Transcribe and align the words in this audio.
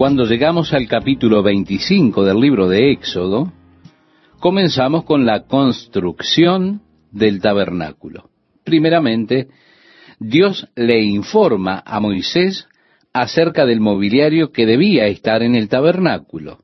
Cuando 0.00 0.24
llegamos 0.24 0.72
al 0.72 0.88
capítulo 0.88 1.42
25 1.42 2.24
del 2.24 2.40
libro 2.40 2.68
de 2.70 2.90
Éxodo, 2.90 3.52
comenzamos 4.38 5.04
con 5.04 5.26
la 5.26 5.42
construcción 5.42 6.80
del 7.12 7.42
tabernáculo. 7.42 8.30
Primeramente, 8.64 9.48
Dios 10.18 10.66
le 10.74 11.02
informa 11.02 11.82
a 11.84 12.00
Moisés 12.00 12.66
acerca 13.12 13.66
del 13.66 13.80
mobiliario 13.80 14.52
que 14.52 14.64
debía 14.64 15.06
estar 15.06 15.42
en 15.42 15.54
el 15.54 15.68
tabernáculo. 15.68 16.60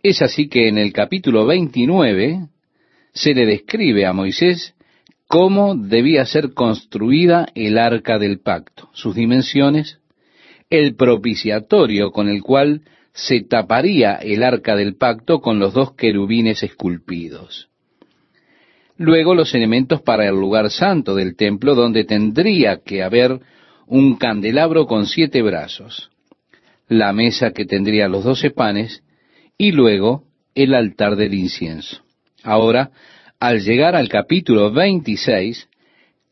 Es 0.00 0.22
así 0.22 0.48
que 0.48 0.68
en 0.68 0.78
el 0.78 0.92
capítulo 0.92 1.44
29 1.44 2.46
se 3.14 3.34
le 3.34 3.46
describe 3.46 4.06
a 4.06 4.12
Moisés 4.12 4.76
cómo 5.26 5.74
debía 5.74 6.24
ser 6.24 6.54
construida 6.54 7.48
el 7.56 7.76
arca 7.78 8.20
del 8.20 8.38
pacto, 8.38 8.90
sus 8.92 9.16
dimensiones, 9.16 9.98
el 10.70 10.96
propiciatorio 10.96 12.10
con 12.10 12.28
el 12.28 12.42
cual 12.42 12.82
se 13.12 13.40
taparía 13.40 14.14
el 14.14 14.42
arca 14.42 14.76
del 14.76 14.96
pacto 14.96 15.40
con 15.40 15.58
los 15.58 15.72
dos 15.72 15.94
querubines 15.94 16.62
esculpidos. 16.62 17.68
Luego 18.98 19.34
los 19.34 19.54
elementos 19.54 20.02
para 20.02 20.26
el 20.26 20.34
lugar 20.34 20.70
santo 20.70 21.14
del 21.14 21.36
templo 21.36 21.74
donde 21.74 22.04
tendría 22.04 22.78
que 22.78 23.02
haber 23.02 23.40
un 23.86 24.16
candelabro 24.16 24.86
con 24.86 25.06
siete 25.06 25.42
brazos, 25.42 26.10
la 26.88 27.12
mesa 27.12 27.52
que 27.52 27.64
tendría 27.64 28.08
los 28.08 28.24
doce 28.24 28.50
panes 28.50 29.02
y 29.58 29.72
luego 29.72 30.24
el 30.54 30.74
altar 30.74 31.16
del 31.16 31.34
incienso. 31.34 32.02
Ahora, 32.42 32.90
al 33.38 33.60
llegar 33.60 33.94
al 33.94 34.08
capítulo 34.08 34.72
26, 34.72 35.68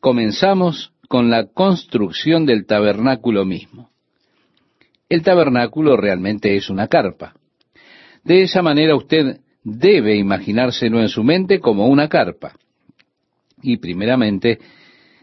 comenzamos 0.01 0.92
con 1.09 1.30
la 1.30 1.46
construcción 1.46 2.46
del 2.46 2.66
tabernáculo 2.66 3.45
mismo. 3.45 3.90
El 5.14 5.23
tabernáculo 5.23 5.96
realmente 5.96 6.56
es 6.56 6.68
una 6.68 6.88
carpa. 6.88 7.36
De 8.24 8.42
esa 8.42 8.62
manera 8.62 8.96
usted 8.96 9.38
debe 9.62 10.16
imaginárselo 10.16 11.01
en 11.01 11.09
su 11.09 11.23
mente 11.23 11.60
como 11.60 11.87
una 11.87 12.09
carpa. 12.09 12.57
Y 13.62 13.76
primeramente, 13.76 14.59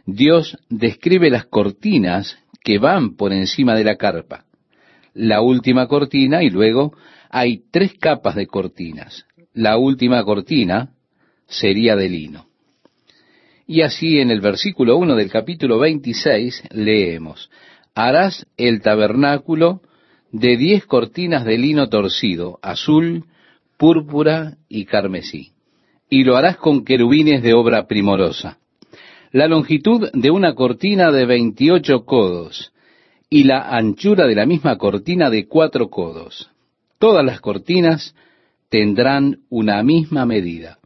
Dios 0.06 0.58
describe 0.70 1.30
las 1.30 1.44
cortinas 1.48 2.38
que 2.64 2.78
van 2.78 3.18
por 3.18 3.34
encima 3.34 3.76
de 3.76 3.84
la 3.84 3.98
carpa. 3.98 4.46
La 5.14 5.42
última 5.42 5.90
cortina 5.90 6.42
y 6.42 6.50
luego 6.50 6.96
hay 7.30 7.64
tres 7.70 7.94
capas 8.00 8.36
de 8.36 8.48
cortinas. 8.48 9.26
La 9.52 9.78
última 9.78 10.24
cortina 10.24 10.94
sería 11.48 11.98
de 11.98 12.08
lino. 12.08 12.46
Y 13.68 13.82
así 13.82 14.22
en 14.22 14.32
el 14.32 14.40
versículo 14.40 14.96
1 14.96 15.18
del 15.18 15.30
capítulo 15.30 15.80
26 15.80 16.64
leemos, 16.72 17.50
harás 17.96 18.46
el 18.58 18.82
tabernáculo 18.82 19.82
de 20.32 20.58
diez 20.58 20.86
cortinas 20.86 21.44
de 21.44 21.58
lino 21.58 21.90
torcido, 21.90 22.60
azul, 22.62 23.26
púrpura 23.78 24.58
y 24.70 24.86
carmesí. 24.86 25.52
Y 26.10 26.24
lo 26.24 26.38
harás 26.38 26.58
con 26.58 26.84
querubines 26.84 27.42
de 27.42 27.54
obra 27.54 27.88
primorosa. 27.88 28.60
La 29.32 29.48
longitud 29.48 30.10
de 30.14 30.30
una 30.30 30.56
cortina 30.56 31.12
de 31.12 31.26
veintiocho 31.26 32.06
codos 32.06 32.74
y 33.30 33.46
la 33.46 33.76
anchura 33.76 34.28
de 34.28 34.36
la 34.36 34.46
misma 34.46 34.78
cortina 34.78 35.30
de 35.30 35.48
cuatro 35.48 35.90
codos. 35.90 36.50
Todas 37.00 37.26
las 37.26 37.40
cortinas 37.40 38.14
tendrán 38.70 39.40
una 39.50 39.82
misma 39.84 40.26
medida. 40.26 40.80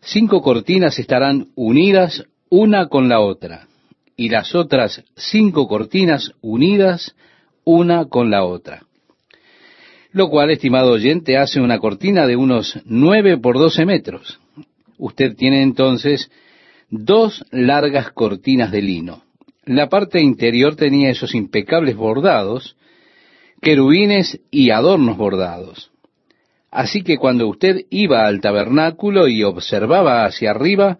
Cinco 0.00 0.42
cortinas 0.42 0.98
estarán 0.98 1.48
unidas 1.56 2.24
una 2.50 2.88
con 2.88 3.08
la 3.08 3.20
otra 3.20 3.67
y 4.18 4.28
las 4.28 4.54
otras 4.56 5.04
cinco 5.16 5.68
cortinas 5.68 6.32
unidas 6.42 7.14
una 7.64 8.06
con 8.06 8.30
la 8.30 8.44
otra. 8.44 8.82
Lo 10.10 10.28
cual, 10.28 10.50
estimado 10.50 10.90
oyente, 10.90 11.38
hace 11.38 11.60
una 11.60 11.78
cortina 11.78 12.26
de 12.26 12.34
unos 12.34 12.80
nueve 12.84 13.38
por 13.38 13.58
doce 13.58 13.86
metros. 13.86 14.40
Usted 14.98 15.36
tiene 15.36 15.62
entonces 15.62 16.30
dos 16.90 17.44
largas 17.52 18.10
cortinas 18.10 18.72
de 18.72 18.82
lino. 18.82 19.22
La 19.64 19.88
parte 19.88 20.20
interior 20.20 20.74
tenía 20.74 21.10
esos 21.10 21.34
impecables 21.34 21.94
bordados, 21.94 22.76
querubines 23.62 24.40
y 24.50 24.70
adornos 24.70 25.16
bordados. 25.16 25.92
Así 26.72 27.02
que 27.02 27.18
cuando 27.18 27.46
usted 27.46 27.84
iba 27.90 28.26
al 28.26 28.40
tabernáculo 28.40 29.28
y 29.28 29.44
observaba 29.44 30.24
hacia 30.24 30.50
arriba, 30.50 30.98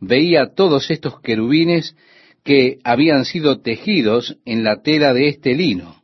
veía 0.00 0.52
todos 0.54 0.90
estos 0.90 1.18
querubines 1.20 1.96
que 2.44 2.78
habían 2.84 3.24
sido 3.24 3.60
tejidos 3.60 4.36
en 4.44 4.64
la 4.64 4.82
tela 4.82 5.14
de 5.14 5.28
este 5.28 5.54
lino. 5.54 6.02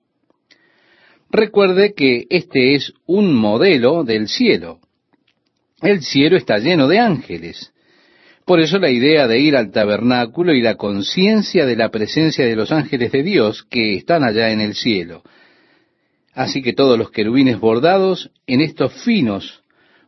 Recuerde 1.31 1.95
que 1.95 2.27
este 2.31 2.75
es 2.75 2.95
un 3.07 3.35
modelo 3.35 4.05
del 4.05 4.29
cielo. 4.29 4.81
El 5.83 6.03
cielo 6.03 6.37
está 6.37 6.59
lleno 6.59 6.89
de 6.89 6.99
ángeles. 6.99 7.73
Por 8.45 8.61
eso 8.61 8.79
la 8.79 8.91
idea 8.91 9.27
de 9.27 9.41
ir 9.41 9.57
al 9.57 9.71
tabernáculo 9.71 10.55
y 10.55 10.63
la 10.63 10.77
conciencia 10.77 11.67
de 11.67 11.77
la 11.77 11.91
presencia 11.91 12.47
de 12.47 12.57
los 12.57 12.73
ángeles 12.73 13.13
de 13.13 13.23
Dios 13.23 13.63
que 13.63 13.95
están 13.95 14.25
allá 14.25 14.51
en 14.51 14.61
el 14.61 14.75
cielo. 14.75 15.23
Así 16.33 16.63
que 16.63 16.73
todos 16.73 16.99
los 16.99 17.11
querubines 17.11 17.61
bordados 17.61 18.31
en 18.47 18.61
estos 18.63 18.93
finos 19.05 19.63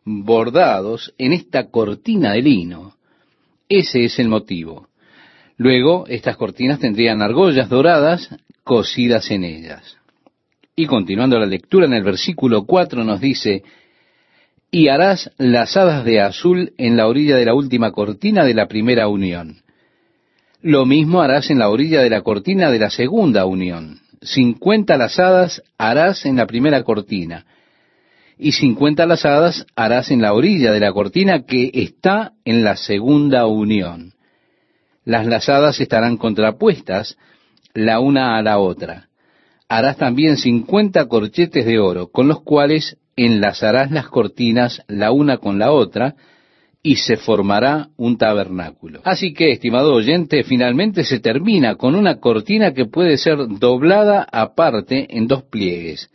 bordados 0.04 1.14
en 1.18 1.32
esta 1.32 1.70
cortina 1.70 2.32
de 2.32 2.42
lino. 2.42 2.96
Ese 3.68 4.04
es 4.04 4.18
el 4.18 4.28
motivo. 4.28 4.88
Luego, 5.60 6.06
estas 6.08 6.38
cortinas 6.38 6.78
tendrían 6.78 7.20
argollas 7.20 7.68
doradas 7.68 8.34
cosidas 8.64 9.30
en 9.30 9.44
ellas. 9.44 9.98
Y 10.74 10.86
continuando 10.86 11.38
la 11.38 11.44
lectura 11.44 11.84
en 11.84 11.92
el 11.92 12.02
versículo 12.02 12.64
4 12.64 13.04
nos 13.04 13.20
dice, 13.20 13.62
y 14.70 14.88
harás 14.88 15.30
lazadas 15.36 16.02
de 16.06 16.22
azul 16.22 16.72
en 16.78 16.96
la 16.96 17.06
orilla 17.06 17.36
de 17.36 17.44
la 17.44 17.52
última 17.52 17.92
cortina 17.92 18.42
de 18.42 18.54
la 18.54 18.68
primera 18.68 19.08
unión. 19.08 19.58
Lo 20.62 20.86
mismo 20.86 21.20
harás 21.20 21.50
en 21.50 21.58
la 21.58 21.68
orilla 21.68 22.00
de 22.00 22.08
la 22.08 22.22
cortina 22.22 22.70
de 22.70 22.78
la 22.78 22.88
segunda 22.88 23.44
unión. 23.44 24.00
Cincuenta 24.22 24.96
lazadas 24.96 25.62
harás 25.76 26.24
en 26.24 26.36
la 26.36 26.46
primera 26.46 26.82
cortina, 26.84 27.44
y 28.38 28.52
cincuenta 28.52 29.04
lazadas 29.04 29.66
harás 29.76 30.10
en 30.10 30.22
la 30.22 30.32
orilla 30.32 30.72
de 30.72 30.80
la 30.80 30.94
cortina 30.94 31.42
que 31.42 31.70
está 31.74 32.32
en 32.46 32.64
la 32.64 32.76
segunda 32.76 33.44
unión 33.46 34.14
las 35.04 35.26
lazadas 35.26 35.80
estarán 35.80 36.16
contrapuestas 36.16 37.16
la 37.74 38.00
una 38.00 38.36
a 38.36 38.42
la 38.42 38.58
otra. 38.58 39.08
Harás 39.68 39.96
también 39.96 40.36
cincuenta 40.36 41.06
corchetes 41.06 41.64
de 41.64 41.78
oro, 41.78 42.08
con 42.08 42.28
los 42.28 42.42
cuales 42.42 42.98
enlazarás 43.16 43.90
las 43.90 44.08
cortinas 44.08 44.82
la 44.88 45.12
una 45.12 45.38
con 45.38 45.58
la 45.58 45.72
otra, 45.72 46.16
y 46.82 46.96
se 46.96 47.18
formará 47.18 47.90
un 47.98 48.16
tabernáculo. 48.16 49.00
Así 49.04 49.34
que, 49.34 49.52
estimado 49.52 49.92
oyente, 49.92 50.44
finalmente 50.44 51.04
se 51.04 51.20
termina 51.20 51.76
con 51.76 51.94
una 51.94 52.18
cortina 52.20 52.72
que 52.72 52.86
puede 52.86 53.18
ser 53.18 53.36
doblada 53.58 54.26
aparte 54.32 55.06
en 55.14 55.26
dos 55.26 55.42
pliegues. 55.42 56.10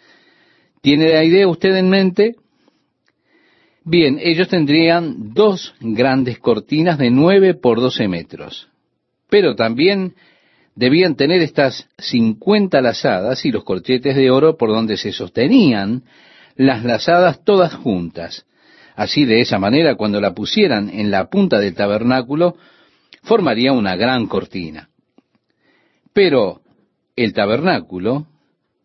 ¿Tiene 0.81 1.09
la 1.09 1.23
idea 1.23 1.47
usted 1.47 1.75
en 1.75 1.89
mente? 1.89 2.35
Bien, 3.83 4.17
ellos 4.19 4.47
tendrían 4.47 5.33
dos 5.33 5.75
grandes 5.79 6.39
cortinas 6.39 6.97
de 6.97 7.11
nueve 7.11 7.53
por 7.53 7.79
doce 7.79 8.07
metros 8.07 8.67
pero 9.29 9.55
también 9.55 10.15
debían 10.75 11.15
tener 11.15 11.41
estas 11.41 11.87
cincuenta 11.97 12.81
lazadas 12.81 13.45
y 13.45 13.51
los 13.51 13.63
corchetes 13.63 14.15
de 14.15 14.29
oro 14.29 14.57
por 14.57 14.69
donde 14.69 14.97
se 14.97 15.11
sostenían 15.11 16.03
las 16.55 16.83
lazadas 16.83 17.43
todas 17.43 17.73
juntas. 17.73 18.45
Así 18.95 19.25
de 19.25 19.41
esa 19.41 19.59
manera, 19.59 19.95
cuando 19.95 20.21
la 20.21 20.33
pusieran 20.33 20.89
en 20.89 21.11
la 21.11 21.29
punta 21.29 21.59
del 21.59 21.75
tabernáculo, 21.75 22.55
formaría 23.23 23.73
una 23.73 23.95
gran 23.95 24.27
cortina. 24.27 24.89
Pero 26.13 26.61
el 27.15 27.33
tabernáculo 27.33 28.27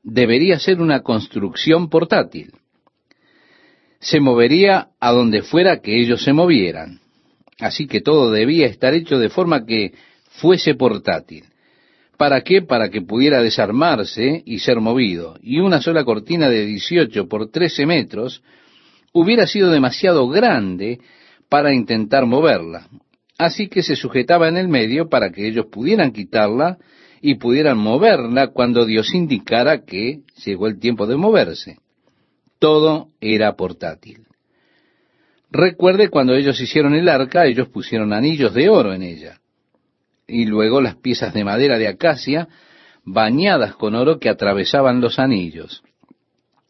debería 0.02 0.58
ser 0.58 0.80
una 0.80 1.02
construcción 1.02 1.88
portátil. 1.88 2.52
Se 4.00 4.18
movería 4.18 4.88
a 4.98 5.12
donde 5.12 5.42
fuera 5.42 5.80
que 5.80 6.00
ellos 6.00 6.24
se 6.24 6.32
movieran. 6.32 7.00
Así 7.60 7.86
que 7.86 8.00
todo 8.00 8.30
debía 8.32 8.66
estar 8.66 8.94
hecho 8.94 9.18
de 9.18 9.28
forma 9.28 9.66
que 9.66 9.92
fuese 10.30 10.74
portátil. 10.74 11.44
¿Para 12.16 12.42
qué? 12.42 12.62
Para 12.62 12.90
que 12.90 13.00
pudiera 13.00 13.42
desarmarse 13.42 14.42
y 14.44 14.58
ser 14.58 14.80
movido. 14.80 15.36
Y 15.42 15.60
una 15.60 15.80
sola 15.80 16.04
cortina 16.04 16.48
de 16.48 16.66
18 16.66 17.28
por 17.28 17.50
13 17.50 17.86
metros 17.86 18.42
hubiera 19.12 19.46
sido 19.46 19.70
demasiado 19.70 20.28
grande 20.28 21.00
para 21.48 21.74
intentar 21.74 22.26
moverla. 22.26 22.88
Así 23.38 23.68
que 23.68 23.82
se 23.82 23.96
sujetaba 23.96 24.48
en 24.48 24.58
el 24.58 24.68
medio 24.68 25.08
para 25.08 25.30
que 25.30 25.48
ellos 25.48 25.66
pudieran 25.72 26.12
quitarla 26.12 26.76
y 27.22 27.36
pudieran 27.36 27.78
moverla 27.78 28.48
cuando 28.48 28.84
Dios 28.84 29.14
indicara 29.14 29.84
que 29.84 30.20
llegó 30.44 30.66
el 30.66 30.78
tiempo 30.78 31.06
de 31.06 31.16
moverse. 31.16 31.78
Todo 32.58 33.08
era 33.20 33.56
portátil. 33.56 34.26
Recuerde 35.50 36.10
cuando 36.10 36.34
ellos 36.34 36.60
hicieron 36.60 36.94
el 36.94 37.08
arca, 37.08 37.46
ellos 37.46 37.68
pusieron 37.70 38.12
anillos 38.12 38.52
de 38.52 38.68
oro 38.68 38.92
en 38.92 39.02
ella 39.02 39.39
y 40.30 40.46
luego 40.46 40.80
las 40.80 40.96
piezas 40.96 41.34
de 41.34 41.44
madera 41.44 41.78
de 41.78 41.88
acacia 41.88 42.48
bañadas 43.04 43.74
con 43.74 43.94
oro 43.94 44.18
que 44.18 44.28
atravesaban 44.28 45.00
los 45.00 45.18
anillos. 45.18 45.82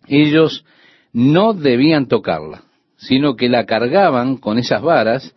Ellos 0.06 0.64
no 1.12 1.52
debían 1.54 2.06
tocarla, 2.06 2.62
sino 2.96 3.36
que 3.36 3.48
la 3.48 3.66
cargaban 3.66 4.36
con 4.36 4.58
esas 4.58 4.82
varas 4.82 5.34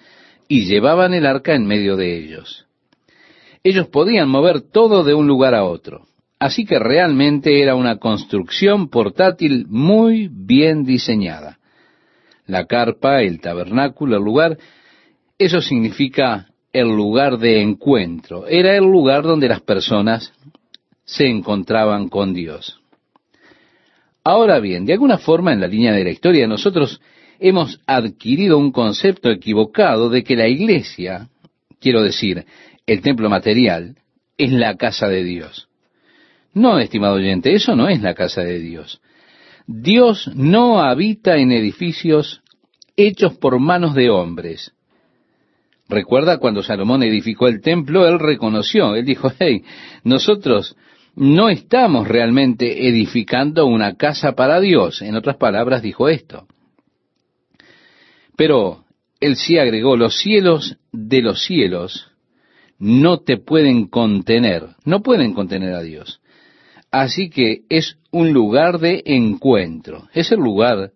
y 0.48 0.66
llevaban 0.66 1.14
el 1.14 1.26
arca 1.26 1.56
en 1.56 1.66
medio 1.66 1.96
de 1.96 2.18
ellos. 2.18 2.66
Ellos 3.64 3.88
podían 3.88 4.30
mover 4.30 4.62
todo 4.62 5.04
de 5.04 5.14
un 5.14 5.28
lugar 5.28 5.56
a 5.56 5.64
otro. 5.64 6.06
Así 6.40 6.66
que 6.66 6.78
realmente 6.78 7.62
era 7.62 7.76
una 7.76 7.98
construcción 8.00 8.90
portátil 8.90 9.66
muy 9.70 10.30
bien 10.30 10.84
diseñada. 10.84 11.60
La 12.46 12.66
carpa, 12.66 13.22
el 13.22 13.40
tabernáculo, 13.40 14.18
el 14.18 14.24
lugar, 14.24 14.58
eso 15.38 15.62
significa 15.62 16.48
el 16.74 16.88
lugar 16.88 17.38
de 17.38 17.62
encuentro. 17.62 18.48
Era 18.48 18.76
el 18.76 18.84
lugar 18.84 19.24
donde 19.24 19.48
las 19.48 19.62
personas 19.62 20.34
se 21.06 21.28
encontraban 21.28 22.10
con 22.10 22.34
Dios. 22.34 22.82
Ahora 24.24 24.60
bien, 24.60 24.86
de 24.86 24.94
alguna 24.94 25.18
forma 25.18 25.54
en 25.54 25.62
la 25.62 25.68
línea 25.68 25.94
de 25.94 26.04
la 26.04 26.10
historia 26.10 26.48
nosotros 26.48 27.00
hemos 27.40 27.80
adquirido 27.86 28.58
un 28.58 28.72
concepto 28.72 29.30
equivocado 29.30 30.10
de 30.10 30.24
que 30.24 30.36
la 30.36 30.48
iglesia, 30.48 31.30
quiero 31.80 32.02
decir, 32.02 32.46
el 32.88 33.02
templo 33.02 33.30
material, 33.30 33.98
es 34.38 34.52
la 34.52 34.76
casa 34.76 35.08
de 35.08 35.24
Dios. 35.24 35.68
No, 36.54 36.80
estimado 36.80 37.16
oyente, 37.16 37.54
eso 37.54 37.76
no 37.76 37.90
es 37.90 38.02
la 38.02 38.14
casa 38.14 38.42
de 38.44 38.60
Dios. 38.60 39.02
Dios 39.68 40.30
no 40.36 40.82
habita 40.82 41.38
en 41.38 41.52
edificios 41.52 42.42
hechos 42.96 43.36
por 43.36 43.60
manos 43.60 43.96
de 43.96 44.10
hombres. 44.10 44.74
Recuerda 45.90 46.38
cuando 46.38 46.64
Salomón 46.64 47.04
edificó 47.04 47.48
el 47.48 47.62
templo, 47.62 48.08
él 48.08 48.20
reconoció, 48.20 48.96
él 48.96 49.06
dijo, 49.06 49.32
hey, 49.40 49.64
nosotros 50.04 50.76
no 51.16 51.50
estamos 51.50 52.08
realmente 52.08 52.88
edificando 52.88 53.66
una 53.66 53.96
casa 53.96 54.34
para 54.34 54.60
Dios. 54.60 55.02
En 55.02 55.16
otras 55.16 55.38
palabras, 55.38 55.82
dijo 55.82 56.10
esto. 56.10 56.48
Pero 58.36 58.86
él 59.20 59.36
sí 59.36 59.58
agregó, 59.58 59.96
los 59.96 60.18
cielos 60.18 60.78
de 60.92 61.22
los 61.22 61.44
cielos 61.44 62.12
no 62.80 63.20
te 63.20 63.38
pueden 63.38 63.88
contener, 63.88 64.70
no 64.86 65.02
pueden 65.02 65.34
contener 65.34 65.74
a 65.74 65.82
Dios. 65.82 66.22
Así 66.92 67.30
que 67.30 67.62
es 67.70 67.98
un 68.12 68.34
lugar 68.34 68.80
de 68.80 69.02
encuentro, 69.06 70.10
es 70.14 70.32
el 70.32 70.40
lugar 70.40 70.92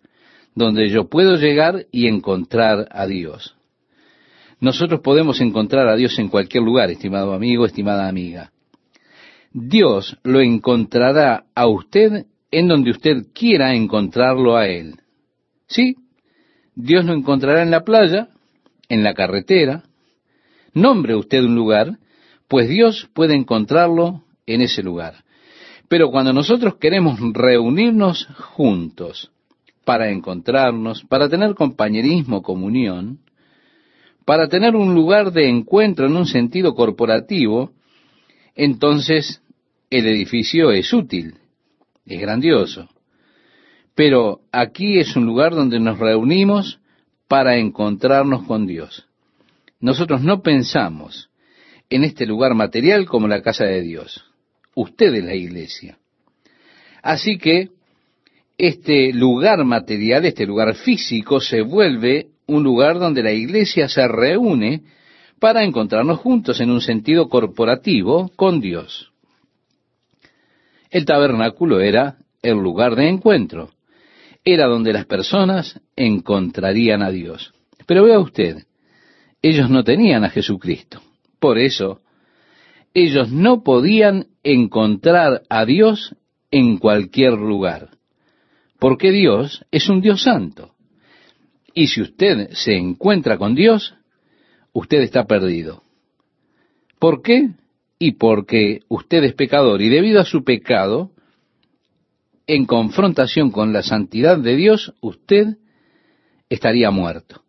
donde 0.55 0.89
yo 0.89 1.07
puedo 1.07 1.35
llegar 1.35 1.85
y 1.91 2.07
encontrar 2.07 2.87
a 2.91 3.05
Dios. 3.05 3.56
Nosotros 4.59 5.01
podemos 5.01 5.39
encontrar 5.39 5.88
a 5.88 5.95
Dios 5.95 6.18
en 6.19 6.30
cualquier 6.30 6.63
lugar, 6.63 6.89
estimado 6.89 7.33
amigo, 7.33 7.65
estimada 7.65 8.07
amiga. 8.07 8.51
Dios 9.54 10.18
lo 10.24 10.42
encontrará 10.42 11.45
a 11.54 11.68
usted 11.68 12.25
en 12.51 12.68
donde 12.68 12.92
usted 12.92 13.27
quiera 13.33 13.75
encontrarlo 13.75 14.56
a 14.56 14.68
Él. 14.68 14.95
Sí, 15.68 15.95
Dios 16.75 17.06
lo 17.06 17.13
encontrará 17.13 17.62
en 17.62 17.71
la 17.71 17.83
playa, 17.83 18.30
en 18.89 19.04
la 19.04 19.13
carretera. 19.13 19.83
Nombre 20.74 21.15
usted 21.15 21.44
un 21.44 21.56
lugar, 21.56 22.00
pues 22.48 22.69
Dios 22.69 23.09
puede 23.13 23.36
encontrarlo 23.36 24.24
en 24.45 24.62
ese 24.62 24.81
lugar. 24.81 25.24
Pero 25.88 26.09
cuando 26.09 26.33
nosotros 26.33 26.75
queremos 26.75 27.19
reunirnos 27.33 28.27
juntos 28.38 29.31
para 29.86 30.09
encontrarnos, 30.09 31.04
para 31.04 31.30
tener 31.30 31.56
compañerismo, 31.56 32.42
comunión, 32.42 33.19
para 34.27 34.50
tener 34.50 34.75
un 34.75 34.94
lugar 34.94 35.31
de 35.31 35.47
encuentro 35.47 36.06
en 36.06 36.18
un 36.18 36.25
sentido 36.25 36.75
corporativo, 36.75 37.71
entonces 38.56 39.41
el 39.89 40.06
edificio 40.06 40.71
es 40.71 40.91
útil, 40.91 41.35
es 42.06 42.19
grandioso. 42.19 42.89
Pero 43.95 44.41
aquí 44.51 45.00
es 45.00 45.15
un 45.15 45.25
lugar 45.25 45.56
donde 45.56 45.79
nos 45.79 45.97
reunimos 45.97 46.81
para 47.29 47.56
encontrarnos 47.56 48.44
con 48.44 48.68
Dios. 48.68 49.07
Nosotros 49.79 50.21
no 50.21 50.41
pensamos 50.41 51.30
en 51.89 52.03
este 52.03 52.25
lugar 52.25 52.53
material 52.53 53.06
como 53.06 53.30
la 53.30 53.41
casa 53.41 53.63
de 53.63 53.81
Dios. 53.81 54.25
Usted 54.75 55.15
es 55.15 55.23
la 55.23 55.35
iglesia. 55.35 56.00
Así 57.01 57.38
que 57.38 57.69
este 58.57 59.13
lugar 59.13 59.63
material, 59.63 60.25
este 60.25 60.45
lugar 60.45 60.75
físico, 60.75 61.39
se 61.39 61.62
vuelve 61.62 62.31
un 62.47 62.63
lugar 62.63 62.99
donde 62.99 63.23
la 63.23 63.31
iglesia 63.31 63.88
se 63.88 64.07
reúne 64.07 64.83
para 65.39 65.63
encontrarnos 65.63 66.19
juntos 66.19 66.59
en 66.59 66.71
un 66.71 66.81
sentido 66.81 67.29
corporativo 67.29 68.31
con 68.35 68.59
Dios. 68.59 69.11
El 70.89 71.05
tabernáculo 71.05 71.79
era 71.79 72.17
el 72.41 72.57
lugar 72.57 72.95
de 72.95 73.09
encuentro, 73.09 73.71
era 74.44 74.65
donde 74.65 74.94
las 74.94 75.05
personas 75.05 75.79
encontrarían 75.95 77.03
a 77.03 77.11
Dios. 77.11 77.53
Pero 77.85 78.05
vea 78.05 78.19
usted, 78.19 78.65
ellos 79.41 79.69
no 79.69 79.83
tenían 79.83 80.23
a 80.23 80.29
Jesucristo. 80.29 81.01
Por 81.39 81.57
eso, 81.57 82.01
ellos 82.94 83.31
no 83.31 83.63
podían 83.63 84.27
encontrar 84.44 85.44
a 85.49 85.65
Dios 85.65 86.15
en 86.49 86.77
cualquier 86.77 87.33
lugar, 87.33 87.89
porque 88.79 89.11
Dios 89.11 89.65
es 89.71 89.89
un 89.89 90.01
Dios 90.01 90.23
santo. 90.23 90.76
Y 91.77 91.89
si 91.89 92.01
usted 92.01 92.50
se 92.53 92.75
encuentra 92.75 93.38
con 93.38 93.53
Dios, 93.53 93.94
usted 94.74 95.00
está 95.01 95.25
perdido. 95.25 95.83
¿Por 96.97 97.21
qué? 97.21 97.51
Y 98.00 98.13
porque 98.13 98.79
usted 98.88 99.24
es 99.24 99.35
pecador 99.35 99.83
y 99.83 99.89
debido 99.89 100.19
a 100.19 100.25
su 100.25 100.44
pecado, 100.44 101.12
en 102.47 102.65
confrontación 102.65 103.51
con 103.51 103.74
la 103.74 103.83
santidad 103.83 104.39
de 104.39 104.56
Dios, 104.56 104.95
usted 105.01 105.57
estaría 106.50 106.89
muerto. 106.89 107.44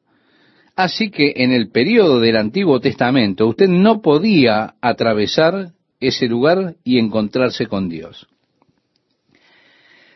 Así 0.76 1.10
que 1.10 1.32
en 1.36 1.52
el 1.52 1.70
periodo 1.70 2.20
del 2.20 2.36
Antiguo 2.36 2.80
Testamento 2.80 3.46
usted 3.46 3.68
no 3.68 4.02
podía 4.02 4.74
atravesar 4.82 5.72
ese 6.00 6.28
lugar 6.28 6.76
y 6.84 6.98
encontrarse 6.98 7.66
con 7.66 7.88
Dios. 7.88 8.28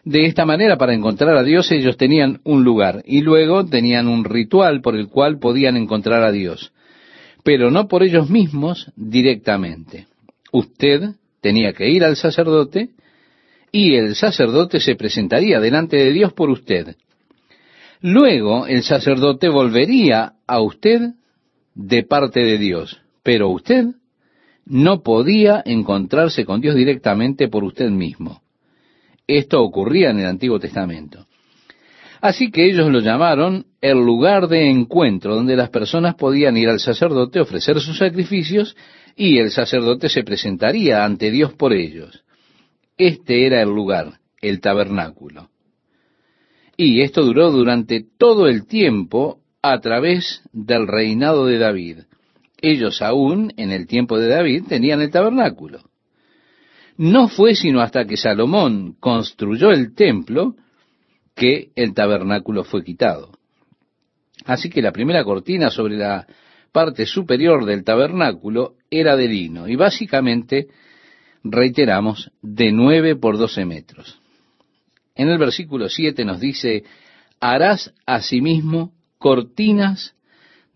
De 0.05 0.27
esta 0.27 0.45
manera, 0.45 0.77
para 0.77 0.95
encontrar 0.95 1.37
a 1.37 1.45
Dios, 1.45 1.71
ellos 1.71 1.97
tenían 1.97 2.41
un 2.43 2.65
lugar 2.65 3.03
y 3.07 3.21
luego 3.21 3.65
tenían 3.67 4.09
un 4.09 4.25
ritual 4.25 4.81
por 4.81 4.97
el 4.97 5.09
cual 5.09 5.39
podían 5.39 5.77
encontrar 5.77 6.25
a 6.25 6.33
Dios, 6.33 6.73
pero 7.45 7.71
no 7.71 7.87
por 7.87 8.03
ellos 8.03 8.29
mismos 8.29 8.91
directamente. 8.97 10.09
Usted 10.51 11.13
tenía 11.41 11.73
que 11.73 11.89
ir 11.89 12.05
al 12.05 12.17
sacerdote 12.17 12.91
y 13.71 13.95
el 13.95 14.17
sacerdote 14.17 14.81
se 14.81 14.97
presentaría 14.97 15.61
delante 15.61 15.97
de 15.97 16.13
Dios 16.13 16.33
por 16.33 16.51
usted. 16.51 16.97
Luego 18.01 18.67
el 18.67 18.83
sacerdote 18.83 19.49
volvería 19.49 20.35
a 20.49 20.61
usted 20.61 21.13
de 21.75 22.03
parte 22.03 22.41
de 22.41 22.59
Dios, 22.59 23.01
pero 23.23 23.51
usted 23.51 23.87
no 24.67 25.03
podía 25.03 25.63
encontrarse 25.65 26.45
con 26.45 26.61
Dios 26.61 26.75
directamente 26.75 27.49
por 27.49 27.63
usted 27.63 27.89
mismo. 27.91 28.42
Esto 29.39 29.63
ocurría 29.63 30.11
en 30.11 30.21
el 30.21 30.27
Antiguo 30.27 30.61
Testamento. 30.61 31.27
Así 32.21 32.51
que 32.51 32.67
ellos 32.67 32.91
lo 32.91 33.01
llamaron 33.01 33.67
el 33.81 33.99
lugar 33.99 34.47
de 34.47 34.71
encuentro, 34.71 35.35
donde 35.35 35.57
las 35.57 35.71
personas 35.71 36.17
podían 36.17 36.57
ir 36.57 36.69
al 36.69 36.81
sacerdote, 36.81 37.41
ofrecer 37.41 37.81
sus 37.81 37.97
sacrificios, 37.97 38.77
y 39.17 39.39
el 39.39 39.51
sacerdote 39.51 40.09
se 40.09 40.23
presentaría 40.23 41.05
ante 41.05 41.31
Dios 41.31 41.55
por 41.55 41.73
ellos. 41.73 42.25
Este 42.99 43.47
era 43.47 43.63
el 43.63 43.71
lugar, 43.71 44.21
el 44.41 44.61
tabernáculo. 44.61 45.49
Y 46.77 47.01
esto 47.01 47.25
duró 47.25 47.51
durante 47.51 48.05
todo 48.19 48.49
el 48.49 48.67
tiempo 48.67 49.41
a 49.63 49.81
través 49.81 50.43
del 50.53 50.87
reinado 50.87 51.47
de 51.47 51.59
David. 51.59 51.99
Ellos 52.61 53.01
aún, 53.01 53.53
en 53.57 53.73
el 53.73 53.87
tiempo 53.87 54.19
de 54.19 54.29
David, 54.29 54.65
tenían 54.69 55.01
el 55.01 55.11
tabernáculo. 55.11 55.81
No 57.03 57.27
fue 57.27 57.57
sino 57.57 57.81
hasta 57.81 58.05
que 58.05 58.17
Salomón 58.17 58.95
construyó 59.01 59.73
el 59.73 59.93
templo 59.93 60.55
que 61.35 61.71
el 61.75 61.95
tabernáculo 61.95 62.63
fue 62.63 62.85
quitado. 62.85 63.33
Así 64.45 64.71
que 64.71 64.81
la 64.81 64.93
primera 64.93 65.25
cortina 65.25 65.69
sobre 65.69 65.97
la 65.97 66.25
parte 66.71 67.05
superior 67.05 67.65
del 67.65 67.83
tabernáculo 67.83 68.75
era 68.89 69.17
de 69.17 69.27
lino 69.27 69.67
y 69.67 69.75
básicamente, 69.75 70.69
reiteramos, 71.43 72.31
de 72.41 72.71
nueve 72.71 73.17
por 73.17 73.37
doce 73.37 73.65
metros. 73.65 74.21
En 75.17 75.29
el 75.29 75.39
versículo 75.39 75.89
7 75.89 76.25
nos 76.25 76.39
dice, 76.39 76.85
harás 77.41 77.93
asimismo 78.07 78.93
cortinas 79.19 80.15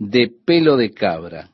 de 0.01 0.33
pelo 0.45 0.77
de 0.77 0.91
cabra. 0.91 1.51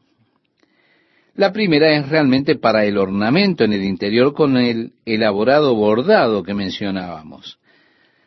La 1.43 1.53
primera 1.53 1.91
es 1.97 2.09
realmente 2.09 2.55
para 2.55 2.85
el 2.85 2.97
ornamento 2.97 3.65
en 3.65 3.73
el 3.73 3.83
interior 3.83 4.33
con 4.33 4.57
el 4.57 4.93
elaborado 5.05 5.75
bordado 5.75 6.45
que 6.45 6.55
mencionábamos. 6.55 7.59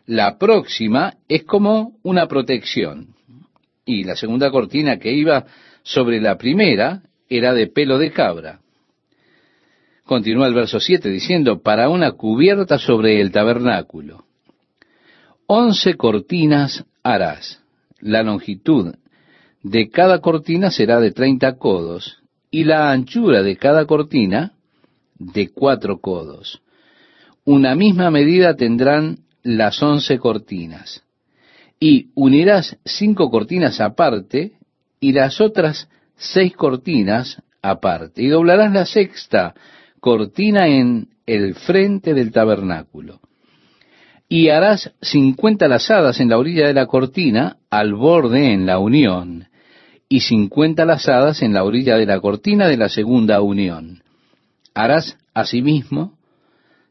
La 0.05 0.37
próxima 0.37 1.13
es 1.29 1.45
como 1.45 1.93
una 2.03 2.27
protección. 2.27 3.15
Y 3.85 4.03
la 4.03 4.17
segunda 4.17 4.51
cortina 4.51 4.99
que 4.99 5.13
iba 5.13 5.45
sobre 5.81 6.19
la 6.19 6.37
primera 6.37 7.03
era 7.29 7.53
de 7.53 7.67
pelo 7.67 7.99
de 7.99 8.11
cabra. 8.11 8.59
Continúa 10.03 10.47
el 10.47 10.53
verso 10.53 10.81
7 10.81 11.07
diciendo, 11.07 11.61
para 11.61 11.87
una 11.87 12.11
cubierta 12.11 12.77
sobre 12.77 13.21
el 13.21 13.31
tabernáculo. 13.31 14.25
Once 15.47 15.95
cortinas 15.95 16.83
harás. 17.01 17.61
La 18.01 18.23
longitud 18.23 18.93
de 19.63 19.89
cada 19.89 20.19
cortina 20.19 20.69
será 20.69 20.99
de 20.99 21.13
treinta 21.13 21.55
codos 21.55 22.21
y 22.55 22.63
la 22.63 22.89
anchura 22.89 23.43
de 23.43 23.57
cada 23.57 23.85
cortina 23.85 24.53
de 25.19 25.49
cuatro 25.49 25.99
codos. 25.99 26.61
Una 27.43 27.75
misma 27.75 28.09
medida 28.11 28.55
tendrán 28.55 29.25
las 29.43 29.83
once 29.83 30.17
cortinas. 30.19 31.03
Y 31.81 32.11
unirás 32.15 32.77
cinco 32.85 33.29
cortinas 33.29 33.81
aparte 33.81 34.53
y 35.01 35.11
las 35.11 35.41
otras 35.41 35.89
seis 36.15 36.55
cortinas 36.55 37.43
aparte. 37.61 38.23
Y 38.23 38.29
doblarás 38.29 38.71
la 38.71 38.85
sexta 38.85 39.53
cortina 39.99 40.65
en 40.65 41.09
el 41.25 41.55
frente 41.55 42.13
del 42.13 42.31
tabernáculo. 42.31 43.19
Y 44.29 44.47
harás 44.47 44.93
cincuenta 45.01 45.67
lazadas 45.67 46.21
en 46.21 46.29
la 46.29 46.37
orilla 46.37 46.67
de 46.67 46.73
la 46.73 46.85
cortina, 46.85 47.57
al 47.69 47.95
borde 47.95 48.53
en 48.53 48.65
la 48.65 48.79
unión, 48.79 49.49
y 50.07 50.21
cincuenta 50.21 50.85
lazadas 50.85 51.41
en 51.41 51.53
la 51.53 51.63
orilla 51.63 51.97
de 51.97 52.05
la 52.05 52.19
cortina 52.19 52.67
de 52.67 52.77
la 52.77 52.89
segunda 52.89 53.41
unión. 53.41 54.03
Harás 54.73 55.17
asimismo 55.33 56.17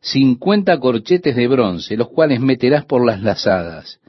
cincuenta 0.00 0.78
corchetes 0.78 1.37
de 1.37 1.49
bronce, 1.49 1.97
los 1.97 2.09
cuales 2.09 2.40
meterás 2.40 2.85
por 2.85 3.04
las 3.06 3.23
lazadas, 3.23 4.00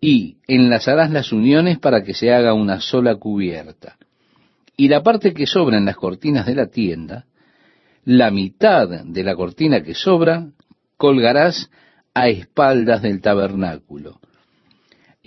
y 0.00 0.36
enlazarás 0.46 1.10
las 1.10 1.32
uniones 1.32 1.78
para 1.78 2.02
que 2.02 2.14
se 2.14 2.32
haga 2.32 2.54
una 2.54 2.80
sola 2.80 3.16
cubierta. 3.16 3.96
Y 4.76 4.88
la 4.88 5.02
parte 5.02 5.34
que 5.34 5.46
sobra 5.46 5.76
en 5.76 5.84
las 5.84 5.96
cortinas 5.96 6.46
de 6.46 6.54
la 6.54 6.68
tienda, 6.68 7.26
la 8.04 8.30
mitad 8.30 8.88
de 8.88 9.24
la 9.24 9.34
cortina 9.34 9.82
que 9.82 9.94
sobra 9.94 10.46
colgarás 10.96 11.70
a 12.14 12.28
espaldas 12.28 13.02
del 13.02 13.20
tabernáculo. 13.20 14.20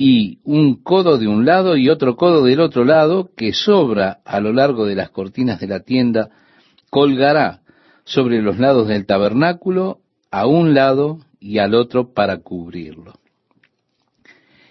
Y 0.06 0.40
un 0.44 0.84
codo 0.84 1.18
de 1.18 1.30
un 1.30 1.46
lado 1.46 1.78
y 1.78 1.88
otro 1.88 2.18
codo 2.18 2.44
del 2.44 2.60
otro 2.60 2.84
lado 2.84 3.30
que 3.38 3.54
sobra 3.54 4.20
a 4.26 4.42
lo 4.42 4.52
largo 4.52 4.86
de 4.86 4.96
las 4.96 5.12
cortinas 5.12 5.62
de 5.62 5.68
la 5.68 5.80
tienda, 5.80 6.30
colgará 6.90 7.62
sobre 8.04 8.42
los 8.42 8.60
lados 8.60 8.90
del 8.90 9.06
tabernáculo 9.06 10.02
a 10.30 10.46
un 10.46 10.74
lado 10.74 11.20
y 11.40 11.60
al 11.60 11.74
otro 11.74 12.14
para 12.14 12.40
cubrirlo. 12.40 13.14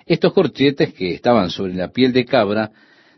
Estos 0.04 0.34
corchetes 0.34 0.92
que 0.92 1.14
estaban 1.14 1.48
sobre 1.48 1.72
la 1.72 1.92
piel 1.92 2.12
de 2.12 2.26
cabra 2.26 2.70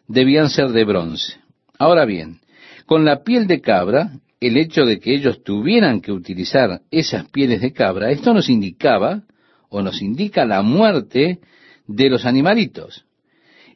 debían 0.06 0.50
ser 0.50 0.68
de 0.68 0.84
bronce. 0.84 1.40
Ahora 1.80 2.04
bien, 2.04 2.38
con 2.86 3.04
la 3.04 3.24
piel 3.24 3.48
de 3.48 3.60
cabra 3.60 4.12
el 4.38 4.56
hecho 4.56 4.86
de 4.86 5.00
que 5.00 5.16
ellos 5.16 5.42
tuvieran 5.42 6.00
que 6.00 6.12
utilizar 6.12 6.80
esas 6.92 7.28
pieles 7.30 7.60
de 7.60 7.72
cabra, 7.72 8.12
esto 8.12 8.32
nos 8.32 8.48
indicaba 8.48 9.24
o 9.68 9.82
nos 9.82 10.00
indica 10.00 10.44
la 10.44 10.62
muerte 10.62 11.40
de 11.86 12.10
los 12.10 12.24
animalitos. 12.24 13.04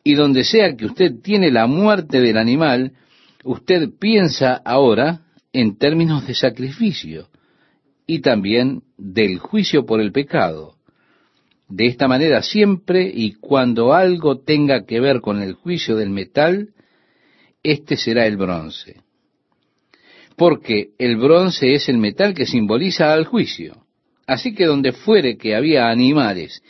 Y 0.04 0.14
donde 0.14 0.44
sea 0.44 0.76
que 0.76 0.86
usted 0.86 1.20
tiene 1.22 1.50
la 1.50 1.66
muerte 1.66 2.20
del 2.20 2.38
animal, 2.38 2.92
usted 3.44 3.90
piensa 3.98 4.54
ahora 4.54 5.22
en 5.52 5.76
términos 5.76 6.26
de 6.26 6.34
sacrificio 6.34 7.28
y 8.06 8.20
también 8.20 8.82
del 8.96 9.38
juicio 9.38 9.84
por 9.84 10.00
el 10.00 10.12
pecado. 10.12 10.76
De 11.68 11.86
esta 11.86 12.08
manera 12.08 12.42
siempre 12.42 13.10
y 13.12 13.34
cuando 13.34 13.92
algo 13.92 14.38
tenga 14.38 14.86
que 14.86 15.00
ver 15.00 15.20
con 15.20 15.42
el 15.42 15.52
juicio 15.54 15.96
del 15.96 16.10
metal, 16.10 16.70
este 17.62 17.96
será 17.96 18.26
el 18.26 18.36
bronce 18.38 19.02
porque 20.38 20.90
el 20.98 21.16
bronce 21.16 21.74
es 21.74 21.88
el 21.88 21.98
metal 21.98 22.32
que 22.32 22.46
simboliza 22.46 23.12
al 23.12 23.26
juicio. 23.26 23.84
Así 24.24 24.54
que 24.54 24.66
donde 24.66 24.92
fuere 24.92 25.36
que 25.36 25.56
había 25.56 25.90
animales 25.90 26.62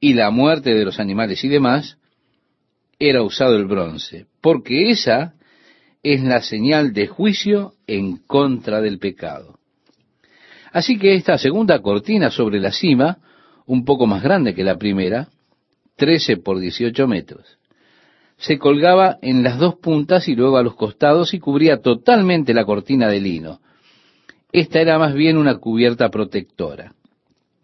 y 0.00 0.14
la 0.14 0.30
muerte 0.30 0.74
de 0.74 0.84
los 0.84 1.00
animales 1.00 1.42
y 1.44 1.48
demás, 1.48 1.98
era 2.98 3.22
usado 3.22 3.56
el 3.56 3.66
bronce, 3.66 4.26
porque 4.40 4.90
esa 4.90 5.34
es 6.02 6.22
la 6.22 6.40
señal 6.40 6.92
de 6.92 7.06
juicio 7.06 7.74
en 7.86 8.16
contra 8.18 8.80
del 8.80 8.98
pecado. 8.98 9.58
Así 10.72 10.98
que 10.98 11.14
esta 11.14 11.38
segunda 11.38 11.80
cortina 11.80 12.30
sobre 12.30 12.60
la 12.60 12.72
cima, 12.72 13.18
un 13.66 13.84
poco 13.84 14.06
más 14.06 14.22
grande 14.22 14.54
que 14.54 14.64
la 14.64 14.76
primera, 14.76 15.28
13 15.96 16.38
por 16.38 16.58
18 16.58 17.06
metros, 17.08 17.58
se 18.36 18.58
colgaba 18.58 19.18
en 19.20 19.42
las 19.42 19.58
dos 19.58 19.76
puntas 19.76 20.28
y 20.28 20.36
luego 20.36 20.58
a 20.58 20.62
los 20.62 20.76
costados 20.76 21.34
y 21.34 21.40
cubría 21.40 21.80
totalmente 21.80 22.54
la 22.54 22.64
cortina 22.64 23.08
de 23.08 23.20
lino. 23.20 23.60
Esta 24.52 24.80
era 24.80 24.98
más 24.98 25.14
bien 25.14 25.36
una 25.36 25.56
cubierta 25.56 26.08
protectora. 26.08 26.94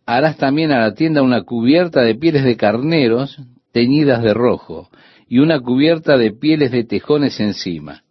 Harás 0.06 0.36
también 0.36 0.70
a 0.72 0.80
la 0.80 0.94
tienda 0.94 1.22
una 1.22 1.42
cubierta 1.42 2.02
de 2.02 2.14
pieles 2.14 2.44
de 2.44 2.56
carneros 2.56 3.38
teñidas 3.72 4.22
de 4.22 4.34
rojo 4.34 4.90
y 5.28 5.38
una 5.38 5.60
cubierta 5.60 6.16
de 6.16 6.32
pieles 6.32 6.70
de 6.70 6.84
tejones 6.84 7.40
encima. 7.40 8.04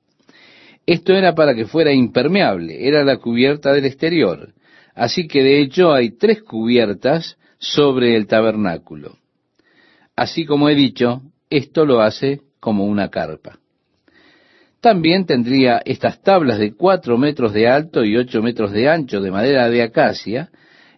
Esto 0.85 1.13
era 1.13 1.33
para 1.35 1.55
que 1.55 1.65
fuera 1.65 1.93
impermeable, 1.93 2.87
era 2.87 3.03
la 3.03 3.17
cubierta 3.17 3.71
del 3.71 3.85
exterior. 3.85 4.53
Así 4.95 5.27
que 5.27 5.43
de 5.43 5.61
hecho 5.61 5.93
hay 5.93 6.11
tres 6.17 6.43
cubiertas 6.43 7.37
sobre 7.57 8.15
el 8.15 8.27
tabernáculo. 8.27 9.17
Así 10.15 10.45
como 10.45 10.69
he 10.69 10.75
dicho, 10.75 11.21
esto 11.49 11.85
lo 11.85 12.01
hace 12.01 12.41
como 12.59 12.85
una 12.85 13.09
carpa. 13.09 13.59
También 14.81 15.25
tendría 15.25 15.81
estas 15.85 16.21
tablas 16.21 16.59
de 16.59 16.73
cuatro 16.73 17.17
metros 17.17 17.53
de 17.53 17.69
alto 17.69 18.03
y 18.03 18.17
ocho 18.17 18.41
metros 18.41 18.73
de 18.73 18.89
ancho 18.89 19.21
de 19.21 19.31
madera 19.31 19.69
de 19.69 19.81
acacia, 19.81 20.49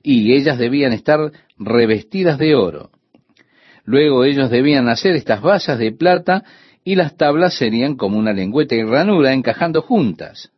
y 0.05 0.33
ellas 0.33 0.59
debían 0.59 0.93
estar 0.93 1.31
revestidas 1.57 2.37
de 2.37 2.53
oro. 2.53 2.91
Luego 3.85 4.23
ellos 4.23 4.51
debían 4.51 4.87
hacer 4.87 5.15
estas 5.15 5.41
basas 5.41 5.79
de 5.79 5.91
plata 5.91 6.43
y 6.83 6.95
las 6.95 7.17
tablas 7.17 7.55
serían 7.55 7.95
como 7.95 8.19
una 8.19 8.31
lengüeta 8.31 8.75
y 8.75 8.83
ranura 8.83 9.33
encajando 9.33 9.81
juntas, 9.81 10.51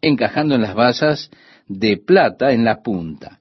encajando 0.00 0.54
en 0.54 0.62
las 0.62 0.76
basas 0.76 1.30
de 1.66 1.96
plata 1.96 2.52
en 2.52 2.64
la 2.64 2.82
punta. 2.82 3.40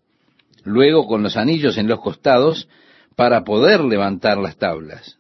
Luego 0.63 1.05
con 1.05 1.21
los 1.21 1.37
anillos 1.37 1.77
en 1.77 1.87
los 1.87 2.01
costados 2.01 2.67
para 3.15 3.43
poder 3.43 3.81
levantar 3.81 4.39
las 4.39 4.57
tablas. 4.57 5.19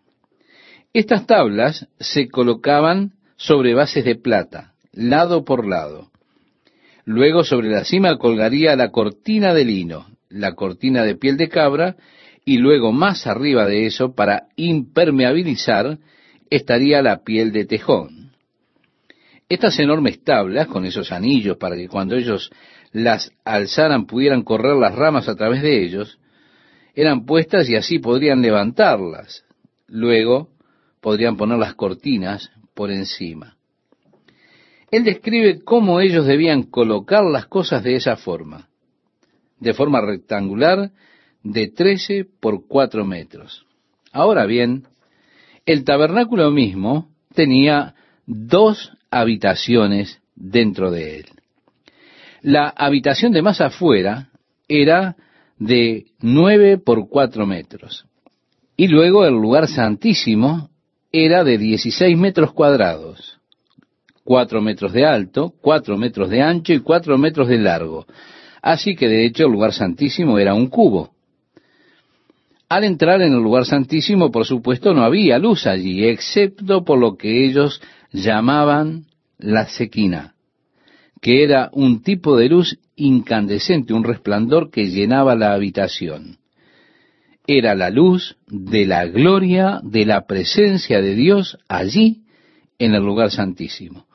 Estas 0.91 1.27
tablas 1.27 1.87
se 1.99 2.29
colocaban 2.29 3.13
sobre 3.37 3.75
bases 3.75 4.03
de 4.05 4.15
plata, 4.15 4.73
lado 4.91 5.45
por 5.45 5.67
lado. 5.67 6.09
Luego 7.03 7.43
sobre 7.43 7.69
la 7.69 7.83
cima 7.83 8.17
colgaría 8.17 8.75
la 8.75 8.89
cortina 8.89 9.53
de 9.53 9.65
lino, 9.65 10.14
la 10.29 10.53
cortina 10.53 11.03
de 11.03 11.15
piel 11.15 11.37
de 11.37 11.49
cabra, 11.49 11.95
y 12.43 12.57
luego 12.57 12.91
más 12.91 13.27
arriba 13.27 13.65
de 13.65 13.85
eso, 13.85 14.13
para 14.13 14.47
impermeabilizar, 14.55 15.97
estaría 16.49 17.01
la 17.01 17.23
piel 17.23 17.51
de 17.51 17.65
tejón. 17.65 18.31
Estas 19.49 19.79
enormes 19.79 20.23
tablas, 20.23 20.67
con 20.67 20.85
esos 20.85 21.11
anillos 21.11 21.57
para 21.57 21.75
que 21.75 21.87
cuando 21.87 22.15
ellos 22.15 22.51
las 22.91 23.31
alzaran 23.43 24.05
pudieran 24.05 24.43
correr 24.43 24.75
las 24.75 24.95
ramas 24.95 25.27
a 25.27 25.35
través 25.35 25.61
de 25.61 25.83
ellos, 25.83 26.19
eran 26.95 27.25
puestas 27.25 27.69
y 27.69 27.75
así 27.75 27.99
podrían 27.99 28.41
levantarlas. 28.41 29.43
Luego, 29.87 30.49
podrían 31.01 31.37
poner 31.37 31.59
las 31.59 31.75
cortinas 31.75 32.51
por 32.73 32.89
encima. 32.89 33.57
Él 34.89 35.03
describe 35.03 35.61
cómo 35.63 35.99
ellos 35.99 36.25
debían 36.25 36.63
colocar 36.63 37.23
las 37.23 37.47
cosas 37.47 37.83
de 37.83 37.95
esa 37.95 38.15
forma, 38.15 38.69
de 39.65 39.73
forma 39.73 39.99
rectangular 39.99 40.91
de 41.43 41.67
13 41.69 42.27
por 42.39 42.67
4 42.67 43.03
metros. 43.03 43.65
Ahora 44.11 44.45
bien, 44.45 44.83
el 45.65 45.83
tabernáculo 45.83 46.51
mismo 46.51 47.09
tenía 47.33 47.95
dos 48.27 48.91
habitaciones 49.09 50.21
dentro 50.35 50.91
de 50.91 51.17
él. 51.17 51.25
La 52.43 52.69
habitación 52.69 53.31
de 53.31 53.41
más 53.41 53.59
afuera 53.59 54.29
era 54.67 55.15
de 55.57 56.05
9 56.21 56.77
por 56.77 57.09
4 57.09 57.47
metros. 57.47 58.05
Y 58.77 58.87
luego 58.87 59.25
el 59.25 59.33
lugar 59.33 59.67
santísimo 59.67 60.69
era 61.11 61.43
de 61.43 61.57
16 61.57 62.15
metros 62.19 62.53
cuadrados, 62.53 63.39
4 64.25 64.61
metros 64.61 64.93
de 64.93 65.05
alto, 65.05 65.55
4 65.59 65.97
metros 65.97 66.29
de 66.29 66.43
ancho 66.43 66.71
y 66.71 66.81
4 66.81 67.17
metros 67.17 67.47
de 67.47 67.57
largo. 67.57 68.05
Así 68.65 68.95
que 68.95 69.07
de 69.07 69.25
hecho 69.25 69.45
el 69.45 69.51
lugar 69.51 69.73
santísimo 69.73 70.39
era 70.39 70.55
un 70.55 70.67
cubo. 70.67 71.11
Al 72.67 72.83
entrar 72.83 73.21
en 73.21 73.33
el 73.33 73.43
lugar 73.43 73.65
santísimo, 73.65 74.31
por 74.31 74.45
supuesto, 74.45 74.93
no 74.93 75.03
había 75.03 75.37
luz 75.37 75.67
allí, 75.67 76.05
excepto 76.05 76.83
por 76.83 76.97
lo 76.97 77.15
que 77.15 77.45
ellos 77.45 77.79
llamaban 78.11 79.05
la 79.37 79.67
sequina, 79.67 80.33
que 81.21 81.43
era 81.43 81.69
un 81.73 82.01
tipo 82.01 82.35
de 82.35 82.49
luz 82.49 82.79
incandescente, 82.95 83.93
un 83.93 84.03
resplandor 84.03 84.71
que 84.71 84.87
llenaba 84.87 85.35
la 85.35 85.53
habitación 85.53 86.39
era 87.47 87.75
la 87.75 87.89
luz 87.89 88.37
de 88.47 88.85
la 88.85 89.05
gloria 89.05 89.79
de 89.83 90.05
la 90.05 90.25
presencia 90.25 91.01
de 91.01 91.15
Dios 91.15 91.57
allí 91.67 92.23
en 92.79 92.93
el 92.95 93.03
lugar 93.03 93.31
santísimo. 93.31 94.07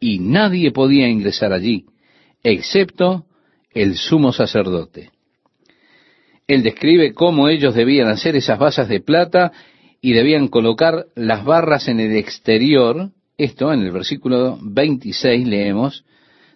Y 0.00 0.18
nadie 0.18 0.70
podía 0.70 1.08
ingresar 1.08 1.52
allí, 1.52 1.86
excepto 2.42 3.24
el 3.72 3.96
sumo 3.96 4.32
sacerdote. 4.32 5.10
Él 6.46 6.62
describe 6.62 7.12
cómo 7.12 7.48
ellos 7.48 7.74
debían 7.74 8.08
hacer 8.08 8.36
esas 8.36 8.58
basas 8.58 8.88
de 8.88 9.00
plata 9.00 9.52
y 10.00 10.12
debían 10.12 10.48
colocar 10.48 11.06
las 11.14 11.44
barras 11.44 11.88
en 11.88 12.00
el 12.00 12.16
exterior. 12.16 13.10
Esto 13.36 13.72
en 13.72 13.80
el 13.80 13.92
versículo 13.92 14.58
26 14.62 15.46
leemos, 15.46 16.04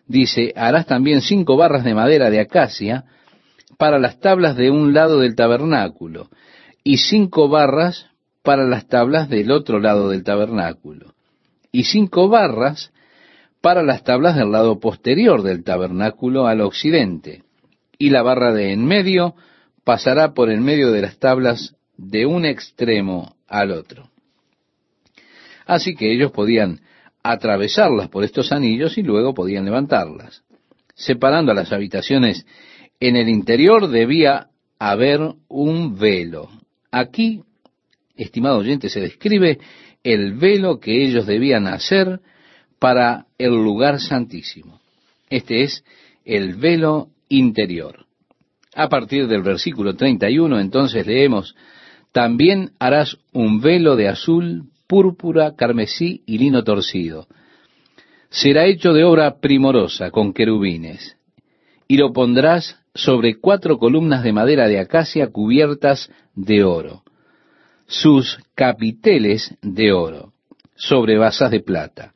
dice, 0.06 0.52
harás 0.56 0.86
también 0.86 1.20
cinco 1.20 1.56
barras 1.56 1.84
de 1.84 1.94
madera 1.94 2.30
de 2.30 2.40
acacia 2.40 3.04
para 3.78 3.98
las 3.98 4.18
tablas 4.20 4.56
de 4.56 4.70
un 4.70 4.94
lado 4.94 5.20
del 5.20 5.34
tabernáculo 5.34 6.28
y 6.84 6.98
cinco 6.98 7.48
barras 7.48 8.06
para 8.42 8.64
las 8.64 8.88
tablas 8.88 9.28
del 9.28 9.50
otro 9.50 9.78
lado 9.78 10.08
del 10.08 10.24
tabernáculo 10.24 11.14
y 11.70 11.84
cinco 11.84 12.28
barras 12.28 12.92
para 13.62 13.82
las 13.82 14.02
tablas 14.02 14.36
del 14.36 14.50
lado 14.50 14.80
posterior 14.80 15.42
del 15.42 15.64
tabernáculo 15.64 16.46
al 16.46 16.60
occidente 16.60 17.44
y 17.96 18.10
la 18.10 18.22
barra 18.22 18.52
de 18.52 18.72
en 18.72 18.84
medio 18.84 19.36
pasará 19.84 20.34
por 20.34 20.50
el 20.50 20.60
medio 20.60 20.90
de 20.90 21.00
las 21.00 21.18
tablas 21.18 21.76
de 21.96 22.26
un 22.26 22.44
extremo 22.44 23.36
al 23.46 23.70
otro. 23.70 24.10
Así 25.64 25.94
que 25.94 26.12
ellos 26.12 26.32
podían 26.32 26.80
atravesarlas 27.22 28.08
por 28.08 28.24
estos 28.24 28.50
anillos 28.50 28.98
y 28.98 29.02
luego 29.02 29.32
podían 29.32 29.64
levantarlas. 29.64 30.42
Separando 30.96 31.54
las 31.54 31.72
habitaciones 31.72 32.44
en 32.98 33.14
el 33.14 33.28
interior 33.28 33.88
debía 33.88 34.48
haber 34.80 35.20
un 35.48 35.96
velo. 35.96 36.48
Aquí, 36.90 37.42
estimado 38.16 38.58
oyente, 38.58 38.88
se 38.88 39.00
describe 39.00 39.60
el 40.02 40.34
velo 40.34 40.80
que 40.80 41.04
ellos 41.04 41.26
debían 41.26 41.68
hacer 41.68 42.20
para 42.82 43.26
el 43.38 43.52
lugar 43.52 44.00
santísimo. 44.00 44.80
Este 45.30 45.62
es 45.62 45.84
el 46.24 46.56
velo 46.56 47.10
interior. 47.28 48.06
A 48.74 48.88
partir 48.88 49.28
del 49.28 49.42
versículo 49.42 49.94
31 49.94 50.58
entonces 50.58 51.06
leemos, 51.06 51.54
también 52.10 52.72
harás 52.80 53.18
un 53.32 53.60
velo 53.60 53.94
de 53.94 54.08
azul, 54.08 54.64
púrpura, 54.88 55.54
carmesí 55.54 56.24
y 56.26 56.38
lino 56.38 56.64
torcido. 56.64 57.28
Será 58.30 58.66
hecho 58.66 58.92
de 58.92 59.04
obra 59.04 59.38
primorosa 59.38 60.10
con 60.10 60.32
querubines, 60.32 61.16
y 61.86 61.98
lo 61.98 62.12
pondrás 62.12 62.80
sobre 62.96 63.38
cuatro 63.38 63.78
columnas 63.78 64.24
de 64.24 64.32
madera 64.32 64.66
de 64.66 64.80
acacia 64.80 65.28
cubiertas 65.28 66.10
de 66.34 66.64
oro, 66.64 67.04
sus 67.86 68.40
capiteles 68.56 69.56
de 69.62 69.92
oro, 69.92 70.32
sobre 70.74 71.16
basas 71.16 71.52
de 71.52 71.60
plata, 71.60 72.12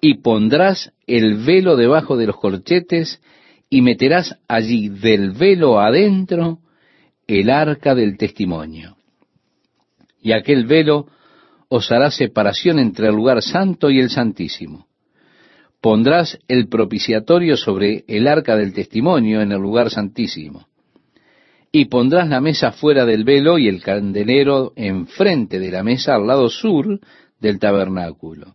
y 0.00 0.18
pondrás 0.18 0.92
el 1.06 1.44
velo 1.44 1.76
debajo 1.76 2.16
de 2.16 2.26
los 2.26 2.36
corchetes 2.36 3.20
y 3.70 3.82
meterás 3.82 4.38
allí 4.48 4.88
del 4.88 5.32
velo 5.32 5.80
adentro 5.80 6.58
el 7.26 7.50
arca 7.50 7.94
del 7.94 8.16
testimonio. 8.16 8.96
Y 10.20 10.32
aquel 10.32 10.66
velo 10.66 11.06
os 11.68 11.90
hará 11.90 12.10
separación 12.10 12.78
entre 12.78 13.08
el 13.08 13.14
lugar 13.14 13.42
santo 13.42 13.90
y 13.90 13.98
el 13.98 14.10
santísimo. 14.10 14.86
Pondrás 15.80 16.38
el 16.48 16.68
propiciatorio 16.68 17.56
sobre 17.56 18.04
el 18.08 18.26
arca 18.28 18.56
del 18.56 18.72
testimonio 18.72 19.40
en 19.40 19.52
el 19.52 19.60
lugar 19.60 19.90
santísimo. 19.90 20.66
Y 21.72 21.86
pondrás 21.86 22.28
la 22.28 22.40
mesa 22.40 22.72
fuera 22.72 23.04
del 23.04 23.24
velo 23.24 23.58
y 23.58 23.68
el 23.68 23.82
candelero 23.82 24.72
enfrente 24.76 25.58
de 25.58 25.70
la 25.70 25.82
mesa 25.82 26.14
al 26.14 26.26
lado 26.26 26.48
sur 26.48 27.00
del 27.40 27.58
tabernáculo. 27.58 28.54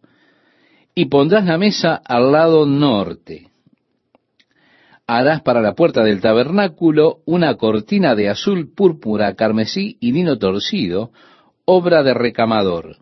Y 0.94 1.06
pondrás 1.06 1.46
la 1.46 1.58
mesa 1.58 2.02
al 2.04 2.32
lado 2.32 2.66
norte 2.66 3.52
harás 5.18 5.42
para 5.42 5.62
la 5.62 5.74
puerta 5.74 6.06
del 6.06 6.22
tabernáculo 6.22 7.18
una 7.26 7.56
cortina 7.56 8.16
de 8.16 8.30
azul, 8.30 8.74
púrpura, 8.74 9.36
carmesí 9.36 9.98
y 10.00 10.14
lino 10.14 10.38
torcido, 10.38 11.12
obra 11.66 12.02
de 12.02 12.14
recamador. 12.14 12.98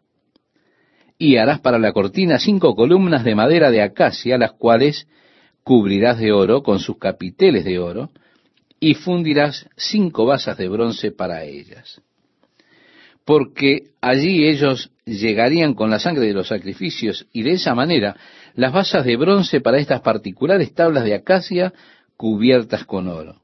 Y 1.20 1.38
harás 1.38 1.60
para 1.60 1.78
la 1.78 1.94
cortina 1.94 2.40
cinco 2.40 2.76
columnas 2.76 3.24
de 3.24 3.36
madera 3.36 3.70
de 3.70 3.84
acacia, 3.84 4.40
las 4.40 4.54
cuales 4.54 5.08
cubrirás 5.64 6.18
de 6.18 6.32
oro 6.32 6.64
con 6.64 6.80
sus 6.80 6.98
capiteles 6.98 7.64
de 7.64 7.78
oro, 7.78 8.10
y 8.80 8.96
fundirás 8.96 9.70
cinco 9.76 10.26
basas 10.26 10.58
de 10.58 10.68
bronce 10.68 11.12
para 11.12 11.44
ellas. 11.44 12.02
Porque 13.24 13.92
allí 14.02 14.48
ellos 14.48 14.90
llegarían 15.10 15.74
con 15.74 15.90
la 15.90 16.00
sangre 16.00 16.28
de 16.28 16.34
los 16.34 16.48
sacrificios, 16.48 17.28
y 17.34 17.44
de 17.44 17.52
esa 17.52 17.76
manera 17.76 18.16
las 18.56 18.74
basas 18.74 19.06
de 19.06 19.16
bronce 19.16 19.62
para 19.62 19.80
estas 19.80 20.02
particulares 20.02 20.74
tablas 20.74 21.04
de 21.04 21.16
acacia 21.16 21.74
cubiertas 22.18 22.86
con 22.86 23.08
oro. 23.08 23.42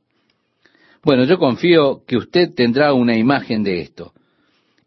Bueno, 1.04 1.24
yo 1.26 1.38
confío 1.38 2.04
que 2.06 2.18
usted 2.18 2.54
tendrá 2.56 2.94
una 2.94 3.16
imagen 3.16 3.64
de 3.64 3.82
esto. 3.82 4.14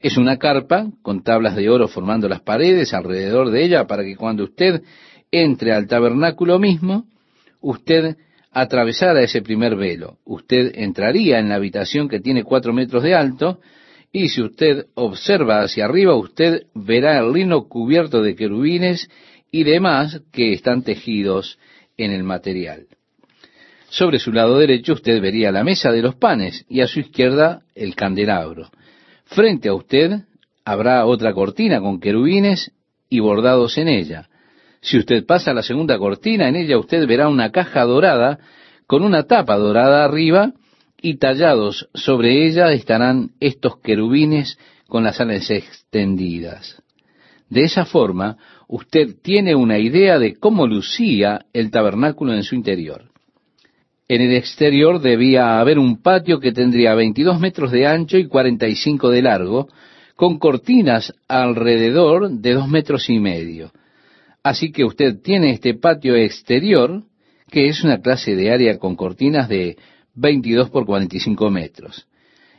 Es 0.00 0.16
una 0.16 0.36
carpa 0.36 0.86
con 1.02 1.22
tablas 1.22 1.56
de 1.56 1.70
oro 1.70 1.88
formando 1.88 2.28
las 2.28 2.40
paredes 2.40 2.92
alrededor 2.92 3.50
de 3.50 3.64
ella 3.64 3.86
para 3.86 4.04
que 4.04 4.16
cuando 4.16 4.44
usted 4.44 4.82
entre 5.30 5.72
al 5.72 5.86
tabernáculo 5.86 6.58
mismo, 6.58 7.06
usted 7.60 8.16
atravesara 8.50 9.22
ese 9.22 9.42
primer 9.42 9.76
velo. 9.76 10.18
Usted 10.24 10.72
entraría 10.74 11.38
en 11.38 11.48
la 11.48 11.56
habitación 11.56 12.08
que 12.08 12.20
tiene 12.20 12.44
cuatro 12.44 12.72
metros 12.72 13.02
de 13.02 13.14
alto 13.14 13.60
y 14.12 14.28
si 14.28 14.42
usted 14.42 14.86
observa 14.94 15.62
hacia 15.62 15.84
arriba, 15.84 16.14
usted 16.14 16.62
verá 16.74 17.18
el 17.18 17.32
lino 17.32 17.68
cubierto 17.68 18.22
de 18.22 18.34
querubines 18.34 19.08
y 19.50 19.64
demás 19.64 20.20
que 20.32 20.52
están 20.52 20.82
tejidos 20.82 21.58
en 21.96 22.12
el 22.12 22.22
material. 22.22 22.86
Sobre 23.90 24.18
su 24.18 24.32
lado 24.32 24.58
derecho 24.58 24.94
usted 24.94 25.20
vería 25.20 25.50
la 25.50 25.64
mesa 25.64 25.90
de 25.92 26.02
los 26.02 26.14
panes 26.14 26.64
y 26.68 26.80
a 26.80 26.86
su 26.86 27.00
izquierda 27.00 27.62
el 27.74 27.94
candelabro. 27.94 28.70
Frente 29.24 29.68
a 29.68 29.74
usted 29.74 30.22
habrá 30.64 31.04
otra 31.06 31.32
cortina 31.32 31.80
con 31.80 32.00
querubines 32.00 32.72
y 33.08 33.20
bordados 33.20 33.78
en 33.78 33.88
ella. 33.88 34.28
Si 34.80 34.98
usted 34.98 35.24
pasa 35.26 35.50
a 35.50 35.54
la 35.54 35.62
segunda 35.62 35.98
cortina, 35.98 36.48
en 36.48 36.56
ella 36.56 36.78
usted 36.78 37.06
verá 37.06 37.28
una 37.28 37.50
caja 37.50 37.82
dorada 37.84 38.38
con 38.86 39.02
una 39.02 39.24
tapa 39.24 39.56
dorada 39.56 40.04
arriba 40.04 40.52
y 41.00 41.18
tallados 41.18 41.88
sobre 41.94 42.46
ella 42.46 42.72
estarán 42.72 43.30
estos 43.40 43.78
querubines 43.78 44.58
con 44.88 45.04
las 45.04 45.20
alas 45.20 45.50
extendidas. 45.50 46.82
De 47.48 47.62
esa 47.62 47.84
forma, 47.84 48.36
usted 48.68 49.16
tiene 49.22 49.54
una 49.54 49.78
idea 49.78 50.18
de 50.18 50.36
cómo 50.36 50.66
lucía 50.66 51.46
el 51.52 51.70
tabernáculo 51.70 52.34
en 52.34 52.42
su 52.42 52.54
interior. 52.54 53.10
En 54.08 54.22
el 54.22 54.34
exterior 54.34 55.00
debía 55.00 55.60
haber 55.60 55.78
un 55.78 56.02
patio 56.02 56.40
que 56.40 56.52
tendría 56.52 56.94
22 56.94 57.38
metros 57.40 57.70
de 57.70 57.86
ancho 57.86 58.16
y 58.16 58.26
45 58.26 59.10
de 59.10 59.22
largo, 59.22 59.68
con 60.16 60.38
cortinas 60.38 61.14
alrededor 61.28 62.30
de 62.30 62.54
dos 62.54 62.68
metros 62.68 63.08
y 63.08 63.18
medio. 63.18 63.70
Así 64.42 64.72
que 64.72 64.84
usted 64.84 65.20
tiene 65.22 65.52
este 65.52 65.74
patio 65.74 66.16
exterior, 66.16 67.02
que 67.50 67.66
es 67.66 67.84
una 67.84 68.00
clase 68.00 68.34
de 68.34 68.50
área 68.50 68.78
con 68.78 68.96
cortinas 68.96 69.48
de 69.48 69.76
22 70.18 70.70
por 70.70 70.86
45 70.86 71.50
metros. 71.50 72.06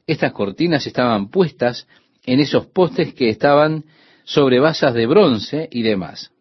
Estas 0.08 0.32
cortinas 0.32 0.86
estaban 0.88 1.30
puestas 1.30 1.88
en 2.26 2.40
esos 2.40 2.66
postes 2.68 3.14
que 3.14 3.30
estaban 3.30 3.86
sobre 4.24 4.60
basas 4.60 4.94
de 4.94 5.06
bronce 5.06 5.68
y 5.72 5.82
demás. 5.82 6.32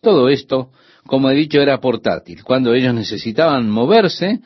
Todo 0.00 0.28
esto 0.28 0.70
como 1.06 1.30
he 1.30 1.34
dicho, 1.34 1.60
era 1.60 1.80
portátil. 1.80 2.42
Cuando 2.42 2.74
ellos 2.74 2.92
necesitaban 2.92 3.70
moverse, 3.70 4.40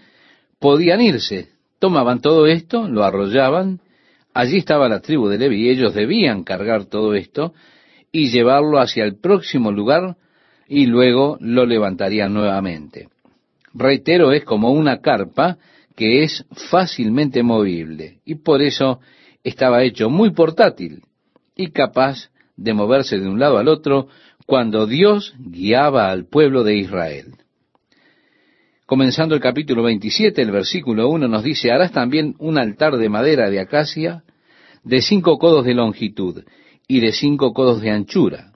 podían 0.58 1.00
irse. 1.00 1.48
Tomaban 1.78 2.20
todo 2.20 2.46
esto, 2.46 2.86
lo 2.86 3.02
arrollaban. 3.02 3.80
Allí 4.34 4.58
estaba 4.58 4.88
la 4.88 5.00
tribu 5.00 5.28
de 5.28 5.38
Levi 5.38 5.66
y 5.66 5.70
ellos 5.70 5.94
debían 5.94 6.44
cargar 6.44 6.84
todo 6.84 7.14
esto 7.14 7.54
y 8.12 8.30
llevarlo 8.30 8.78
hacia 8.78 9.04
el 9.04 9.16
próximo 9.18 9.72
lugar 9.72 10.16
y 10.68 10.86
luego 10.86 11.38
lo 11.40 11.64
levantarían 11.64 12.32
nuevamente. 12.32 13.08
Reitero, 13.72 14.32
es 14.32 14.44
como 14.44 14.70
una 14.72 15.00
carpa 15.00 15.58
que 16.00 16.22
es 16.22 16.46
fácilmente 16.70 17.42
movible 17.42 18.22
y 18.24 18.36
por 18.36 18.62
eso 18.62 19.00
estaba 19.44 19.82
hecho 19.82 20.08
muy 20.08 20.30
portátil 20.30 21.02
y 21.54 21.72
capaz 21.72 22.30
de 22.56 22.72
moverse 22.72 23.18
de 23.18 23.28
un 23.28 23.38
lado 23.38 23.58
al 23.58 23.68
otro 23.68 24.08
cuando 24.46 24.86
Dios 24.86 25.34
guiaba 25.38 26.10
al 26.10 26.24
pueblo 26.24 26.64
de 26.64 26.76
Israel. 26.76 27.34
Comenzando 28.86 29.34
el 29.34 29.42
capítulo 29.42 29.82
27, 29.82 30.40
el 30.40 30.50
versículo 30.50 31.10
1 31.10 31.28
nos 31.28 31.44
dice, 31.44 31.70
harás 31.70 31.92
también 31.92 32.34
un 32.38 32.58
altar 32.58 32.96
de 32.96 33.10
madera 33.10 33.50
de 33.50 33.60
acacia 33.60 34.24
de 34.82 35.02
cinco 35.02 35.36
codos 35.36 35.66
de 35.66 35.74
longitud 35.74 36.44
y 36.88 37.00
de 37.00 37.12
cinco 37.12 37.52
codos 37.52 37.82
de 37.82 37.90
anchura. 37.90 38.54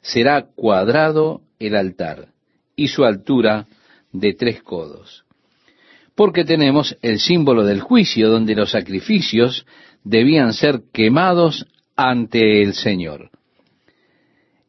Será 0.00 0.46
cuadrado 0.54 1.40
el 1.58 1.74
altar 1.74 2.28
y 2.76 2.86
su 2.86 3.04
altura 3.04 3.66
de 4.12 4.32
tres 4.34 4.62
codos. 4.62 5.24
Porque 6.18 6.44
tenemos 6.44 6.98
el 7.00 7.20
símbolo 7.20 7.64
del 7.64 7.80
juicio 7.80 8.28
donde 8.28 8.56
los 8.56 8.72
sacrificios 8.72 9.64
debían 10.02 10.52
ser 10.52 10.80
quemados 10.92 11.64
ante 11.94 12.60
el 12.60 12.74
Señor 12.74 13.30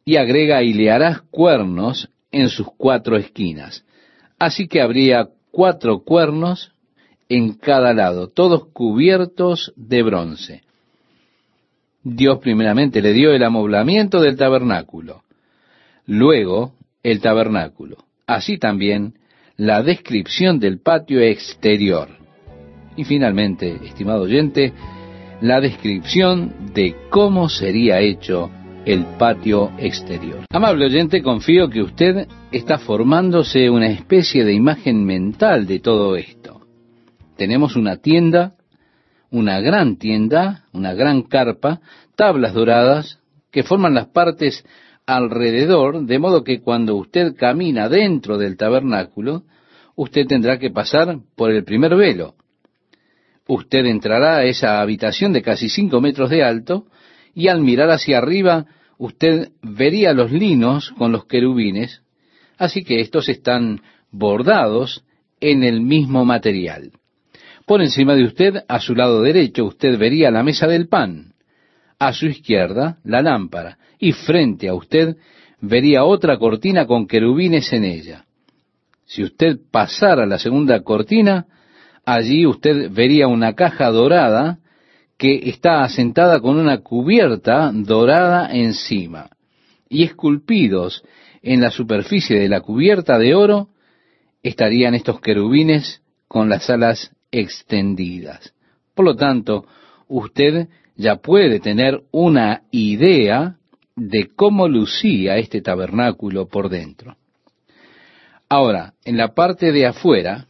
y 0.06 0.18
agrega 0.18 0.62
y 0.62 0.74
le 0.74 0.92
harás 0.92 1.22
cuernos 1.32 2.12
en 2.30 2.50
sus 2.50 2.68
cuatro 2.78 3.18
esquinas. 3.18 3.84
Así 4.38 4.68
que 4.68 4.80
habría 4.80 5.30
cuatro 5.50 6.04
cuernos 6.04 6.72
en 7.30 7.54
cada 7.54 7.96
lado, 7.96 8.28
todos 8.28 8.68
cubiertos 8.68 9.74
de 9.76 10.04
bronce. 10.04 10.62
Dios 12.04 12.38
primeramente 12.44 13.02
le 13.02 13.12
dio 13.12 13.32
el 13.32 13.44
amoblamiento 13.44 14.22
del 14.22 14.38
tabernáculo, 14.38 15.24
luego 16.06 16.76
el 17.02 17.22
tabernáculo, 17.22 17.98
así 18.28 18.60
también 18.60 19.16
la 19.60 19.84
descripción 19.84 20.58
del 20.58 20.80
patio 20.80 21.20
exterior. 21.20 22.08
Y 22.96 23.04
finalmente, 23.04 23.78
estimado 23.86 24.22
oyente, 24.22 24.72
la 25.42 25.60
descripción 25.60 26.72
de 26.74 26.96
cómo 27.10 27.50
sería 27.50 28.00
hecho 28.00 28.50
el 28.86 29.06
patio 29.18 29.72
exterior. 29.78 30.46
Amable 30.50 30.86
oyente, 30.86 31.22
confío 31.22 31.70
que 31.70 31.82
usted 31.82 32.28
está 32.54 32.80
formándose 32.80 33.70
una 33.70 33.88
especie 33.88 34.46
de 34.46 34.54
imagen 34.54 35.04
mental 35.04 35.68
de 35.68 35.80
todo 35.80 36.16
esto. 36.16 36.62
Tenemos 37.36 37.76
una 37.76 37.98
tienda, 37.98 38.54
una 39.30 39.60
gran 39.60 39.98
tienda, 39.98 40.64
una 40.72 40.94
gran 40.94 41.24
carpa, 41.24 41.82
tablas 42.16 42.54
doradas 42.54 43.20
que 43.52 43.64
forman 43.64 43.94
las 43.94 44.08
partes 44.08 44.64
alrededor, 45.16 46.06
de 46.06 46.20
modo 46.20 46.44
que 46.44 46.62
cuando 46.62 46.96
usted 46.96 47.36
camina 47.36 47.90
dentro 47.90 48.38
del 48.38 48.58
tabernáculo, 48.58 49.44
usted 49.96 50.28
tendrá 50.28 50.60
que 50.60 50.70
pasar 50.70 51.18
por 51.36 51.50
el 51.52 51.64
primer 51.64 51.96
velo. 51.96 52.36
Usted 53.48 53.86
entrará 53.86 54.38
a 54.38 54.44
esa 54.44 54.80
habitación 54.80 55.34
de 55.34 55.42
casi 55.42 55.68
cinco 55.68 56.00
metros 56.00 56.30
de 56.30 56.44
alto 56.44 56.86
y 57.34 57.48
al 57.48 57.62
mirar 57.62 57.90
hacia 57.90 58.20
arriba 58.20 58.68
usted 59.00 59.50
vería 59.64 60.14
los 60.14 60.32
linos 60.32 60.92
con 60.92 61.12
los 61.12 61.26
querubines, 61.26 62.04
así 62.58 62.84
que 62.84 63.02
estos 63.02 63.30
están 63.30 63.82
bordados 64.12 65.04
en 65.40 65.64
el 65.64 65.82
mismo 65.82 66.24
material. 66.24 66.92
Por 67.66 67.82
encima 67.82 68.14
de 68.14 68.26
usted, 68.26 68.64
a 68.68 68.80
su 68.80 68.94
lado 68.94 69.24
derecho, 69.24 69.66
usted 69.66 69.98
vería 69.98 70.30
la 70.30 70.44
mesa 70.44 70.68
del 70.68 70.88
pan, 70.88 71.34
a 72.00 72.14
su 72.14 72.28
izquierda 72.28 72.98
la 73.04 73.22
lámpara, 73.22 73.78
y 74.00 74.14
frente 74.14 74.70
a 74.70 74.74
usted 74.74 75.18
vería 75.62 76.06
otra 76.06 76.40
cortina 76.40 76.88
con 76.88 77.06
querubines 77.06 77.72
en 77.74 77.84
ella. 77.84 78.26
Si 79.06 79.24
usted 79.24 79.60
pasara 79.72 80.26
la 80.26 80.40
segunda 80.40 80.82
cortina, 80.82 81.46
allí 82.06 82.46
usted 82.46 82.90
vería 82.92 83.28
una 83.28 83.54
caja 83.54 83.90
dorada 83.90 84.60
que 85.18 85.50
está 85.50 85.84
asentada 85.84 86.40
con 86.40 86.58
una 86.58 86.78
cubierta 86.78 87.72
dorada 87.74 88.50
encima, 88.54 89.30
y 89.90 90.04
esculpidos 90.04 91.04
en 91.42 91.60
la 91.60 91.72
superficie 91.72 92.40
de 92.40 92.48
la 92.48 92.62
cubierta 92.62 93.18
de 93.18 93.36
oro 93.36 93.70
estarían 94.44 94.96
estos 94.96 95.20
querubines 95.20 96.02
con 96.28 96.48
las 96.48 96.70
alas 96.70 97.12
extendidas. 97.32 98.54
Por 98.94 99.06
lo 99.06 99.16
tanto, 99.16 99.66
usted 100.08 100.70
ya 101.00 101.16
puede 101.16 101.62
tener 101.62 102.02
una 102.12 102.64
idea 102.72 103.56
de 103.96 104.28
cómo 104.36 104.68
lucía 104.68 105.38
este 105.38 105.62
tabernáculo 105.62 106.50
por 106.50 106.68
dentro. 106.68 107.16
Ahora, 108.50 108.96
en 109.06 109.16
la 109.16 109.34
parte 109.34 109.72
de 109.72 109.86
afuera 109.86 110.48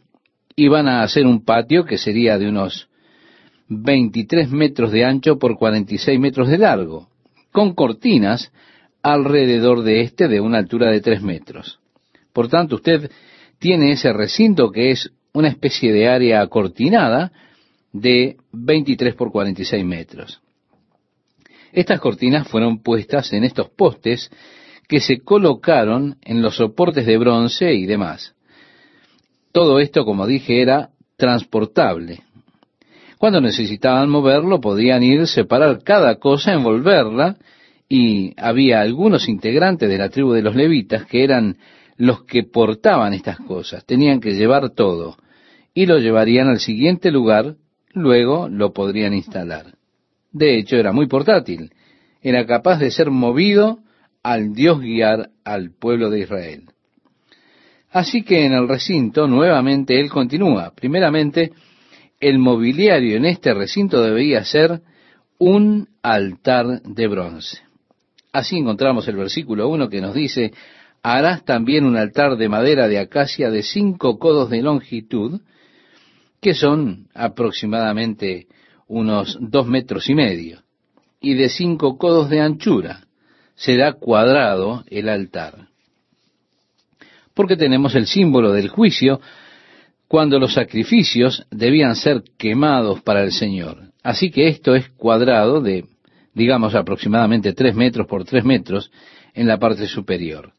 iban 0.56 0.88
a 0.88 1.02
hacer 1.02 1.24
un 1.24 1.44
patio 1.44 1.84
que 1.84 1.98
sería 1.98 2.36
de 2.36 2.48
unos 2.48 2.88
23 3.68 4.50
metros 4.50 4.90
de 4.90 5.04
ancho 5.04 5.38
por 5.38 5.56
46 5.56 6.18
metros 6.18 6.48
de 6.48 6.58
largo, 6.58 7.08
con 7.52 7.72
cortinas 7.74 8.52
alrededor 9.02 9.84
de 9.84 10.00
este 10.00 10.26
de 10.26 10.40
una 10.40 10.58
altura 10.58 10.90
de 10.90 11.00
3 11.00 11.22
metros. 11.22 11.78
Por 12.32 12.48
tanto, 12.48 12.74
usted 12.74 13.08
tiene 13.60 13.92
ese 13.92 14.12
recinto 14.12 14.72
que 14.72 14.90
es 14.90 15.12
una 15.32 15.46
especie 15.46 15.92
de 15.92 16.08
área 16.08 16.44
cortinada 16.48 17.30
de 17.92 18.36
23 18.52 19.14
por 19.14 19.32
46 19.32 19.84
metros. 19.84 20.40
Estas 21.72 22.00
cortinas 22.00 22.48
fueron 22.48 22.82
puestas 22.82 23.32
en 23.32 23.44
estos 23.44 23.68
postes 23.70 24.30
que 24.88 25.00
se 25.00 25.20
colocaron 25.20 26.16
en 26.22 26.42
los 26.42 26.56
soportes 26.56 27.06
de 27.06 27.16
bronce 27.16 27.72
y 27.74 27.86
demás. 27.86 28.34
Todo 29.52 29.78
esto, 29.78 30.04
como 30.04 30.26
dije, 30.26 30.62
era 30.62 30.90
transportable. 31.16 32.22
Cuando 33.18 33.40
necesitaban 33.40 34.08
moverlo, 34.08 34.60
podían 34.60 35.02
ir, 35.02 35.26
separar 35.26 35.82
cada 35.84 36.16
cosa, 36.16 36.52
envolverla, 36.52 37.36
y 37.88 38.34
había 38.40 38.80
algunos 38.80 39.28
integrantes 39.28 39.88
de 39.88 39.98
la 39.98 40.08
tribu 40.08 40.32
de 40.32 40.42
los 40.42 40.54
levitas 40.54 41.04
que 41.06 41.24
eran 41.24 41.58
los 41.96 42.24
que 42.24 42.44
portaban 42.44 43.12
estas 43.12 43.38
cosas, 43.38 43.84
tenían 43.84 44.20
que 44.20 44.32
llevar 44.32 44.70
todo, 44.70 45.18
y 45.74 45.86
lo 45.86 45.98
llevarían 45.98 46.48
al 46.48 46.60
siguiente 46.60 47.10
lugar, 47.10 47.56
luego 47.92 48.48
lo 48.48 48.72
podrían 48.72 49.14
instalar. 49.14 49.74
De 50.32 50.58
hecho, 50.58 50.76
era 50.76 50.92
muy 50.92 51.06
portátil, 51.06 51.72
era 52.22 52.46
capaz 52.46 52.78
de 52.78 52.90
ser 52.90 53.10
movido 53.10 53.80
al 54.22 54.52
Dios 54.52 54.80
guiar 54.80 55.30
al 55.44 55.70
pueblo 55.70 56.10
de 56.10 56.20
Israel. 56.20 56.64
Así 57.90 58.22
que 58.22 58.44
en 58.44 58.52
el 58.52 58.68
recinto 58.68 59.26
nuevamente 59.26 59.98
él 59.98 60.10
continúa. 60.10 60.72
Primeramente, 60.74 61.52
el 62.20 62.38
mobiliario 62.38 63.16
en 63.16 63.24
este 63.24 63.52
recinto 63.54 64.02
debería 64.02 64.44
ser 64.44 64.80
un 65.38 65.88
altar 66.02 66.82
de 66.82 67.08
bronce. 67.08 67.58
Así 68.32 68.58
encontramos 68.58 69.08
el 69.08 69.16
versículo 69.16 69.68
1 69.68 69.88
que 69.88 70.00
nos 70.00 70.14
dice, 70.14 70.52
harás 71.02 71.44
también 71.44 71.84
un 71.84 71.96
altar 71.96 72.36
de 72.36 72.48
madera 72.48 72.86
de 72.86 72.98
acacia 72.98 73.50
de 73.50 73.62
cinco 73.62 74.18
codos 74.18 74.50
de 74.50 74.62
longitud, 74.62 75.40
que 76.40 76.54
son 76.54 77.08
aproximadamente 77.14 78.46
unos 78.86 79.38
dos 79.40 79.66
metros 79.66 80.08
y 80.08 80.14
medio, 80.14 80.62
y 81.20 81.34
de 81.34 81.48
cinco 81.48 81.98
codos 81.98 82.30
de 82.30 82.40
anchura. 82.40 83.06
Será 83.54 83.92
cuadrado 83.92 84.84
el 84.88 85.08
altar. 85.08 85.68
Porque 87.34 87.56
tenemos 87.56 87.94
el 87.94 88.06
símbolo 88.06 88.52
del 88.52 88.68
juicio 88.68 89.20
cuando 90.08 90.38
los 90.38 90.54
sacrificios 90.54 91.46
debían 91.50 91.94
ser 91.94 92.24
quemados 92.36 93.00
para 93.02 93.22
el 93.22 93.32
Señor. 93.32 93.92
Así 94.02 94.30
que 94.30 94.48
esto 94.48 94.74
es 94.74 94.88
cuadrado 94.90 95.60
de, 95.60 95.84
digamos, 96.34 96.74
aproximadamente 96.74 97.52
tres 97.52 97.74
metros 97.76 98.06
por 98.06 98.24
tres 98.24 98.44
metros 98.44 98.90
en 99.34 99.46
la 99.46 99.58
parte 99.58 99.86
superior. 99.86 100.52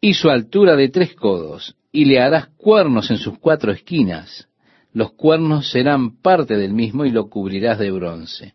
Y 0.00 0.14
su 0.14 0.28
altura 0.28 0.76
de 0.76 0.90
tres 0.90 1.14
codos, 1.14 1.74
y 1.90 2.04
le 2.04 2.20
harás 2.20 2.48
cuernos 2.56 3.10
en 3.10 3.16
sus 3.16 3.38
cuatro 3.38 3.72
esquinas. 3.72 4.46
Los 4.94 5.12
cuernos 5.12 5.70
serán 5.70 6.22
parte 6.22 6.56
del 6.56 6.72
mismo 6.72 7.04
y 7.04 7.10
lo 7.10 7.28
cubrirás 7.28 7.80
de 7.80 7.90
bronce. 7.90 8.54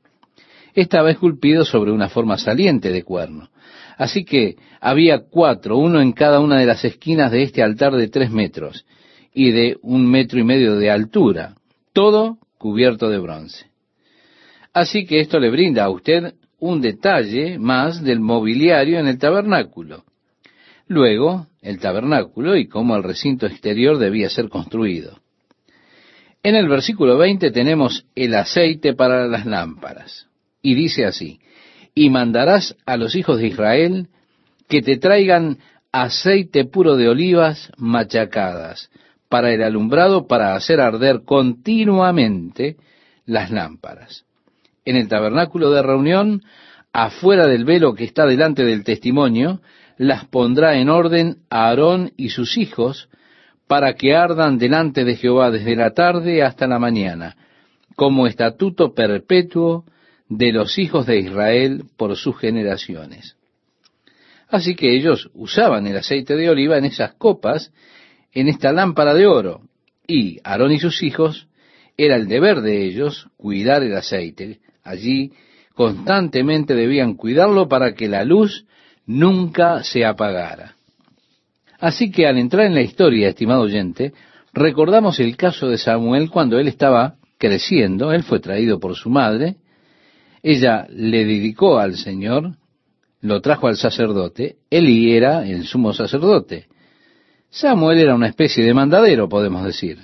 Estaba 0.73 1.11
esculpido 1.11 1.65
sobre 1.65 1.91
una 1.91 2.07
forma 2.07 2.37
saliente 2.37 2.91
de 2.91 3.03
cuerno. 3.03 3.49
Así 3.97 4.23
que 4.23 4.55
había 4.79 5.25
cuatro, 5.29 5.77
uno 5.77 5.99
en 5.99 6.13
cada 6.13 6.39
una 6.39 6.57
de 6.57 6.65
las 6.65 6.85
esquinas 6.85 7.31
de 7.33 7.43
este 7.43 7.61
altar 7.61 7.93
de 7.93 8.07
tres 8.07 8.31
metros, 8.31 8.85
y 9.33 9.51
de 9.51 9.77
un 9.81 10.09
metro 10.09 10.39
y 10.39 10.45
medio 10.45 10.77
de 10.77 10.89
altura, 10.89 11.55
todo 11.91 12.37
cubierto 12.57 13.09
de 13.09 13.19
bronce. 13.19 13.65
Así 14.73 15.05
que 15.05 15.19
esto 15.19 15.39
le 15.39 15.49
brinda 15.49 15.83
a 15.83 15.89
usted 15.89 16.35
un 16.57 16.79
detalle 16.79 17.59
más 17.59 18.01
del 18.01 18.21
mobiliario 18.21 18.97
en 18.99 19.07
el 19.07 19.17
tabernáculo. 19.17 20.05
Luego, 20.87 21.47
el 21.61 21.79
tabernáculo 21.79 22.55
y 22.55 22.67
cómo 22.67 22.95
el 22.95 23.03
recinto 23.03 23.45
exterior 23.45 23.97
debía 23.97 24.29
ser 24.29 24.47
construido. 24.47 25.19
En 26.41 26.55
el 26.55 26.69
versículo 26.69 27.17
20 27.17 27.51
tenemos 27.51 28.05
el 28.15 28.33
aceite 28.35 28.93
para 28.93 29.27
las 29.27 29.45
lámparas. 29.45 30.27
Y 30.61 30.73
dice 30.73 31.05
así, 31.05 31.39
y 31.93 32.09
mandarás 32.09 32.75
a 32.85 32.97
los 32.97 33.15
hijos 33.15 33.39
de 33.39 33.47
Israel 33.47 34.07
que 34.67 34.81
te 34.81 34.97
traigan 34.97 35.57
aceite 35.91 36.65
puro 36.65 36.95
de 36.95 37.09
olivas 37.09 37.71
machacadas, 37.77 38.89
para 39.27 39.53
el 39.53 39.61
alumbrado 39.63 40.27
para 40.27 40.55
hacer 40.55 40.79
arder 40.79 41.21
continuamente 41.23 42.77
las 43.25 43.51
lámparas. 43.51 44.25
En 44.85 44.95
el 44.95 45.07
tabernáculo 45.07 45.71
de 45.71 45.83
reunión, 45.83 46.43
afuera 46.93 47.45
del 47.47 47.63
velo 47.65 47.93
que 47.93 48.05
está 48.05 48.25
delante 48.25 48.63
del 48.63 48.83
testimonio, 48.83 49.61
las 49.97 50.25
pondrá 50.25 50.79
en 50.79 50.89
orden 50.89 51.39
Aarón 51.49 52.13
y 52.17 52.29
sus 52.29 52.57
hijos 52.57 53.09
para 53.69 53.93
que 53.93 54.15
ardan 54.15 54.57
delante 54.57 55.05
de 55.05 55.15
Jehová 55.15 55.51
desde 55.51 55.75
la 55.75 55.91
tarde 55.91 56.41
hasta 56.41 56.65
la 56.65 56.79
mañana, 56.79 57.37
como 57.95 58.25
estatuto 58.25 58.95
perpetuo 58.95 59.85
de 60.27 60.51
los 60.51 60.79
hijos 60.79 61.05
de 61.05 61.19
Israel 61.19 61.83
por 61.95 62.17
sus 62.17 62.35
generaciones. 62.39 63.37
Así 64.47 64.73
que 64.73 64.95
ellos 64.95 65.29
usaban 65.35 65.85
el 65.85 65.97
aceite 65.97 66.35
de 66.35 66.49
oliva 66.49 66.79
en 66.79 66.85
esas 66.85 67.13
copas 67.13 67.71
en 68.33 68.47
esta 68.47 68.71
lámpara 68.71 69.13
de 69.13 69.27
oro. 69.27 69.61
Y 70.07 70.39
Aarón 70.43 70.71
y 70.71 70.79
sus 70.79 71.03
hijos, 71.03 71.47
era 71.95 72.15
el 72.15 72.27
deber 72.27 72.61
de 72.61 72.85
ellos 72.85 73.27
cuidar 73.37 73.83
el 73.83 73.95
aceite. 73.95 74.61
Allí 74.83 75.33
constantemente 75.75 76.73
debían 76.73 77.13
cuidarlo 77.13 77.67
para 77.67 77.93
que 77.93 78.07
la 78.07 78.23
luz 78.23 78.65
nunca 79.05 79.83
se 79.83 80.05
apagara. 80.05 80.73
Así 81.79 82.11
que 82.11 82.27
al 82.27 82.37
entrar 82.37 82.65
en 82.65 82.75
la 82.75 82.81
historia, 82.81 83.29
estimado 83.29 83.61
oyente, 83.61 84.13
recordamos 84.53 85.19
el 85.19 85.37
caso 85.37 85.67
de 85.67 85.77
Samuel 85.77 86.29
cuando 86.29 86.59
él 86.59 86.67
estaba 86.67 87.15
creciendo, 87.37 88.11
él 88.11 88.23
fue 88.23 88.39
traído 88.39 88.79
por 88.79 88.95
su 88.95 89.09
madre, 89.09 89.55
ella 90.43 90.87
le 90.89 91.25
dedicó 91.25 91.79
al 91.79 91.95
Señor, 91.95 92.55
lo 93.21 93.41
trajo 93.41 93.67
al 93.67 93.77
sacerdote, 93.77 94.57
Eli 94.69 95.13
era 95.13 95.45
el 95.47 95.65
sumo 95.65 95.93
sacerdote. 95.93 96.67
Samuel 97.49 97.99
era 97.99 98.15
una 98.15 98.27
especie 98.27 98.63
de 98.63 98.73
mandadero, 98.73 99.27
podemos 99.27 99.63
decir. 99.63 99.99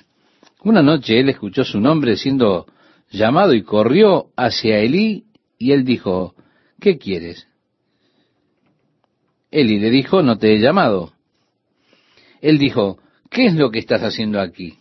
Una 0.64 0.82
noche 0.82 1.20
él 1.20 1.30
escuchó 1.30 1.64
su 1.64 1.80
nombre 1.80 2.18
siendo 2.18 2.66
llamado 3.12 3.54
y 3.54 3.64
corrió 3.64 4.28
hacia 4.36 4.80
Elí 4.80 5.26
y 5.58 5.72
él 5.72 5.86
dijo, 5.86 6.36
¿qué 6.80 6.98
quieres? 6.98 7.48
Eli 9.52 9.80
le 9.80 9.90
dijo, 9.90 10.22
no 10.22 10.38
te 10.38 10.54
he 10.54 10.60
llamado. 10.60 11.15
Él 12.46 12.60
dijo, 12.60 13.00
¿qué 13.32 13.48
es 13.48 13.56
lo 13.56 13.72
que 13.72 13.80
estás 13.80 14.04
haciendo 14.04 14.40
aquí? 14.40 14.76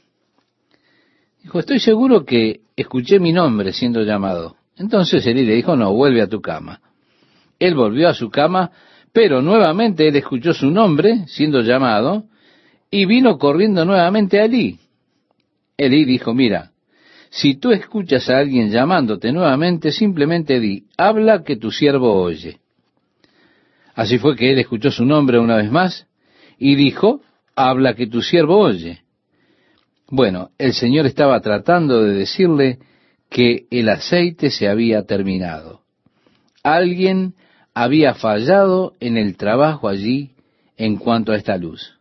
Dijo, 1.42 1.58
estoy 1.58 1.80
seguro 1.80 2.26
que 2.26 2.60
escuché 2.76 3.18
mi 3.18 3.32
nombre 3.32 3.72
siendo 3.72 4.02
llamado. 4.02 4.56
Entonces 4.76 5.26
Elí 5.26 5.46
le 5.46 5.54
dijo, 5.54 5.74
no, 5.74 5.90
vuelve 5.94 6.20
a 6.20 6.26
tu 6.26 6.42
cama. 6.42 6.82
Él 7.58 7.74
volvió 7.74 8.10
a 8.10 8.12
su 8.12 8.28
cama, 8.28 8.70
pero 9.14 9.40
nuevamente 9.40 10.06
él 10.06 10.14
escuchó 10.16 10.52
su 10.52 10.70
nombre 10.70 11.26
siendo 11.26 11.62
llamado 11.62 12.24
y 12.90 13.06
vino 13.06 13.38
corriendo 13.38 13.86
nuevamente 13.86 14.40
a 14.40 14.44
Elí. 14.44 14.78
Elí 15.78 16.04
dijo, 16.04 16.34
mira, 16.34 16.72
si 17.30 17.54
tú 17.54 17.72
escuchas 17.72 18.28
a 18.28 18.40
alguien 18.40 18.68
llamándote 18.68 19.32
nuevamente, 19.32 19.90
simplemente 19.90 20.60
di, 20.60 20.84
habla 20.98 21.42
que 21.42 21.56
tu 21.56 21.70
siervo 21.70 22.12
oye. 22.12 22.58
Así 23.94 24.18
fue 24.18 24.36
que 24.36 24.52
él 24.52 24.58
escuchó 24.58 24.90
su 24.90 25.06
nombre 25.06 25.38
una 25.38 25.56
vez 25.56 25.70
más 25.70 26.06
y 26.58 26.74
dijo, 26.74 27.22
habla 27.56 27.94
que 27.94 28.06
tu 28.06 28.22
siervo 28.22 28.58
oye. 28.58 29.00
Bueno, 30.08 30.50
el 30.58 30.74
Señor 30.74 31.06
estaba 31.06 31.40
tratando 31.40 32.02
de 32.02 32.14
decirle 32.14 32.78
que 33.30 33.66
el 33.70 33.88
aceite 33.88 34.50
se 34.50 34.68
había 34.68 35.04
terminado. 35.04 35.80
Alguien 36.62 37.34
había 37.74 38.14
fallado 38.14 38.94
en 39.00 39.16
el 39.16 39.36
trabajo 39.36 39.88
allí 39.88 40.30
en 40.76 40.96
cuanto 40.96 41.32
a 41.32 41.36
esta 41.36 41.56
luz. 41.56 41.98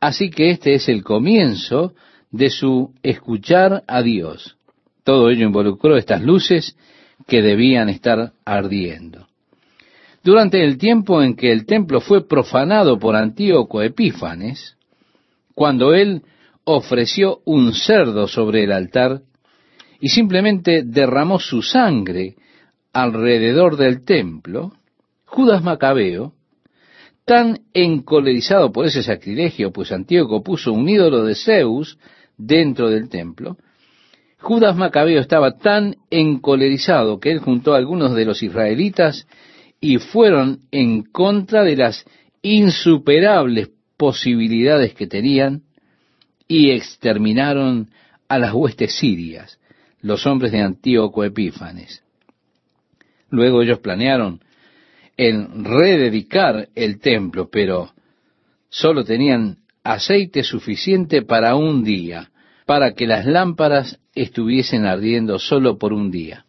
Así 0.00 0.30
que 0.30 0.50
este 0.50 0.74
es 0.74 0.88
el 0.88 1.02
comienzo 1.04 1.94
de 2.30 2.50
su 2.50 2.92
escuchar 3.02 3.84
a 3.86 4.02
Dios. 4.02 4.56
Todo 5.04 5.30
ello 5.30 5.46
involucró 5.46 5.96
estas 5.96 6.22
luces 6.22 6.76
que 7.26 7.42
debían 7.42 7.88
estar 7.88 8.32
ardiendo. 8.44 9.28
Durante 10.22 10.62
el 10.62 10.78
tiempo 10.78 11.22
en 11.22 11.34
que 11.34 11.50
el 11.50 11.66
templo 11.66 12.00
fue 12.00 12.26
profanado 12.26 12.98
por 12.98 13.16
Antíoco 13.16 13.82
Epífanes, 13.82 14.76
cuando 15.54 15.94
él 15.94 16.22
ofreció 16.64 17.40
un 17.44 17.74
cerdo 17.74 18.28
sobre 18.28 18.64
el 18.64 18.72
altar 18.72 19.22
y 20.00 20.08
simplemente 20.08 20.82
derramó 20.84 21.40
su 21.40 21.62
sangre 21.62 22.36
alrededor 22.92 23.76
del 23.76 24.04
templo, 24.04 24.72
Judas 25.24 25.62
Macabeo, 25.62 26.34
tan 27.24 27.60
encolerizado 27.72 28.70
por 28.70 28.86
ese 28.86 29.02
sacrilegio, 29.02 29.72
pues 29.72 29.90
Antíoco 29.90 30.42
puso 30.42 30.72
un 30.72 30.88
ídolo 30.88 31.24
de 31.24 31.34
Zeus 31.34 31.98
dentro 32.36 32.90
del 32.90 33.08
templo, 33.08 33.56
Judas 34.38 34.76
Macabeo 34.76 35.20
estaba 35.20 35.56
tan 35.56 35.96
encolerizado 36.10 37.20
que 37.20 37.30
él 37.30 37.38
juntó 37.38 37.74
a 37.74 37.78
algunos 37.78 38.14
de 38.14 38.24
los 38.24 38.42
israelitas 38.42 39.26
y 39.82 39.98
fueron 39.98 40.60
en 40.70 41.02
contra 41.02 41.64
de 41.64 41.76
las 41.76 42.06
insuperables 42.40 43.68
posibilidades 43.96 44.94
que 44.94 45.08
tenían 45.08 45.62
y 46.46 46.70
exterminaron 46.70 47.90
a 48.28 48.38
las 48.38 48.54
huestes 48.54 48.94
sirias, 48.94 49.58
los 50.00 50.24
hombres 50.24 50.52
de 50.52 50.60
Antíoco 50.60 51.24
Epífanes. 51.24 52.04
Luego 53.28 53.60
ellos 53.60 53.80
planearon 53.80 54.40
en 55.16 55.64
rededicar 55.64 56.68
el 56.76 57.00
templo, 57.00 57.50
pero 57.50 57.92
solo 58.68 59.04
tenían 59.04 59.58
aceite 59.82 60.44
suficiente 60.44 61.22
para 61.22 61.56
un 61.56 61.82
día, 61.82 62.30
para 62.66 62.94
que 62.94 63.08
las 63.08 63.26
lámparas 63.26 63.98
estuviesen 64.14 64.86
ardiendo 64.86 65.40
solo 65.40 65.76
por 65.76 65.92
un 65.92 66.12
día. 66.12 66.46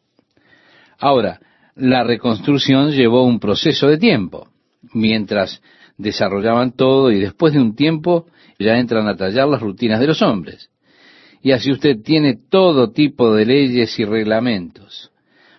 Ahora, 0.99 1.39
la 1.75 2.03
reconstrucción 2.03 2.91
llevó 2.91 3.23
un 3.23 3.39
proceso 3.39 3.87
de 3.87 3.97
tiempo, 3.97 4.47
mientras 4.93 5.61
desarrollaban 5.97 6.75
todo 6.75 7.11
y 7.11 7.19
después 7.19 7.53
de 7.53 7.59
un 7.59 7.75
tiempo 7.75 8.27
ya 8.59 8.77
entran 8.77 9.07
a 9.07 9.15
tallar 9.15 9.47
las 9.47 9.61
rutinas 9.61 9.99
de 9.99 10.07
los 10.07 10.21
hombres. 10.21 10.69
Y 11.41 11.51
así 11.51 11.71
usted 11.71 12.01
tiene 12.01 12.37
todo 12.49 12.91
tipo 12.91 13.33
de 13.33 13.45
leyes 13.45 13.97
y 13.99 14.05
reglamentos. 14.05 15.11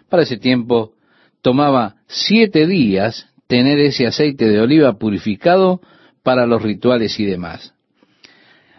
Para 0.08 0.22
ese 0.22 0.38
tiempo 0.38 0.92
tomaba 1.42 1.96
siete 2.06 2.66
días 2.66 3.28
tener 3.46 3.78
ese 3.78 4.06
aceite 4.06 4.48
de 4.48 4.60
oliva 4.60 4.98
purificado 4.98 5.80
para 6.22 6.46
los 6.46 6.62
rituales 6.62 7.18
y 7.20 7.26
demás. 7.26 7.74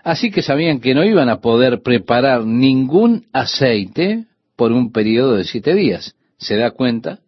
Así 0.04 0.32
que 0.32 0.42
sabían 0.42 0.80
que 0.80 0.94
no 0.94 1.04
iban 1.04 1.30
a 1.30 1.42
poder 1.42 1.82
preparar 1.82 2.46
ningún 2.46 3.26
aceite 3.34 4.26
por 4.56 4.72
un 4.72 4.92
periodo 4.92 5.36
de 5.36 5.44
siete 5.44 5.74
días. 5.74 6.16
¿Se 6.38 6.56
da 6.56 6.72
cuenta? 6.72 7.20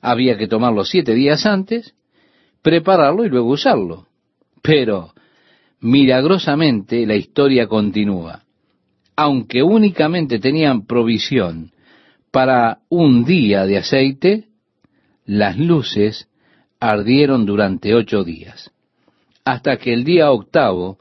Había 0.00 0.36
que 0.36 0.48
tomarlo 0.48 0.84
siete 0.84 1.14
días 1.14 1.46
antes, 1.46 1.94
prepararlo 2.62 3.24
y 3.24 3.28
luego 3.28 3.50
usarlo. 3.50 4.06
Pero, 4.62 5.12
milagrosamente, 5.80 7.06
la 7.06 7.14
historia 7.14 7.66
continúa. 7.66 8.42
Aunque 9.16 9.62
únicamente 9.62 10.38
tenían 10.38 10.86
provisión 10.86 11.72
para 12.30 12.80
un 12.88 13.24
día 13.24 13.64
de 13.64 13.78
aceite, 13.78 14.44
las 15.24 15.56
luces 15.58 16.28
ardieron 16.80 17.46
durante 17.46 17.94
ocho 17.94 18.24
días, 18.24 18.70
hasta 19.44 19.76
que 19.78 19.92
el 19.92 20.04
día 20.04 20.30
octavo 20.30 20.98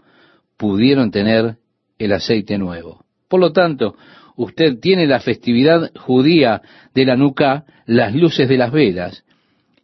pudieron 0.57 1.11
tener 1.11 1.57
el 1.99 2.11
aceite 2.13 2.57
nuevo. 2.57 3.03
Por 3.27 3.39
lo 3.39 3.51
tanto, 3.51 3.95
usted 4.35 4.79
tiene 4.79 5.07
la 5.07 5.19
festividad 5.19 5.91
judía 5.95 6.61
de 6.93 7.05
la 7.05 7.15
nuca, 7.15 7.65
las 7.85 8.13
luces 8.13 8.49
de 8.49 8.57
las 8.57 8.71
velas, 8.71 9.23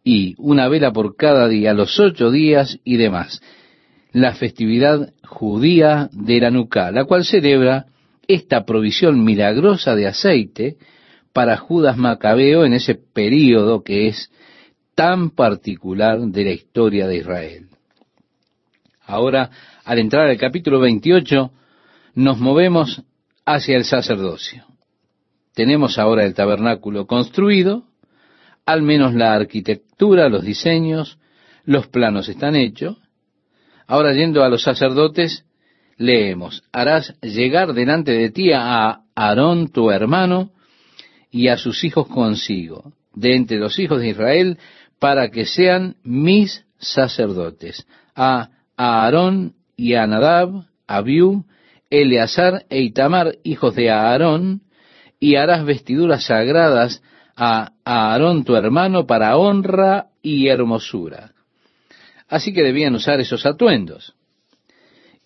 y 0.03 0.35
una 0.37 0.67
vela 0.67 0.91
por 0.91 1.15
cada 1.15 1.47
día, 1.47 1.73
los 1.73 1.99
ocho 1.99 2.31
días 2.31 2.79
y 2.83 2.97
demás. 2.97 3.41
La 4.11 4.33
festividad 4.33 5.13
judía 5.23 6.09
de 6.11 6.39
la 6.39 6.51
nuca, 6.51 6.91
la 6.91 7.05
cual 7.05 7.23
celebra 7.23 7.85
esta 8.27 8.65
provisión 8.65 9.23
milagrosa 9.23 9.95
de 9.95 10.07
aceite 10.07 10.77
para 11.33 11.57
Judas 11.57 11.97
Macabeo 11.97 12.65
en 12.65 12.73
ese 12.73 12.95
período 12.95 13.83
que 13.83 14.07
es 14.07 14.31
tan 14.95 15.29
particular 15.29 16.19
de 16.19 16.43
la 16.43 16.51
historia 16.51 17.07
de 17.07 17.17
Israel. 17.17 17.67
Ahora, 19.05 19.49
al 19.83 19.99
entrar 19.99 20.27
al 20.27 20.37
capítulo 20.37 20.79
28, 20.79 21.51
nos 22.15 22.39
movemos 22.39 23.03
hacia 23.45 23.77
el 23.77 23.85
sacerdocio. 23.85 24.65
Tenemos 25.53 25.97
ahora 25.97 26.25
el 26.25 26.33
tabernáculo 26.33 27.07
construido, 27.07 27.85
al 28.65 28.81
menos 28.81 29.13
la 29.13 29.33
arquitectura, 29.33 30.29
los 30.29 30.43
diseños, 30.43 31.19
los 31.65 31.87
planos 31.87 32.29
están 32.29 32.55
hechos. 32.55 32.97
Ahora 33.87 34.13
yendo 34.13 34.43
a 34.43 34.49
los 34.49 34.63
sacerdotes, 34.63 35.45
leemos, 35.97 36.63
harás 36.71 37.13
llegar 37.21 37.73
delante 37.73 38.11
de 38.11 38.31
ti 38.31 38.51
a 38.53 39.01
Aarón 39.15 39.71
tu 39.71 39.91
hermano 39.91 40.51
y 41.29 41.47
a 41.47 41.57
sus 41.57 41.83
hijos 41.83 42.07
consigo, 42.07 42.93
de 43.13 43.35
entre 43.35 43.57
los 43.57 43.77
hijos 43.79 43.99
de 43.99 44.09
Israel, 44.09 44.57
para 44.99 45.29
que 45.29 45.45
sean 45.45 45.95
mis 46.03 46.65
sacerdotes, 46.77 47.85
a 48.15 48.49
Aarón 48.77 49.55
y 49.75 49.95
a 49.95 50.07
Nadab, 50.07 50.65
Abiú, 50.87 51.45
Eleazar 51.91 52.65
e 52.69 52.81
Itamar, 52.81 53.35
hijos 53.43 53.75
de 53.75 53.91
Aarón, 53.91 54.61
y 55.19 55.35
harás 55.35 55.63
vestiduras 55.65 56.25
sagradas 56.25 57.03
a 57.35 57.73
Aarón 57.85 58.43
tu 58.43 58.55
hermano 58.55 59.05
para 59.05 59.37
honra 59.37 60.07
y 60.23 60.47
hermosura. 60.47 61.33
Así 62.27 62.53
que 62.53 62.63
debían 62.63 62.95
usar 62.95 63.19
esos 63.19 63.45
atuendos. 63.45 64.15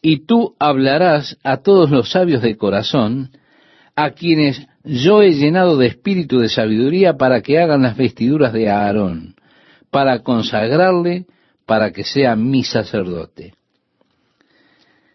Y 0.02 0.26
tú 0.26 0.56
hablarás 0.60 1.38
a 1.44 1.58
todos 1.58 1.90
los 1.92 2.12
sabios 2.12 2.42
de 2.42 2.58
corazón, 2.58 3.32
a 3.96 4.12
quienes 4.12 4.68
yo 4.84 5.22
he 5.22 5.34
llenado 5.34 5.78
de 5.78 5.88
espíritu 5.88 6.40
de 6.40 6.50
sabiduría 6.50 7.14
para 7.14 7.42
que 7.42 7.60
hagan 7.60 7.84
las 7.84 7.96
vestiduras 7.96 8.54
de 8.54 8.70
Aarón, 8.70 9.36
para 9.90 10.20
consagrarle, 10.20 11.26
para 11.66 11.92
que 11.92 12.04
sea 12.04 12.36
mi 12.36 12.64
sacerdote. 12.64 13.54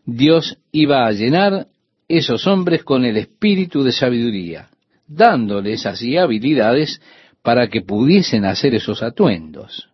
Dios 0.05 0.59
iba 0.73 1.07
a 1.07 1.13
llenar 1.13 1.69
esos 2.09 2.47
hombres 2.47 2.83
con 2.83 3.05
el 3.05 3.17
espíritu 3.17 3.83
de 3.83 3.93
sabiduría, 3.93 4.69
dándoles 5.07 5.87
así 5.87 6.17
habilidades 6.17 7.01
para 7.43 7.69
que 7.69 7.83
pudiesen 7.83 8.45
hacer 8.45 8.75
esos 8.75 9.03
atuendos. 9.03 9.89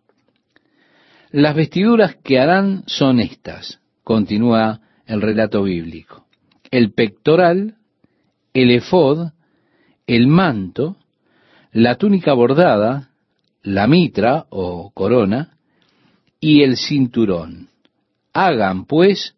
Las 1.31 1.55
vestiduras 1.55 2.15
que 2.23 2.39
harán 2.39 2.83
son 2.87 3.19
estas, 3.19 3.79
continúa 4.03 4.81
el 5.05 5.21
relato 5.21 5.63
bíblico. 5.63 6.25
El 6.71 6.93
pectoral, 6.93 7.75
el 8.53 8.71
efod, 8.71 9.29
el 10.07 10.27
manto, 10.27 10.97
la 11.71 11.95
túnica 11.95 12.33
bordada, 12.33 13.11
la 13.61 13.87
mitra 13.87 14.45
o 14.49 14.91
corona 14.91 15.57
y 16.39 16.63
el 16.63 16.77
cinturón. 16.77 17.69
Hagan, 18.33 18.85
pues, 18.85 19.35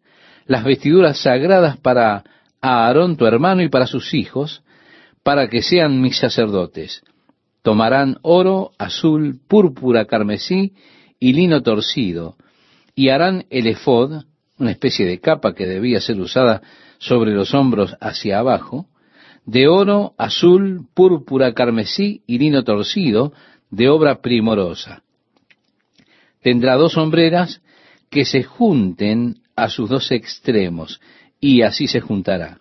las 0.50 0.64
vestiduras 0.64 1.22
sagradas 1.22 1.76
para 1.76 2.24
Aarón 2.60 3.16
tu 3.16 3.24
hermano 3.24 3.62
y 3.62 3.68
para 3.68 3.86
sus 3.86 4.12
hijos, 4.14 4.64
para 5.22 5.46
que 5.46 5.62
sean 5.62 6.00
mis 6.00 6.18
sacerdotes. 6.18 7.04
Tomarán 7.62 8.16
oro, 8.22 8.72
azul, 8.76 9.38
púrpura, 9.46 10.06
carmesí 10.06 10.72
y 11.20 11.34
lino 11.34 11.62
torcido, 11.62 12.34
y 12.96 13.10
harán 13.10 13.46
el 13.48 13.68
efod, 13.68 14.24
una 14.58 14.72
especie 14.72 15.06
de 15.06 15.20
capa 15.20 15.54
que 15.54 15.68
debía 15.68 16.00
ser 16.00 16.20
usada 16.20 16.62
sobre 16.98 17.32
los 17.32 17.54
hombros 17.54 17.96
hacia 18.00 18.40
abajo, 18.40 18.88
de 19.46 19.68
oro, 19.68 20.14
azul, 20.18 20.88
púrpura, 20.94 21.54
carmesí 21.54 22.24
y 22.26 22.38
lino 22.38 22.64
torcido, 22.64 23.32
de 23.70 23.88
obra 23.88 24.20
primorosa. 24.20 25.04
Tendrá 26.42 26.74
dos 26.74 26.94
sombreras 26.94 27.62
que 28.10 28.24
se 28.24 28.42
junten 28.42 29.36
a 29.62 29.68
sus 29.68 29.88
dos 29.88 30.10
extremos, 30.10 31.00
y 31.40 31.62
así 31.62 31.86
se 31.86 32.00
juntará. 32.00 32.60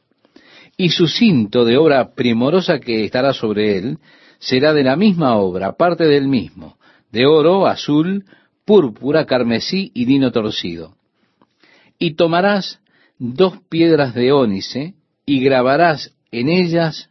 Y 0.78 0.90
su 0.90 1.08
cinto 1.08 1.66
de 1.66 1.78
obra 1.78 2.14
primorosa 2.14 2.80
que 2.80 3.04
estará 3.04 3.34
sobre 3.34 3.78
él 3.78 3.98
será 4.40 4.74
de 4.74 4.84
la 4.84 4.96
misma 4.96 5.36
obra, 5.36 5.74
parte 5.74 6.06
del 6.06 6.28
mismo, 6.28 6.78
de 7.12 7.26
oro, 7.26 7.68
azul, 7.68 8.26
púrpura, 8.66 9.26
carmesí 9.26 9.92
y 9.94 10.06
lino 10.06 10.32
torcido. 10.32 10.96
Y 11.98 12.14
tomarás 12.14 12.80
dos 13.18 13.60
piedras 13.70 14.14
de 14.14 14.32
ónice 14.32 14.94
y 15.26 15.42
grabarás 15.42 16.16
en 16.32 16.50
ellas 16.50 17.10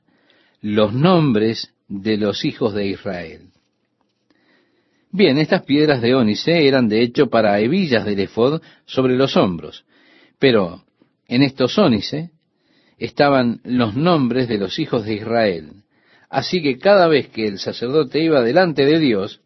los 0.60 0.92
nombres 0.92 1.74
de 1.88 2.16
los 2.16 2.44
hijos 2.44 2.74
de 2.74 2.86
Israel. 2.86 3.47
Bien, 5.10 5.38
estas 5.38 5.62
piedras 5.62 6.02
de 6.02 6.14
ónice 6.14 6.68
eran 6.68 6.88
de 6.88 7.02
hecho 7.02 7.28
para 7.28 7.58
hebillas 7.60 8.04
del 8.04 8.20
efod 8.20 8.60
sobre 8.84 9.16
los 9.16 9.36
hombros, 9.36 9.84
pero 10.38 10.84
en 11.26 11.42
estos 11.42 11.78
ónice 11.78 12.30
estaban 12.98 13.60
los 13.64 13.96
nombres 13.96 14.48
de 14.48 14.58
los 14.58 14.78
hijos 14.78 15.04
de 15.06 15.14
Israel. 15.14 15.84
Así 16.28 16.62
que 16.62 16.78
cada 16.78 17.08
vez 17.08 17.28
que 17.28 17.46
el 17.46 17.58
sacerdote 17.58 18.22
iba 18.22 18.42
delante 18.42 18.84
de 18.84 18.98
Dios, 18.98 19.40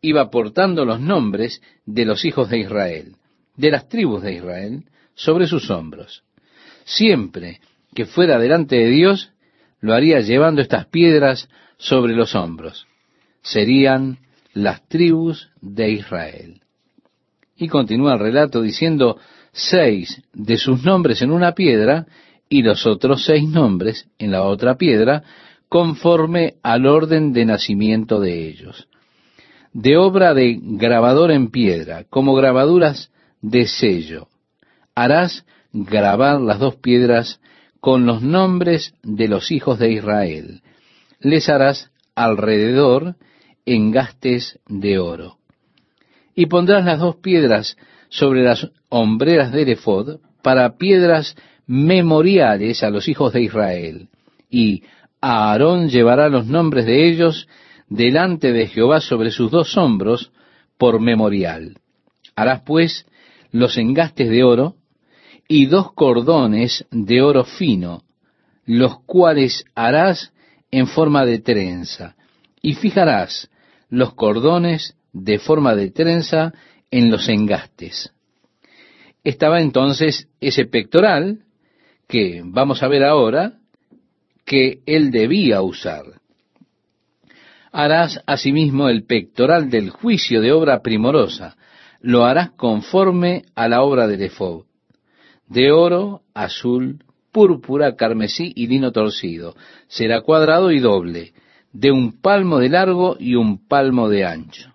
iba 0.00 0.30
portando 0.30 0.84
los 0.84 1.00
nombres 1.00 1.62
de 1.86 2.04
los 2.04 2.24
hijos 2.24 2.50
de 2.50 2.58
Israel, 2.58 3.16
de 3.56 3.70
las 3.70 3.88
tribus 3.88 4.22
de 4.22 4.34
Israel, 4.34 4.84
sobre 5.14 5.46
sus 5.46 5.70
hombros. 5.70 6.24
Siempre 6.84 7.60
que 7.94 8.06
fuera 8.06 8.38
delante 8.38 8.76
de 8.76 8.88
Dios, 8.88 9.30
lo 9.80 9.94
haría 9.94 10.20
llevando 10.20 10.60
estas 10.60 10.86
piedras 10.86 11.48
sobre 11.76 12.14
los 12.14 12.34
hombros. 12.34 12.86
Serían 13.42 14.18
las 14.54 14.86
tribus 14.88 15.50
de 15.60 15.90
Israel. 15.90 16.60
Y 17.56 17.68
continúa 17.68 18.14
el 18.14 18.20
relato 18.20 18.62
diciendo, 18.62 19.18
seis 19.52 20.22
de 20.32 20.56
sus 20.56 20.82
nombres 20.84 21.22
en 21.22 21.30
una 21.30 21.52
piedra 21.52 22.06
y 22.48 22.62
los 22.62 22.86
otros 22.86 23.24
seis 23.24 23.48
nombres 23.48 24.08
en 24.18 24.32
la 24.32 24.42
otra 24.42 24.76
piedra, 24.76 25.22
conforme 25.68 26.54
al 26.62 26.86
orden 26.86 27.32
de 27.32 27.46
nacimiento 27.46 28.20
de 28.20 28.48
ellos. 28.48 28.88
De 29.72 29.96
obra 29.96 30.34
de 30.34 30.58
grabador 30.60 31.30
en 31.30 31.50
piedra, 31.50 32.04
como 32.10 32.34
grabaduras 32.34 33.10
de 33.40 33.66
sello. 33.66 34.28
Harás 34.94 35.46
grabar 35.72 36.40
las 36.40 36.58
dos 36.58 36.76
piedras 36.76 37.40
con 37.80 38.04
los 38.04 38.22
nombres 38.22 38.94
de 39.02 39.28
los 39.28 39.50
hijos 39.50 39.78
de 39.78 39.92
Israel. 39.92 40.60
Les 41.20 41.48
harás 41.48 41.90
alrededor 42.14 43.16
engastes 43.66 44.58
de 44.68 44.98
oro. 44.98 45.38
Y 46.34 46.46
pondrás 46.46 46.84
las 46.84 46.98
dos 46.98 47.16
piedras 47.16 47.76
sobre 48.08 48.42
las 48.42 48.70
hombreras 48.88 49.52
del 49.52 49.70
efod 49.70 50.20
para 50.42 50.76
piedras 50.76 51.36
memoriales 51.66 52.82
a 52.82 52.90
los 52.90 53.08
hijos 53.08 53.32
de 53.32 53.42
Israel. 53.42 54.08
Y 54.50 54.82
Aarón 55.20 55.88
llevará 55.88 56.28
los 56.28 56.46
nombres 56.46 56.86
de 56.86 57.08
ellos 57.08 57.48
delante 57.88 58.52
de 58.52 58.66
Jehová 58.66 59.00
sobre 59.00 59.30
sus 59.30 59.50
dos 59.50 59.76
hombros 59.76 60.32
por 60.78 61.00
memorial. 61.00 61.78
Harás 62.34 62.62
pues 62.62 63.06
los 63.50 63.76
engastes 63.76 64.28
de 64.28 64.42
oro 64.42 64.76
y 65.46 65.66
dos 65.66 65.92
cordones 65.92 66.86
de 66.90 67.22
oro 67.22 67.44
fino, 67.44 68.02
los 68.64 69.00
cuales 69.04 69.64
harás 69.74 70.32
en 70.70 70.86
forma 70.86 71.26
de 71.26 71.38
trenza, 71.38 72.16
y 72.62 72.74
fijarás 72.74 73.50
los 73.92 74.14
cordones 74.14 74.96
de 75.12 75.38
forma 75.38 75.74
de 75.74 75.90
trenza 75.90 76.54
en 76.90 77.10
los 77.10 77.28
engastes. 77.28 78.10
Estaba 79.22 79.60
entonces 79.60 80.28
ese 80.40 80.64
pectoral 80.64 81.44
que 82.08 82.40
vamos 82.42 82.82
a 82.82 82.88
ver 82.88 83.04
ahora 83.04 83.58
que 84.46 84.80
él 84.86 85.10
debía 85.10 85.60
usar. 85.60 86.04
Harás 87.70 88.18
asimismo 88.26 88.88
el 88.88 89.04
pectoral 89.04 89.68
del 89.68 89.90
juicio 89.90 90.40
de 90.40 90.52
obra 90.52 90.80
primorosa, 90.80 91.58
lo 92.00 92.24
harás 92.24 92.52
conforme 92.52 93.42
a 93.54 93.68
la 93.68 93.82
obra 93.82 94.06
del 94.06 94.22
efob, 94.22 94.64
de 95.48 95.70
oro, 95.70 96.22
azul, 96.32 97.04
púrpura, 97.30 97.94
carmesí 97.94 98.52
y 98.56 98.68
lino 98.68 98.90
torcido. 98.90 99.54
Será 99.86 100.22
cuadrado 100.22 100.70
y 100.70 100.80
doble, 100.80 101.34
de 101.72 101.90
un 101.90 102.20
palmo 102.20 102.58
de 102.58 102.68
largo 102.68 103.16
y 103.18 103.34
un 103.34 103.66
palmo 103.66 104.08
de 104.08 104.24
ancho. 104.24 104.70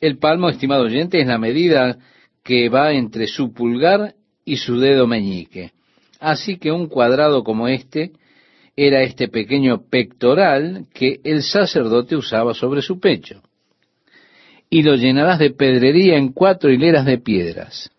El 0.00 0.18
palmo, 0.18 0.48
estimado 0.48 0.84
oyente, 0.84 1.20
es 1.20 1.26
la 1.26 1.38
medida 1.38 1.98
que 2.42 2.68
va 2.68 2.92
entre 2.92 3.26
su 3.26 3.52
pulgar 3.52 4.14
y 4.44 4.56
su 4.56 4.78
dedo 4.78 5.06
meñique. 5.06 5.72
Así 6.20 6.58
que 6.58 6.72
un 6.72 6.88
cuadrado 6.88 7.42
como 7.44 7.68
este 7.68 8.12
era 8.76 9.02
este 9.02 9.28
pequeño 9.28 9.88
pectoral 9.88 10.86
que 10.92 11.20
el 11.24 11.42
sacerdote 11.42 12.16
usaba 12.16 12.54
sobre 12.54 12.82
su 12.82 12.98
pecho. 12.98 13.42
Y 14.68 14.82
lo 14.82 14.96
llenarás 14.96 15.38
de 15.38 15.50
pedrería 15.50 16.16
en 16.16 16.32
cuatro 16.32 16.70
hileras 16.70 17.06
de 17.06 17.18
piedras. 17.18 17.90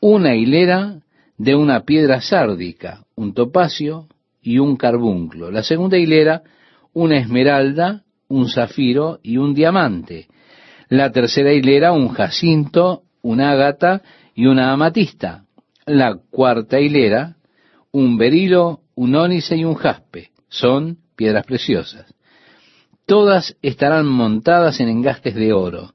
Una 0.00 0.34
hilera 0.34 1.00
de 1.38 1.54
una 1.54 1.84
piedra 1.84 2.20
sárdica, 2.20 3.04
un 3.14 3.32
topacio 3.34 4.08
y 4.42 4.58
un 4.58 4.76
carbunclo. 4.76 5.50
La 5.50 5.62
segunda 5.62 5.96
hilera 5.96 6.42
una 6.92 7.18
esmeralda, 7.18 8.02
un 8.28 8.48
zafiro 8.48 9.18
y 9.22 9.36
un 9.36 9.54
diamante. 9.54 10.28
La 10.88 11.10
tercera 11.12 11.52
hilera, 11.52 11.92
un 11.92 12.08
jacinto, 12.08 13.02
un 13.22 13.40
ágata 13.40 14.02
y 14.34 14.46
una 14.46 14.72
amatista. 14.72 15.44
La 15.86 16.18
cuarta 16.30 16.80
hilera, 16.80 17.36
un 17.92 18.16
berilo, 18.16 18.80
un 18.94 19.14
ónice 19.14 19.56
y 19.56 19.64
un 19.64 19.74
jaspe. 19.74 20.30
Son 20.48 20.98
piedras 21.16 21.44
preciosas. 21.46 22.12
Todas 23.06 23.56
estarán 23.62 24.06
montadas 24.06 24.80
en 24.80 24.88
engastes 24.88 25.34
de 25.34 25.52
oro, 25.52 25.94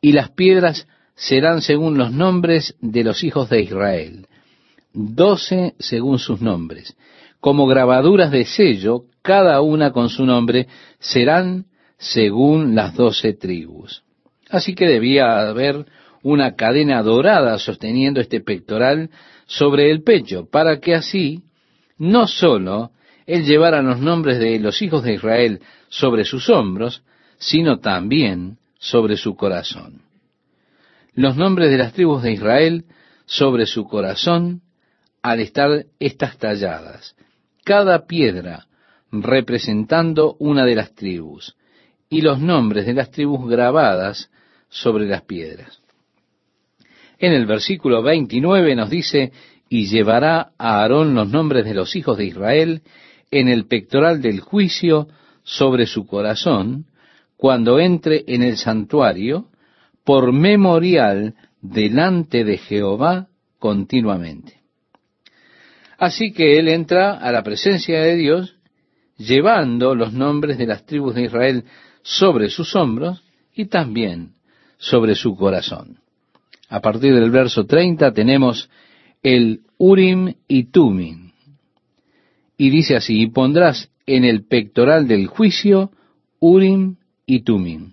y 0.00 0.12
las 0.12 0.30
piedras 0.30 0.86
serán 1.14 1.62
según 1.62 1.96
los 1.96 2.12
nombres 2.12 2.74
de 2.80 3.04
los 3.04 3.24
hijos 3.24 3.48
de 3.48 3.62
Israel, 3.62 4.26
doce 4.92 5.74
según 5.78 6.18
sus 6.18 6.40
nombres, 6.40 6.96
como 7.40 7.66
grabaduras 7.66 8.30
de 8.30 8.44
sello 8.44 9.04
cada 9.22 9.60
una 9.60 9.92
con 9.92 10.08
su 10.08 10.26
nombre, 10.26 10.68
serán 10.98 11.66
según 11.98 12.74
las 12.74 12.94
doce 12.94 13.32
tribus. 13.32 14.02
Así 14.50 14.74
que 14.74 14.86
debía 14.86 15.48
haber 15.48 15.86
una 16.22 16.54
cadena 16.54 17.02
dorada 17.02 17.58
sosteniendo 17.58 18.20
este 18.20 18.40
pectoral 18.40 19.10
sobre 19.46 19.90
el 19.90 20.02
pecho, 20.02 20.48
para 20.50 20.80
que 20.80 20.94
así 20.94 21.42
no 21.98 22.26
sólo 22.26 22.90
él 23.26 23.44
llevara 23.44 23.82
los 23.82 24.00
nombres 24.00 24.38
de 24.38 24.58
los 24.58 24.82
hijos 24.82 25.04
de 25.04 25.14
Israel 25.14 25.60
sobre 25.88 26.24
sus 26.24 26.48
hombros, 26.48 27.02
sino 27.38 27.78
también 27.78 28.58
sobre 28.78 29.16
su 29.16 29.36
corazón. 29.36 30.02
Los 31.14 31.36
nombres 31.36 31.70
de 31.70 31.78
las 31.78 31.92
tribus 31.92 32.22
de 32.22 32.32
Israel 32.32 32.84
sobre 33.26 33.66
su 33.66 33.84
corazón 33.84 34.62
al 35.22 35.40
estar 35.40 35.86
estas 36.00 36.38
talladas. 36.38 37.14
Cada 37.64 38.06
piedra 38.06 38.66
representando 39.12 40.36
una 40.38 40.64
de 40.64 40.74
las 40.74 40.94
tribus, 40.94 41.54
y 42.08 42.22
los 42.22 42.40
nombres 42.40 42.86
de 42.86 42.94
las 42.94 43.10
tribus 43.10 43.48
grabadas 43.48 44.30
sobre 44.68 45.06
las 45.06 45.22
piedras. 45.22 45.80
En 47.18 47.32
el 47.32 47.46
versículo 47.46 48.02
29 48.02 48.74
nos 48.74 48.90
dice, 48.90 49.32
y 49.68 49.86
llevará 49.86 50.52
a 50.58 50.80
Aarón 50.80 51.14
los 51.14 51.28
nombres 51.28 51.64
de 51.64 51.74
los 51.74 51.94
hijos 51.94 52.18
de 52.18 52.24
Israel 52.24 52.82
en 53.30 53.48
el 53.48 53.66
pectoral 53.66 54.20
del 54.20 54.40
juicio 54.40 55.08
sobre 55.42 55.86
su 55.86 56.06
corazón, 56.06 56.86
cuando 57.36 57.78
entre 57.80 58.24
en 58.26 58.42
el 58.42 58.56
santuario, 58.56 59.46
por 60.04 60.32
memorial 60.32 61.34
delante 61.60 62.44
de 62.44 62.58
Jehová 62.58 63.28
continuamente. 63.58 64.60
Así 65.98 66.32
que 66.32 66.58
él 66.58 66.68
entra 66.68 67.12
a 67.12 67.30
la 67.30 67.42
presencia 67.42 68.00
de 68.00 68.16
Dios 68.16 68.56
llevando 69.26 69.94
los 69.94 70.12
nombres 70.12 70.58
de 70.58 70.66
las 70.66 70.84
tribus 70.84 71.14
de 71.14 71.24
Israel 71.24 71.64
sobre 72.02 72.48
sus 72.48 72.74
hombros 72.74 73.22
y 73.54 73.66
también 73.66 74.32
sobre 74.78 75.14
su 75.14 75.36
corazón. 75.36 75.98
A 76.68 76.80
partir 76.80 77.14
del 77.14 77.30
verso 77.30 77.66
30 77.66 78.12
tenemos 78.12 78.70
el 79.22 79.60
Urim 79.78 80.34
y 80.48 80.70
Tumim. 80.70 81.32
Y 82.56 82.70
dice 82.70 82.96
así, 82.96 83.20
y 83.20 83.26
pondrás 83.28 83.90
en 84.06 84.24
el 84.24 84.46
pectoral 84.46 85.06
del 85.06 85.26
juicio 85.26 85.90
Urim 86.40 86.96
y 87.26 87.42
Tumim, 87.42 87.92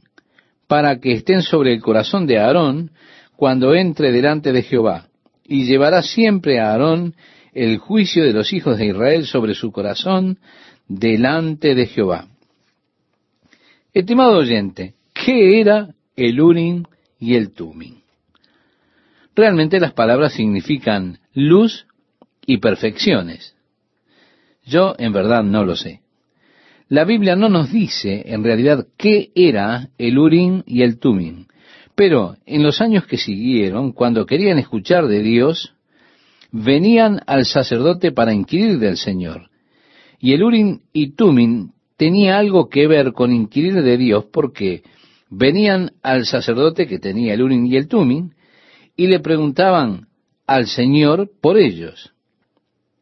para 0.67 0.99
que 0.99 1.11
estén 1.13 1.41
sobre 1.41 1.73
el 1.73 1.81
corazón 1.81 2.25
de 2.25 2.39
Aarón 2.39 2.91
cuando 3.35 3.73
entre 3.73 4.11
delante 4.11 4.51
de 4.51 4.63
Jehová. 4.63 5.07
Y 5.45 5.65
llevará 5.65 6.01
siempre 6.01 6.59
a 6.59 6.71
Aarón 6.71 7.15
el 7.53 7.77
juicio 7.77 8.23
de 8.23 8.33
los 8.33 8.53
hijos 8.53 8.77
de 8.77 8.87
Israel 8.87 9.25
sobre 9.25 9.55
su 9.55 9.71
corazón 9.71 10.39
delante 10.89 11.75
de 11.75 11.85
Jehová. 11.85 12.27
Estimado 13.93 14.37
oyente, 14.37 14.95
¿qué 15.13 15.61
era 15.61 15.95
el 16.15 16.41
Urim 16.41 16.83
y 17.19 17.35
el 17.35 17.51
Tumim? 17.51 17.99
Realmente 19.35 19.79
las 19.79 19.93
palabras 19.93 20.33
significan 20.33 21.19
luz 21.33 21.85
y 22.45 22.57
perfecciones. 22.57 23.55
Yo 24.65 24.95
en 24.97 25.13
verdad 25.13 25.43
no 25.43 25.63
lo 25.63 25.75
sé. 25.75 26.01
La 26.89 27.05
Biblia 27.05 27.35
no 27.35 27.49
nos 27.49 27.71
dice 27.71 28.23
en 28.25 28.43
realidad 28.43 28.87
qué 28.97 29.31
era 29.35 29.89
el 29.97 30.17
Urim 30.17 30.63
y 30.65 30.81
el 30.81 30.99
Tumim, 30.99 31.45
pero 31.93 32.35
en 32.45 32.63
los 32.63 32.81
años 32.81 33.05
que 33.05 33.17
siguieron, 33.17 33.91
cuando 33.91 34.25
querían 34.25 34.57
escuchar 34.57 35.07
de 35.07 35.21
Dios, 35.21 35.73
venían 36.51 37.21
al 37.27 37.45
sacerdote 37.45 38.11
para 38.11 38.33
inquirir 38.33 38.79
del 38.79 38.97
Señor. 38.97 39.48
Y 40.19 40.33
el 40.33 40.43
Urim 40.43 40.81
y 40.93 41.11
Tumim 41.11 41.71
tenía 41.97 42.37
algo 42.37 42.69
que 42.69 42.87
ver 42.87 43.13
con 43.13 43.33
inquirir 43.33 43.81
de 43.81 43.97
Dios 43.97 44.25
porque 44.31 44.83
venían 45.29 45.91
al 46.01 46.25
sacerdote 46.25 46.87
que 46.87 46.99
tenía 46.99 47.33
el 47.33 47.41
Urim 47.41 47.65
y 47.65 47.77
el 47.77 47.87
Tumim 47.87 48.31
y 48.95 49.07
le 49.07 49.19
preguntaban 49.19 50.07
al 50.45 50.67
Señor 50.67 51.29
por 51.41 51.57
ellos. 51.57 52.11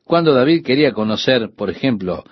Cuando 0.03 0.33
David 0.33 0.63
quería 0.63 0.93
conocer, 0.93 1.49
por 1.55 1.69
ejemplo, 1.69 2.23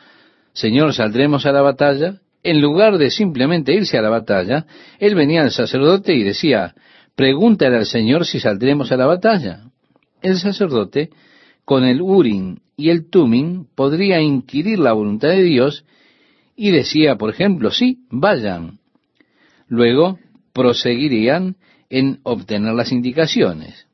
Señor, 0.54 0.94
¿saldremos 0.94 1.46
a 1.46 1.52
la 1.52 1.62
batalla? 1.62 2.22
En 2.44 2.62
lugar 2.62 2.98
de 2.98 3.10
simplemente 3.10 3.74
irse 3.74 3.98
a 3.98 4.02
la 4.02 4.10
batalla, 4.10 4.66
él 5.00 5.16
venía 5.16 5.42
al 5.42 5.52
sacerdote 5.52 6.14
y 6.14 6.24
decía, 6.24 6.76
pregúntale 7.16 7.78
al 7.78 7.86
Señor 7.86 8.26
si 8.26 8.40
saldremos 8.40 8.92
a 8.92 8.98
la 8.98 9.08
batalla. 9.08 9.64
El 10.22 10.38
sacerdote, 10.38 11.10
con 11.66 11.84
el 11.84 12.02
Urim 12.02 12.60
y 12.78 12.90
el 12.90 13.10
Tumim, 13.10 13.66
podría 13.76 14.22
inquirir 14.22 14.80
la 14.80 14.94
voluntad 14.94 15.30
de 15.30 15.44
Dios 15.44 15.86
y 16.56 16.72
decía, 16.72 17.16
por 17.16 17.32
ejemplo, 17.32 17.72
sí, 17.72 18.06
vayan. 18.10 18.80
Luego 19.68 20.20
proseguirían 20.54 21.58
en 21.90 22.20
obtener 22.24 22.74
las 22.74 22.92
indicaciones. 22.92 23.88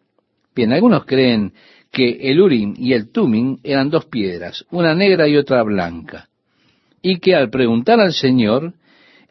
Bien, 0.54 0.74
algunos 0.74 1.06
creen 1.06 1.54
que 1.92 2.30
el 2.30 2.42
Urim 2.42 2.76
y 2.78 2.94
el 2.94 3.12
Tumim 3.12 3.58
eran 3.64 3.90
dos 3.90 4.06
piedras, 4.06 4.66
una 4.70 4.94
negra 4.94 5.28
y 5.28 5.38
otra 5.38 5.64
blanca, 5.64 6.30
y 7.02 7.20
que 7.20 7.36
al 7.36 7.50
preguntar 7.50 8.00
al 8.00 8.14
Señor, 8.14 8.74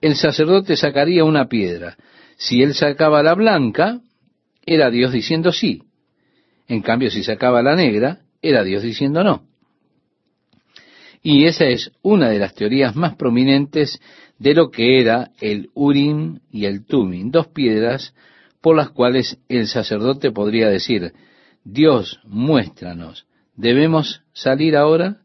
el 0.01 0.17
sacerdote 0.17 0.77
sacaría 0.77 1.25
una 1.25 1.49
piedra. 1.49 1.97
Si 2.37 2.63
él 2.63 2.75
sacaba 2.75 3.23
la 3.23 3.35
blanca, 3.35 4.01
era 4.65 4.91
Dios 4.91 5.13
diciendo 5.13 5.53
sí. 5.53 5.83
En 6.69 6.83
cambio, 6.83 7.11
si 7.11 7.23
sacaba 7.23 7.63
la 7.63 7.77
negra, 7.77 8.21
era 8.43 8.65
Dios 8.65 8.83
diciendo 8.83 9.23
no. 9.25 9.45
Y 11.23 11.45
esa 11.45 11.67
es 11.67 11.93
una 12.03 12.31
de 12.31 12.39
las 12.39 12.55
teorías 12.55 12.97
más 12.97 13.17
prominentes 13.17 14.01
de 14.39 14.55
lo 14.55 14.71
que 14.71 15.01
era 15.01 15.31
el 15.41 15.69
Urim 15.75 16.41
y 16.51 16.65
el 16.65 16.87
Tumim, 16.87 17.31
dos 17.31 17.49
piedras 17.49 18.15
por 18.63 18.77
las 18.77 18.91
cuales 18.91 19.39
el 19.49 19.67
sacerdote 19.69 20.33
podría 20.33 20.69
decir, 20.69 21.13
Dios, 21.65 22.21
muéstranos, 22.25 23.27
¿debemos 23.55 24.23
salir 24.33 24.77
ahora? 24.77 25.19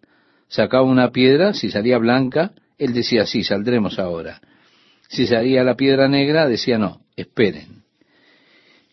Sacaba 0.47 0.83
una 0.83 1.11
piedra, 1.11 1.53
si 1.53 1.71
salía 1.71 1.97
blanca, 1.97 2.51
él 2.77 2.93
decía, 2.93 3.25
sí, 3.25 3.43
saldremos 3.43 3.99
ahora. 3.99 4.41
Si 5.07 5.27
salía 5.27 5.63
la 5.63 5.75
piedra 5.75 6.07
negra, 6.07 6.47
decía, 6.47 6.77
no, 6.77 7.01
esperen. 7.15 7.74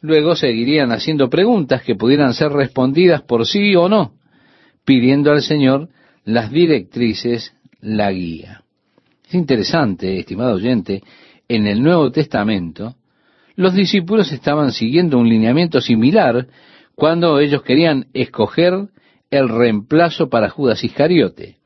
Luego 0.02 0.34
seguirían 0.34 0.90
haciendo 0.90 1.30
preguntas 1.30 1.82
que 1.82 1.94
pudieran 1.94 2.34
ser 2.34 2.50
respondidas 2.50 3.22
por 3.22 3.46
sí 3.46 3.74
o 3.76 3.88
no, 3.88 4.12
pidiendo 4.84 5.30
al 5.30 5.42
Señor 5.42 5.88
las 6.24 6.50
directrices, 6.50 7.54
la 7.80 8.10
guía. 8.10 8.62
Es 9.26 9.34
interesante, 9.34 10.18
estimado 10.18 10.56
oyente, 10.56 11.02
en 11.48 11.66
el 11.66 11.82
Nuevo 11.82 12.10
Testamento, 12.10 12.96
los 13.54 13.74
discípulos 13.74 14.32
estaban 14.32 14.72
siguiendo 14.72 15.18
un 15.18 15.28
lineamiento 15.28 15.80
similar 15.80 16.48
cuando 16.94 17.38
ellos 17.38 17.62
querían 17.62 18.06
escoger 18.12 18.88
el 19.30 19.48
reemplazo 19.48 20.28
para 20.28 20.50
Judas 20.50 20.82
Iscariote. 20.82 21.56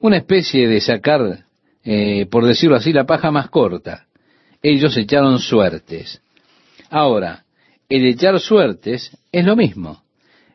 Una 0.00 0.18
especie 0.18 0.68
de 0.68 0.80
sacar, 0.80 1.44
eh, 1.84 2.26
por 2.30 2.44
decirlo 2.44 2.76
así, 2.76 2.92
la 2.92 3.06
paja 3.06 3.30
más 3.30 3.48
corta. 3.50 4.06
Ellos 4.62 4.96
echaron 4.96 5.38
suertes. 5.38 6.22
Ahora, 6.90 7.44
el 7.88 8.04
echar 8.04 8.38
suertes 8.40 9.16
es 9.32 9.46
lo 9.46 9.56
mismo. 9.56 10.02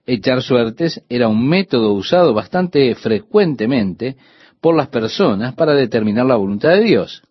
Echar 0.05 0.41
suertes 0.43 1.01
era 1.09 1.27
un 1.27 1.47
método 1.47 1.93
usado 1.93 2.33
bastante 2.33 2.93
frecuentemente 2.95 4.17
por 4.61 4.75
las 4.75 4.89
personas 4.89 5.55
para 5.55 5.73
determinar 5.73 6.25
la 6.25 6.35
voluntad 6.35 6.69
de 6.69 6.83
Dios. 6.83 7.23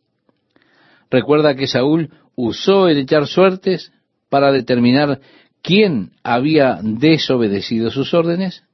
Recuerda 1.11 1.55
que 1.55 1.67
Saúl 1.67 2.11
usó 2.35 2.89
el 2.89 2.99
echar 2.99 3.27
suertes 3.27 3.93
para 4.29 4.51
determinar 4.51 5.21
quién 5.63 6.13
había 6.23 6.81
desobedecido 6.83 7.91
sus 7.91 8.13
órdenes. 8.15 8.65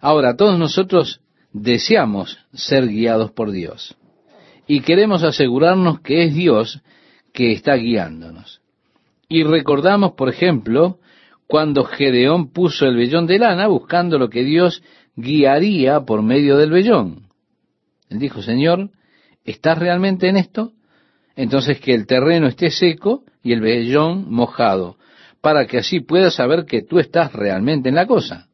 Ahora, 0.00 0.36
todos 0.36 0.58
nosotros 0.58 1.20
deseamos 1.52 2.38
ser 2.54 2.86
guiados 2.86 3.32
por 3.32 3.50
Dios 3.50 3.96
y 4.66 4.80
queremos 4.80 5.24
asegurarnos 5.24 6.00
que 6.00 6.24
es 6.24 6.34
Dios 6.34 6.80
que 7.32 7.52
está 7.52 7.74
guiándonos. 7.74 8.59
Y 9.30 9.44
recordamos, 9.44 10.12
por 10.12 10.28
ejemplo, 10.28 10.98
cuando 11.46 11.84
Gedeón 11.84 12.52
puso 12.52 12.84
el 12.84 12.96
vellón 12.96 13.26
de 13.26 13.38
lana 13.38 13.66
buscando 13.66 14.18
lo 14.18 14.28
que 14.28 14.44
Dios 14.44 14.82
guiaría 15.16 16.00
por 16.00 16.20
medio 16.22 16.58
del 16.58 16.70
vellón. 16.70 17.28
Él 18.10 18.18
dijo, 18.18 18.42
Señor, 18.42 18.90
¿estás 19.46 19.78
realmente 19.78 20.28
en 20.28 20.36
esto? 20.36 20.74
entonces 21.40 21.80
que 21.80 21.94
el 21.94 22.06
terreno 22.06 22.48
esté 22.48 22.70
seco 22.70 23.24
y 23.42 23.52
el 23.52 23.62
vellón 23.62 24.30
mojado, 24.30 24.98
para 25.40 25.66
que 25.66 25.78
así 25.78 26.00
puedas 26.00 26.34
saber 26.34 26.66
que 26.66 26.82
tú 26.82 26.98
estás 26.98 27.32
realmente 27.32 27.88
en 27.88 27.94
la 27.94 28.06
cosa. 28.06 28.48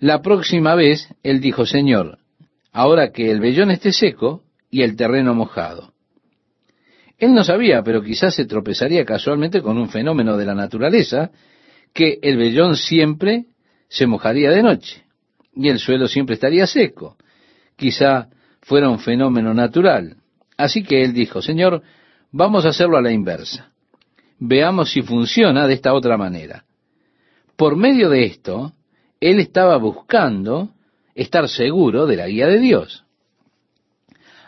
La 0.00 0.22
próxima 0.22 0.74
vez 0.74 1.08
él 1.22 1.40
dijo, 1.40 1.66
Señor, 1.66 2.18
ahora 2.72 3.12
que 3.12 3.30
el 3.30 3.38
vellón 3.38 3.70
esté 3.70 3.92
seco 3.92 4.42
y 4.70 4.82
el 4.82 4.96
terreno 4.96 5.34
mojado. 5.34 5.92
Él 7.18 7.34
no 7.34 7.42
sabía, 7.42 7.82
pero 7.82 8.02
quizás 8.02 8.34
se 8.34 8.46
tropezaría 8.46 9.04
casualmente 9.04 9.60
con 9.60 9.76
un 9.76 9.88
fenómeno 9.88 10.36
de 10.36 10.46
la 10.46 10.54
naturaleza, 10.54 11.30
que 11.92 12.18
el 12.22 12.36
vellón 12.36 12.76
siempre 12.76 13.46
se 13.88 14.06
mojaría 14.06 14.50
de 14.50 14.62
noche 14.62 15.04
y 15.54 15.68
el 15.68 15.80
suelo 15.80 16.06
siempre 16.06 16.34
estaría 16.34 16.66
seco. 16.66 17.16
Quizá 17.76 18.28
fuera 18.62 18.88
un 18.88 19.00
fenómeno 19.00 19.52
natural. 19.52 20.16
Así 20.56 20.84
que 20.84 21.02
él 21.02 21.12
dijo, 21.12 21.42
Señor, 21.42 21.82
vamos 22.30 22.64
a 22.64 22.68
hacerlo 22.68 22.96
a 22.96 23.02
la 23.02 23.12
inversa. 23.12 23.72
Veamos 24.38 24.92
si 24.92 25.02
funciona 25.02 25.66
de 25.66 25.74
esta 25.74 25.94
otra 25.94 26.16
manera. 26.16 26.64
Por 27.56 27.76
medio 27.76 28.08
de 28.08 28.24
esto, 28.24 28.72
él 29.20 29.40
estaba 29.40 29.76
buscando 29.78 30.70
estar 31.14 31.48
seguro 31.48 32.06
de 32.06 32.16
la 32.16 32.28
guía 32.28 32.46
de 32.46 32.60
Dios. 32.60 33.04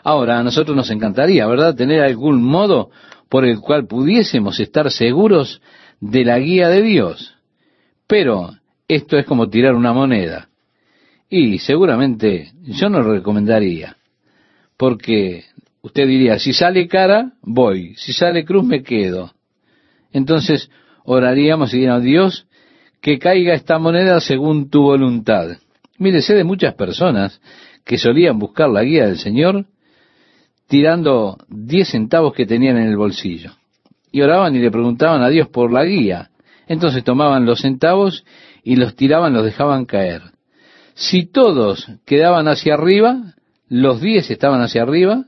Ahora, 0.03 0.39
a 0.39 0.43
nosotros 0.43 0.75
nos 0.75 0.89
encantaría, 0.89 1.45
¿verdad?, 1.47 1.75
tener 1.75 2.01
algún 2.01 2.43
modo 2.43 2.89
por 3.29 3.45
el 3.45 3.59
cual 3.59 3.87
pudiésemos 3.87 4.59
estar 4.59 4.91
seguros 4.91 5.61
de 5.99 6.25
la 6.25 6.39
guía 6.39 6.69
de 6.69 6.81
Dios. 6.81 7.35
Pero 8.07 8.51
esto 8.87 9.17
es 9.17 9.25
como 9.25 9.49
tirar 9.49 9.75
una 9.75 9.93
moneda. 9.93 10.49
Y 11.29 11.59
seguramente 11.59 12.51
yo 12.63 12.89
no 12.89 13.01
lo 13.01 13.13
recomendaría, 13.13 13.95
porque 14.75 15.45
usted 15.81 16.07
diría, 16.07 16.37
si 16.39 16.51
sale 16.51 16.87
cara, 16.89 17.33
voy, 17.41 17.95
si 17.95 18.11
sale 18.11 18.43
cruz, 18.43 18.65
me 18.65 18.83
quedo. 18.83 19.31
Entonces 20.11 20.69
oraríamos 21.05 21.73
y 21.73 21.77
diríamos, 21.77 22.03
Dios, 22.03 22.47
que 22.99 23.17
caiga 23.17 23.53
esta 23.53 23.79
moneda 23.79 24.19
según 24.19 24.69
tu 24.69 24.81
voluntad. 24.81 25.57
Mire, 25.97 26.21
sé 26.21 26.35
de 26.35 26.43
muchas 26.43 26.73
personas 26.73 27.39
que 27.85 27.97
solían 27.97 28.37
buscar 28.37 28.69
la 28.69 28.83
guía 28.83 29.05
del 29.05 29.17
Señor 29.17 29.65
tirando 30.71 31.37
diez 31.49 31.89
centavos 31.89 32.33
que 32.33 32.45
tenían 32.45 32.77
en 32.77 32.87
el 32.87 32.95
bolsillo. 32.95 33.51
Y 34.09 34.21
oraban 34.21 34.55
y 34.55 34.59
le 34.59 34.71
preguntaban 34.71 35.21
a 35.21 35.27
Dios 35.27 35.49
por 35.49 35.69
la 35.69 35.83
guía. 35.83 36.29
Entonces 36.65 37.03
tomaban 37.03 37.45
los 37.45 37.59
centavos 37.59 38.23
y 38.63 38.77
los 38.77 38.95
tiraban, 38.95 39.33
los 39.33 39.43
dejaban 39.43 39.83
caer. 39.83 40.21
Si 40.93 41.25
todos 41.25 41.87
quedaban 42.05 42.47
hacia 42.47 42.75
arriba, 42.75 43.33
los 43.67 43.99
diez 43.99 44.31
estaban 44.31 44.61
hacia 44.61 44.83
arriba, 44.83 45.25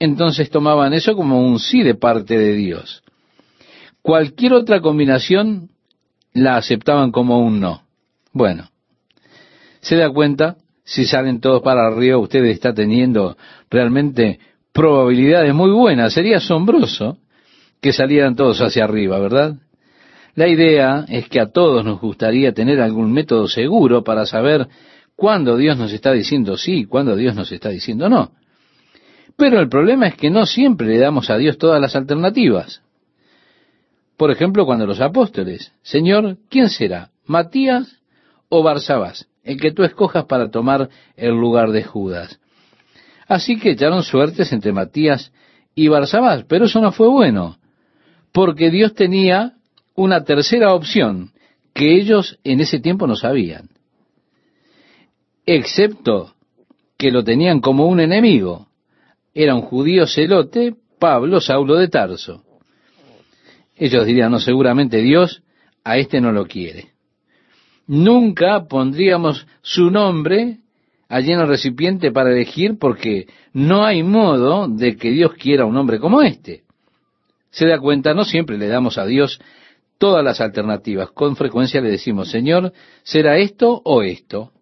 entonces 0.00 0.50
tomaban 0.50 0.92
eso 0.92 1.14
como 1.14 1.40
un 1.40 1.60
sí 1.60 1.84
de 1.84 1.94
parte 1.94 2.36
de 2.36 2.54
Dios. 2.54 3.04
Cualquier 4.02 4.54
otra 4.54 4.80
combinación 4.80 5.70
la 6.32 6.56
aceptaban 6.56 7.12
como 7.12 7.38
un 7.38 7.60
no. 7.60 7.84
Bueno, 8.32 8.68
se 9.82 9.94
da 9.94 10.10
cuenta, 10.10 10.56
si 10.82 11.06
salen 11.06 11.40
todos 11.40 11.62
para 11.62 11.86
arriba, 11.86 12.18
usted 12.18 12.44
está 12.46 12.74
teniendo 12.74 13.36
realmente 13.70 14.40
probabilidades 14.80 15.54
muy 15.54 15.70
buenas. 15.72 16.14
Sería 16.14 16.38
asombroso 16.38 17.18
que 17.82 17.92
salieran 17.92 18.34
todos 18.34 18.62
hacia 18.62 18.84
arriba, 18.84 19.18
¿verdad? 19.18 19.56
La 20.34 20.48
idea 20.48 21.04
es 21.06 21.28
que 21.28 21.38
a 21.38 21.50
todos 21.50 21.84
nos 21.84 22.00
gustaría 22.00 22.54
tener 22.54 22.80
algún 22.80 23.12
método 23.12 23.46
seguro 23.46 24.02
para 24.04 24.24
saber 24.24 24.68
cuándo 25.14 25.58
Dios 25.58 25.76
nos 25.76 25.92
está 25.92 26.12
diciendo 26.12 26.56
sí 26.56 26.78
y 26.78 26.84
cuándo 26.86 27.14
Dios 27.14 27.34
nos 27.34 27.52
está 27.52 27.68
diciendo 27.68 28.08
no. 28.08 28.32
Pero 29.36 29.60
el 29.60 29.68
problema 29.68 30.06
es 30.06 30.14
que 30.14 30.30
no 30.30 30.46
siempre 30.46 30.86
le 30.86 30.96
damos 30.96 31.28
a 31.28 31.36
Dios 31.36 31.58
todas 31.58 31.78
las 31.78 31.94
alternativas. 31.94 32.80
Por 34.16 34.30
ejemplo, 34.30 34.64
cuando 34.64 34.86
los 34.86 35.02
apóstoles, 35.02 35.74
Señor, 35.82 36.38
¿quién 36.48 36.70
será? 36.70 37.10
¿Matías 37.26 38.00
o 38.48 38.62
Barsabás? 38.62 39.28
El 39.44 39.60
que 39.60 39.72
tú 39.72 39.82
escojas 39.82 40.24
para 40.24 40.50
tomar 40.50 40.88
el 41.16 41.34
lugar 41.34 41.70
de 41.70 41.84
Judas. 41.84 42.40
Así 43.30 43.58
que 43.58 43.70
echaron 43.70 44.02
suertes 44.02 44.52
entre 44.52 44.72
Matías 44.72 45.32
y 45.74 45.88
Barsabás, 45.88 46.44
pero 46.44 46.66
eso 46.66 46.82
no 46.82 46.92
fue 46.92 47.08
bueno, 47.08 47.56
porque 48.32 48.70
Dios 48.70 48.94
tenía 48.94 49.54
una 49.94 50.24
tercera 50.24 50.74
opción 50.74 51.32
que 51.72 51.96
ellos 51.96 52.38
en 52.44 52.60
ese 52.60 52.78
tiempo 52.78 53.06
no 53.06 53.16
sabían 53.16 53.70
excepto 55.56 56.34
que 56.96 57.10
lo 57.10 57.24
tenían 57.24 57.60
como 57.60 57.86
un 57.86 58.00
enemigo. 58.00 58.68
Era 59.34 59.54
un 59.54 59.62
judío 59.62 60.06
celote, 60.06 60.74
Pablo, 60.98 61.40
Saulo 61.40 61.76
de 61.76 61.88
Tarso. 61.88 62.44
Ellos 63.76 64.06
dirían, 64.06 64.30
no, 64.30 64.38
seguramente 64.38 64.98
Dios 64.98 65.42
a 65.82 65.96
este 65.96 66.20
no 66.20 66.32
lo 66.32 66.46
quiere. 66.46 66.90
Nunca 67.86 68.66
pondríamos 68.68 69.46
su 69.62 69.90
nombre 69.90 70.58
allí 71.10 71.32
en 71.32 71.46
recipiente 71.46 72.12
para 72.12 72.30
elegir 72.30 72.78
porque 72.78 73.26
no 73.52 73.84
hay 73.84 74.02
modo 74.02 74.68
de 74.68 74.96
que 74.96 75.10
Dios 75.10 75.34
quiera 75.34 75.66
un 75.66 75.76
hombre 75.76 75.98
como 75.98 76.22
este. 76.22 76.62
Se 77.50 77.66
da 77.66 77.80
cuenta, 77.80 78.14
no 78.14 78.24
siempre 78.24 78.56
le 78.56 78.68
damos 78.68 78.96
a 78.96 79.04
Dios 79.04 79.40
todas 79.98 80.24
las 80.24 80.40
alternativas. 80.40 81.10
Con 81.10 81.34
frecuencia 81.34 81.80
le 81.80 81.90
decimos, 81.90 82.30
Señor, 82.30 82.72
¿será 83.02 83.38
esto 83.38 83.82
o 83.84 84.02
esto? 84.02 84.52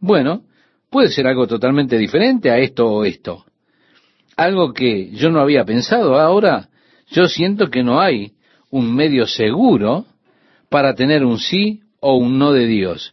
Bueno, 0.00 0.42
puede 0.88 1.10
ser 1.10 1.26
algo 1.26 1.46
totalmente 1.46 1.98
diferente 1.98 2.50
a 2.50 2.58
esto 2.58 2.86
o 2.86 3.04
esto. 3.04 3.44
Algo 4.36 4.72
que 4.72 5.10
yo 5.10 5.30
no 5.30 5.40
había 5.40 5.66
pensado. 5.66 6.18
Ahora 6.18 6.70
yo 7.08 7.26
siento 7.26 7.68
que 7.68 7.84
no 7.84 8.00
hay 8.00 8.32
un 8.70 8.94
medio 8.94 9.26
seguro 9.26 10.06
para 10.70 10.94
tener 10.94 11.26
un 11.26 11.38
sí 11.38 11.82
o 12.00 12.16
un 12.16 12.38
no 12.38 12.52
de 12.52 12.66
Dios. 12.66 13.12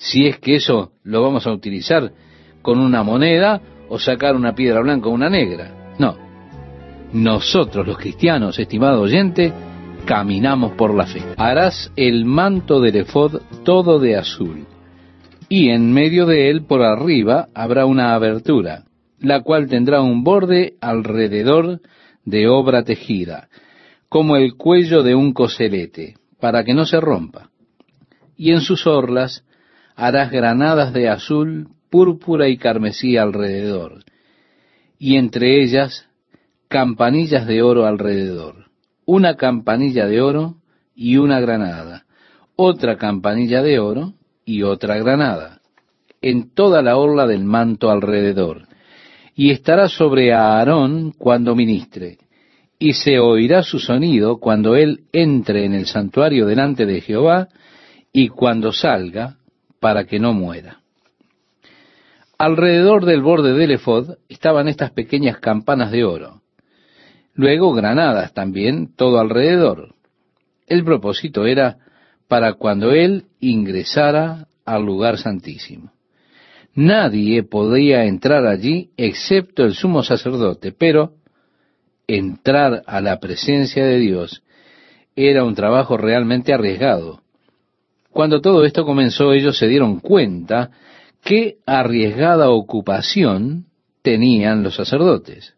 Si 0.00 0.26
es 0.26 0.38
que 0.38 0.54
eso 0.54 0.92
lo 1.04 1.22
vamos 1.22 1.46
a 1.46 1.52
utilizar 1.52 2.10
con 2.62 2.78
una 2.78 3.02
moneda 3.02 3.60
o 3.90 3.98
sacar 3.98 4.34
una 4.34 4.54
piedra 4.54 4.80
blanca 4.80 5.08
o 5.08 5.12
una 5.12 5.28
negra. 5.28 5.94
No. 5.98 6.16
Nosotros 7.12 7.86
los 7.86 7.98
cristianos, 7.98 8.58
estimado 8.58 9.02
oyente, 9.02 9.52
caminamos 10.06 10.72
por 10.72 10.94
la 10.94 11.06
fe. 11.06 11.22
Harás 11.36 11.92
el 11.96 12.24
manto 12.24 12.80
del 12.80 12.96
efod 12.96 13.42
todo 13.62 13.98
de 13.98 14.16
azul 14.16 14.66
y 15.50 15.68
en 15.68 15.92
medio 15.92 16.24
de 16.24 16.48
él 16.48 16.64
por 16.64 16.80
arriba 16.80 17.48
habrá 17.54 17.84
una 17.84 18.14
abertura, 18.14 18.84
la 19.18 19.42
cual 19.42 19.68
tendrá 19.68 20.00
un 20.00 20.24
borde 20.24 20.74
alrededor 20.80 21.80
de 22.24 22.48
obra 22.48 22.84
tejida, 22.84 23.48
como 24.08 24.36
el 24.36 24.54
cuello 24.54 25.02
de 25.02 25.14
un 25.14 25.34
coselete, 25.34 26.14
para 26.40 26.64
que 26.64 26.72
no 26.72 26.86
se 26.86 27.00
rompa. 27.00 27.50
Y 28.36 28.52
en 28.52 28.60
sus 28.60 28.86
orlas 28.86 29.44
harás 30.00 30.30
granadas 30.30 30.94
de 30.94 31.10
azul, 31.10 31.68
púrpura 31.90 32.48
y 32.48 32.56
carmesí 32.56 33.18
alrededor, 33.18 34.04
y 34.98 35.16
entre 35.16 35.62
ellas 35.62 36.08
campanillas 36.68 37.46
de 37.46 37.62
oro 37.62 37.86
alrededor, 37.86 38.70
una 39.04 39.36
campanilla 39.36 40.06
de 40.06 40.22
oro 40.22 40.54
y 40.94 41.18
una 41.18 41.38
granada, 41.40 42.04
otra 42.56 42.96
campanilla 42.96 43.62
de 43.62 43.78
oro 43.78 44.14
y 44.46 44.62
otra 44.62 44.96
granada, 44.98 45.60
en 46.22 46.54
toda 46.54 46.80
la 46.80 46.96
orla 46.96 47.26
del 47.26 47.44
manto 47.44 47.90
alrededor, 47.90 48.68
y 49.34 49.50
estará 49.50 49.88
sobre 49.88 50.32
Aarón 50.32 51.12
cuando 51.12 51.54
ministre, 51.54 52.16
y 52.78 52.94
se 52.94 53.18
oirá 53.18 53.62
su 53.62 53.78
sonido 53.78 54.38
cuando 54.38 54.76
él 54.76 55.00
entre 55.12 55.66
en 55.66 55.74
el 55.74 55.84
santuario 55.84 56.46
delante 56.46 56.86
de 56.86 57.02
Jehová, 57.02 57.48
y 58.12 58.28
cuando 58.28 58.72
salga, 58.72 59.36
para 59.80 60.04
que 60.04 60.20
no 60.20 60.32
muera. 60.32 60.80
Alrededor 62.38 63.04
del 63.04 63.22
borde 63.22 63.54
del 63.54 63.72
efod 63.72 64.16
estaban 64.28 64.68
estas 64.68 64.92
pequeñas 64.92 65.38
campanas 65.38 65.90
de 65.90 66.04
oro, 66.04 66.42
luego 67.34 67.72
granadas 67.72 68.32
también 68.32 68.94
todo 68.94 69.18
alrededor. 69.18 69.94
El 70.66 70.84
propósito 70.84 71.46
era 71.46 71.78
para 72.28 72.54
cuando 72.54 72.92
él 72.92 73.24
ingresara 73.40 74.46
al 74.64 74.84
lugar 74.84 75.18
santísimo. 75.18 75.92
Nadie 76.74 77.42
podía 77.42 78.04
entrar 78.04 78.46
allí 78.46 78.90
excepto 78.96 79.64
el 79.64 79.74
sumo 79.74 80.02
sacerdote, 80.04 80.72
pero 80.72 81.14
entrar 82.06 82.82
a 82.86 83.00
la 83.00 83.18
presencia 83.18 83.84
de 83.84 83.98
Dios 83.98 84.42
era 85.16 85.44
un 85.44 85.54
trabajo 85.54 85.96
realmente 85.96 86.54
arriesgado. 86.54 87.22
Cuando 88.12 88.40
todo 88.40 88.64
esto 88.64 88.84
comenzó, 88.84 89.32
ellos 89.32 89.56
se 89.56 89.68
dieron 89.68 90.00
cuenta 90.00 90.70
qué 91.22 91.58
arriesgada 91.66 92.50
ocupación 92.50 93.66
tenían 94.02 94.62
los 94.62 94.76
sacerdotes. 94.76 95.54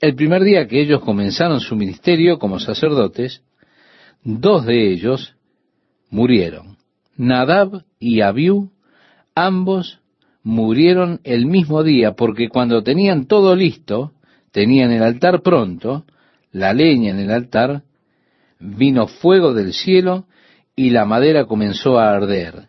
El 0.00 0.14
primer 0.14 0.42
día 0.42 0.66
que 0.66 0.80
ellos 0.80 1.00
comenzaron 1.00 1.60
su 1.60 1.76
ministerio 1.76 2.38
como 2.38 2.58
sacerdotes, 2.58 3.42
dos 4.22 4.64
de 4.66 4.92
ellos 4.92 5.34
murieron. 6.10 6.76
Nadab 7.16 7.84
y 7.98 8.20
Abiú, 8.20 8.70
ambos 9.34 10.00
murieron 10.42 11.20
el 11.24 11.46
mismo 11.46 11.82
día 11.82 12.12
porque 12.12 12.48
cuando 12.48 12.82
tenían 12.82 13.26
todo 13.26 13.54
listo, 13.56 14.12
tenían 14.50 14.92
el 14.92 15.02
altar 15.02 15.42
pronto, 15.42 16.04
la 16.52 16.72
leña 16.72 17.10
en 17.10 17.18
el 17.18 17.30
altar, 17.30 17.82
vino 18.60 19.06
fuego 19.06 19.54
del 19.54 19.72
cielo 19.72 20.26
y 20.76 20.90
la 20.90 21.04
madera 21.04 21.46
comenzó 21.46 21.98
a 21.98 22.12
arder. 22.12 22.68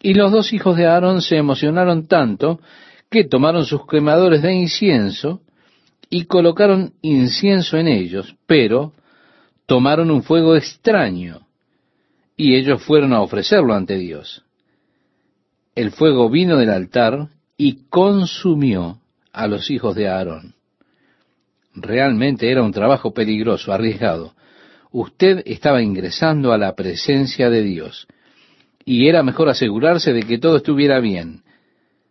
Y 0.00 0.14
los 0.14 0.32
dos 0.32 0.52
hijos 0.52 0.76
de 0.76 0.86
Aarón 0.86 1.22
se 1.22 1.36
emocionaron 1.36 2.06
tanto 2.06 2.60
que 3.10 3.24
tomaron 3.24 3.64
sus 3.64 3.86
quemadores 3.86 4.42
de 4.42 4.52
incienso 4.52 5.40
y 6.10 6.24
colocaron 6.24 6.92
incienso 7.02 7.76
en 7.76 7.88
ellos, 7.88 8.34
pero 8.46 8.92
tomaron 9.66 10.10
un 10.10 10.22
fuego 10.22 10.56
extraño 10.56 11.46
y 12.36 12.56
ellos 12.56 12.82
fueron 12.82 13.12
a 13.12 13.20
ofrecerlo 13.20 13.74
ante 13.74 13.96
Dios. 13.96 14.44
El 15.74 15.90
fuego 15.92 16.28
vino 16.28 16.56
del 16.56 16.70
altar 16.70 17.28
y 17.56 17.84
consumió 17.88 18.98
a 19.32 19.46
los 19.46 19.70
hijos 19.70 19.94
de 19.94 20.08
Aarón. 20.08 20.54
Realmente 21.74 22.50
era 22.50 22.62
un 22.62 22.72
trabajo 22.72 23.14
peligroso, 23.14 23.72
arriesgado. 23.72 24.34
Usted 24.92 25.42
estaba 25.46 25.82
ingresando 25.82 26.52
a 26.52 26.58
la 26.58 26.74
presencia 26.74 27.48
de 27.48 27.62
Dios 27.62 28.06
y 28.84 29.08
era 29.08 29.22
mejor 29.22 29.48
asegurarse 29.48 30.12
de 30.12 30.22
que 30.22 30.38
todo 30.38 30.58
estuviera 30.58 31.00
bien. 31.00 31.42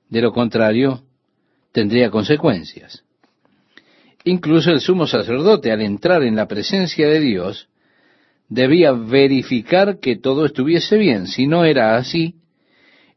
De 0.09 0.21
lo 0.21 0.33
contrario, 0.33 1.03
tendría 1.71 2.09
consecuencias. 2.09 3.03
Incluso 4.23 4.71
el 4.71 4.81
sumo 4.81 5.05
sacerdote, 5.05 5.71
al 5.71 5.81
entrar 5.81 6.23
en 6.23 6.35
la 6.35 6.47
presencia 6.47 7.07
de 7.07 7.19
Dios, 7.19 7.69
debía 8.49 8.91
verificar 8.91 9.99
que 9.99 10.15
todo 10.15 10.45
estuviese 10.45 10.97
bien. 10.97 11.27
Si 11.27 11.47
no 11.47 11.65
era 11.65 11.95
así, 11.97 12.35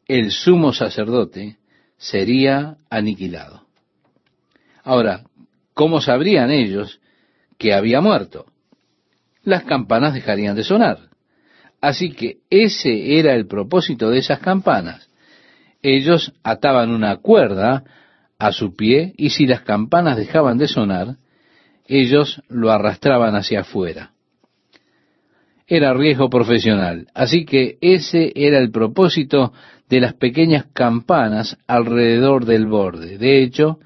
el 0.07 0.31
sumo 0.31 0.73
sacerdote 0.73 1.57
sería 1.97 2.77
aniquilado. 2.91 3.67
Ahora, 4.83 5.25
¿cómo 5.73 6.03
sabrían 6.03 6.51
ellos 6.51 7.01
que 7.57 7.73
había 7.73 8.01
muerto? 8.01 8.47
Las 9.45 9.65
campanas 9.65 10.15
dejarían 10.15 10.57
de 10.57 10.65
sonar. 10.65 10.99
Así 11.81 12.13
que 12.13 12.39
ese 12.49 13.19
era 13.19 13.35
el 13.35 13.47
propósito 13.47 14.11
de 14.11 14.19
esas 14.19 14.41
campanas. 14.41 15.11
Ellos 15.83 16.33
ataban 16.43 16.91
una 16.91 17.17
cuerda 17.19 17.85
a 18.39 18.53
su 18.53 18.75
pie, 18.75 19.13
y 19.17 19.31
si 19.31 19.47
las 19.47 19.61
campanas 19.61 20.17
dejaban 20.17 20.59
de 20.59 20.67
sonar, 20.67 21.17
ellos 21.87 22.43
lo 22.49 22.71
arrastraban 22.71 23.37
hacia 23.37 23.61
afuera. 23.61 24.13
Era 25.67 25.95
riesgo 25.95 26.29
profesional, 26.29 27.07
así 27.15 27.45
que 27.45 27.79
ese 27.81 28.33
era 28.35 28.59
el 28.59 28.71
propósito 28.71 29.53
de 29.89 30.01
las 30.01 30.15
pequeñas 30.15 30.67
campanas 30.73 31.57
alrededor 31.67 32.45
del 32.45 32.67
borde. 32.67 33.19
De 33.19 33.43
hecho, 33.43 33.79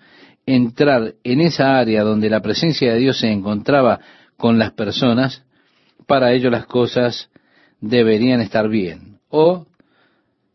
entrar 0.47 1.15
en 1.23 1.41
esa 1.41 1.79
área 1.79 2.03
donde 2.03 2.31
la 2.31 2.41
presencia 2.41 2.93
de 2.93 2.99
Dios 2.99 3.19
se 3.19 3.31
encontraba 3.31 4.01
con 4.37 4.59
las 4.59 4.73
personas, 4.73 5.45
para 6.09 6.33
ello 6.33 6.49
las 6.51 6.65
cosas 6.65 7.29
deberían 7.81 8.41
estar 8.41 8.69
bien. 8.69 9.19
O 9.29 9.67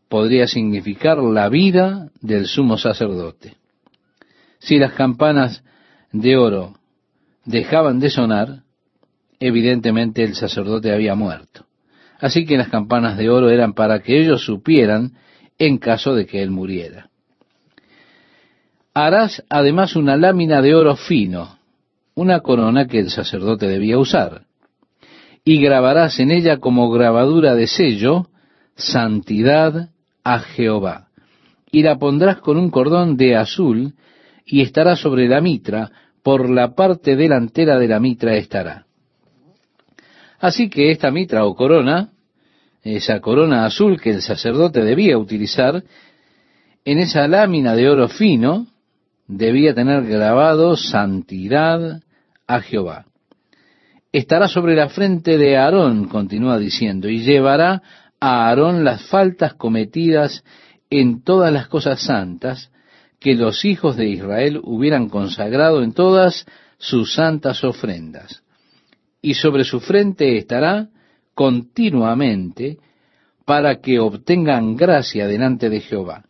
podría 0.08 0.48
significar 0.48 1.18
la 1.18 1.48
vida 1.48 2.10
del 2.20 2.46
sumo 2.46 2.76
sacerdote. 2.76 3.54
Si 4.58 4.78
las 4.78 4.92
campanas 4.94 5.62
de 6.12 6.36
oro 6.36 6.74
dejaban 7.44 8.00
de 8.00 8.10
sonar, 8.10 8.62
evidentemente 9.38 10.24
el 10.24 10.34
sacerdote 10.34 10.92
había 10.92 11.14
muerto. 11.14 11.66
Así 12.18 12.46
que 12.46 12.56
las 12.56 12.68
campanas 12.68 13.16
de 13.16 13.30
oro 13.30 13.48
eran 13.48 13.74
para 13.74 14.00
que 14.00 14.20
ellos 14.20 14.44
supieran 14.44 15.12
en 15.58 15.78
caso 15.78 16.16
de 16.16 16.26
que 16.26 16.42
él 16.42 16.50
muriera. 16.50 17.10
Harás 18.92 19.44
además 19.48 19.94
una 19.94 20.16
lámina 20.16 20.62
de 20.62 20.74
oro 20.74 20.96
fino, 20.96 21.58
una 22.14 22.40
corona 22.40 22.86
que 22.86 22.98
el 22.98 23.10
sacerdote 23.10 23.68
debía 23.68 23.98
usar, 23.98 24.46
y 25.44 25.60
grabarás 25.60 26.18
en 26.20 26.30
ella 26.30 26.58
como 26.58 26.90
grabadura 26.90 27.54
de 27.54 27.66
sello, 27.66 28.28
santidad 28.76 29.90
a 30.24 30.38
Jehová, 30.38 31.08
y 31.70 31.82
la 31.82 31.98
pondrás 31.98 32.38
con 32.38 32.56
un 32.56 32.70
cordón 32.70 33.16
de 33.16 33.36
azul, 33.36 33.94
y 34.46 34.62
estará 34.62 34.96
sobre 34.96 35.28
la 35.28 35.40
mitra, 35.40 35.90
por 36.22 36.48
la 36.48 36.74
parte 36.74 37.16
delantera 37.16 37.78
de 37.78 37.88
la 37.88 38.00
mitra 38.00 38.34
estará. 38.36 38.86
Así 40.40 40.70
que 40.70 40.90
esta 40.90 41.10
mitra 41.10 41.44
o 41.44 41.54
corona, 41.54 42.10
esa 42.82 43.20
corona 43.20 43.66
azul 43.66 44.00
que 44.00 44.10
el 44.10 44.22
sacerdote 44.22 44.82
debía 44.82 45.18
utilizar, 45.18 45.82
en 46.86 46.98
esa 46.98 47.28
lámina 47.28 47.74
de 47.74 47.88
oro 47.88 48.08
fino 48.08 48.66
debía 49.26 49.74
tener 49.74 50.04
grabado 50.04 50.76
santidad 50.76 52.02
a 52.46 52.60
Jehová. 52.60 53.06
Estará 54.14 54.46
sobre 54.46 54.76
la 54.76 54.90
frente 54.90 55.36
de 55.36 55.56
Aarón, 55.56 56.06
continúa 56.06 56.56
diciendo, 56.56 57.08
y 57.08 57.24
llevará 57.24 57.82
a 58.20 58.46
Aarón 58.46 58.84
las 58.84 59.08
faltas 59.08 59.54
cometidas 59.54 60.44
en 60.88 61.24
todas 61.24 61.52
las 61.52 61.66
cosas 61.66 62.00
santas, 62.00 62.70
que 63.18 63.34
los 63.34 63.64
hijos 63.64 63.96
de 63.96 64.06
Israel 64.08 64.60
hubieran 64.62 65.08
consagrado 65.08 65.82
en 65.82 65.94
todas 65.94 66.46
sus 66.78 67.12
santas 67.12 67.64
ofrendas. 67.64 68.44
Y 69.20 69.34
sobre 69.34 69.64
su 69.64 69.80
frente 69.80 70.38
estará 70.38 70.90
continuamente 71.34 72.78
para 73.44 73.80
que 73.80 73.98
obtengan 73.98 74.76
gracia 74.76 75.26
delante 75.26 75.68
de 75.68 75.80
Jehová. 75.80 76.22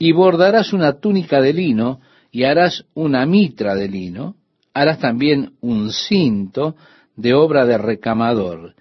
Y 0.00 0.10
bordarás 0.10 0.72
una 0.72 0.94
túnica 0.98 1.40
de 1.40 1.52
lino 1.52 2.00
y 2.32 2.42
harás 2.42 2.86
una 2.94 3.24
mitra 3.24 3.76
de 3.76 3.86
lino, 3.86 4.34
harás 4.74 4.98
también 4.98 5.54
un 5.60 5.92
cinto 5.92 6.76
de 7.16 7.34
obra 7.34 7.66
de 7.66 7.78
recamador, 7.78 8.74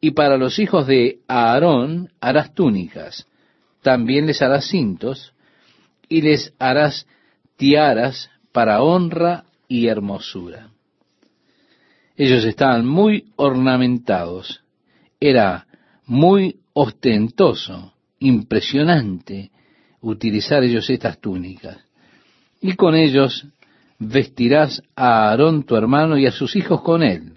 y 0.00 0.12
para 0.12 0.36
los 0.36 0.58
hijos 0.58 0.86
de 0.86 1.20
Aarón 1.28 2.10
harás 2.20 2.54
túnicas, 2.54 3.26
también 3.82 4.26
les 4.26 4.42
harás 4.42 4.66
cintos, 4.66 5.32
y 6.08 6.22
les 6.22 6.52
harás 6.58 7.06
tiaras 7.56 8.30
para 8.52 8.82
honra 8.82 9.44
y 9.68 9.88
hermosura. 9.88 10.70
Ellos 12.16 12.44
estaban 12.44 12.86
muy 12.86 13.32
ornamentados. 13.36 14.62
Era 15.20 15.66
muy 16.06 16.60
ostentoso, 16.72 17.92
impresionante 18.18 19.50
utilizar 20.00 20.62
ellos 20.62 20.88
estas 20.88 21.18
túnicas. 21.20 21.78
Y 22.60 22.74
con 22.74 22.94
ellos 22.94 23.46
vestirás 23.98 24.82
a 24.94 25.28
Aarón 25.28 25.64
tu 25.64 25.76
hermano 25.76 26.18
y 26.18 26.26
a 26.26 26.32
sus 26.32 26.56
hijos 26.56 26.82
con 26.82 27.02
él. 27.02 27.34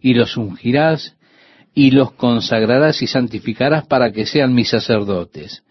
Y 0.00 0.14
los 0.14 0.36
ungirás 0.36 1.16
y 1.74 1.90
los 1.90 2.12
consagrarás 2.12 3.02
y 3.02 3.06
santificarás 3.06 3.86
para 3.86 4.12
que 4.12 4.26
sean 4.26 4.54
mis 4.54 4.70
sacerdotes 4.70 5.62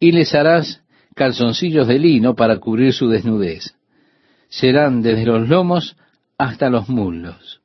y 0.00 0.12
les 0.12 0.34
harás 0.34 0.82
calzoncillos 1.14 1.86
de 1.86 1.98
lino 1.98 2.34
para 2.34 2.58
cubrir 2.58 2.92
su 2.92 3.08
desnudez. 3.08 3.74
Serán 4.48 5.02
desde 5.02 5.26
los 5.26 5.48
lomos 5.48 5.96
hasta 6.38 6.70
los 6.70 6.88
muslos. 6.88 7.60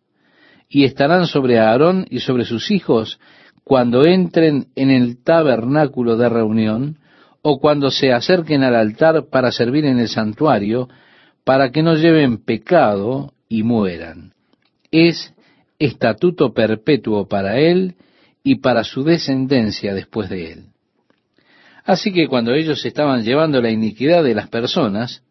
Y 0.70 0.84
estarán 0.84 1.26
sobre 1.26 1.60
Aarón 1.60 2.06
y 2.10 2.20
sobre 2.20 2.46
sus 2.46 2.72
hijos 2.72 3.20
cuando 3.64 4.06
entren 4.06 4.68
en 4.76 4.90
el 4.90 5.24
tabernáculo 5.24 6.16
de 6.18 6.30
reunión 6.30 7.00
o 7.42 7.60
cuando 7.60 7.92
se 7.92 8.12
acerquen 8.12 8.64
al 8.64 8.76
altar 8.76 9.26
para 9.32 9.52
servir 9.52 9.86
en 9.86 10.00
el 10.00 10.10
santuario, 10.10 10.90
para 11.44 11.72
que 11.72 11.82
no 11.84 11.96
lleven 11.96 12.44
pecado 12.44 13.34
y 13.48 13.64
mueran. 13.64 14.34
Es 14.92 15.34
estatuto 15.80 16.54
perpetuo 16.54 17.28
para 17.28 17.60
él 17.60 17.96
y 18.44 18.56
para 18.56 18.84
su 18.84 19.04
descendencia 19.04 19.94
después 19.94 20.30
de 20.30 20.52
él. 20.52 20.64
Así 21.86 22.12
que 22.14 22.28
cuando 22.28 22.54
ellos 22.54 22.86
estaban 22.86 23.24
llevando 23.24 23.62
la 23.62 23.72
iniquidad 23.72 24.24
de 24.24 24.36
las 24.36 24.50
personas, 24.50 25.24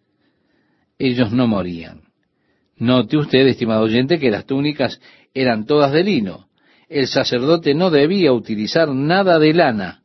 ellos 0.98 1.30
no 1.32 1.46
morían. 1.46 2.02
Note 2.76 3.16
usted, 3.16 3.46
estimado 3.46 3.82
oyente, 3.82 4.18
que 4.18 4.30
las 4.30 4.46
túnicas 4.46 5.00
eran 5.34 5.66
todas 5.66 5.92
de 5.92 6.02
lino. 6.02 6.48
El 6.88 7.06
sacerdote 7.06 7.74
no 7.74 7.90
debía 7.90 8.32
utilizar 8.32 8.88
nada 8.88 9.38
de 9.38 9.52
lana. 9.52 9.97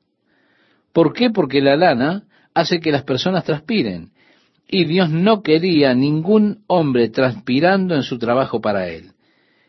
¿Por 0.93 1.13
qué? 1.13 1.29
Porque 1.31 1.61
la 1.61 1.75
lana 1.75 2.23
hace 2.53 2.79
que 2.79 2.91
las 2.91 3.03
personas 3.03 3.43
transpiren. 3.43 4.11
Y 4.67 4.85
Dios 4.85 5.09
no 5.09 5.41
quería 5.41 5.93
ningún 5.93 6.63
hombre 6.67 7.09
transpirando 7.09 7.95
en 7.95 8.03
su 8.03 8.17
trabajo 8.17 8.61
para 8.61 8.87
él. 8.87 9.11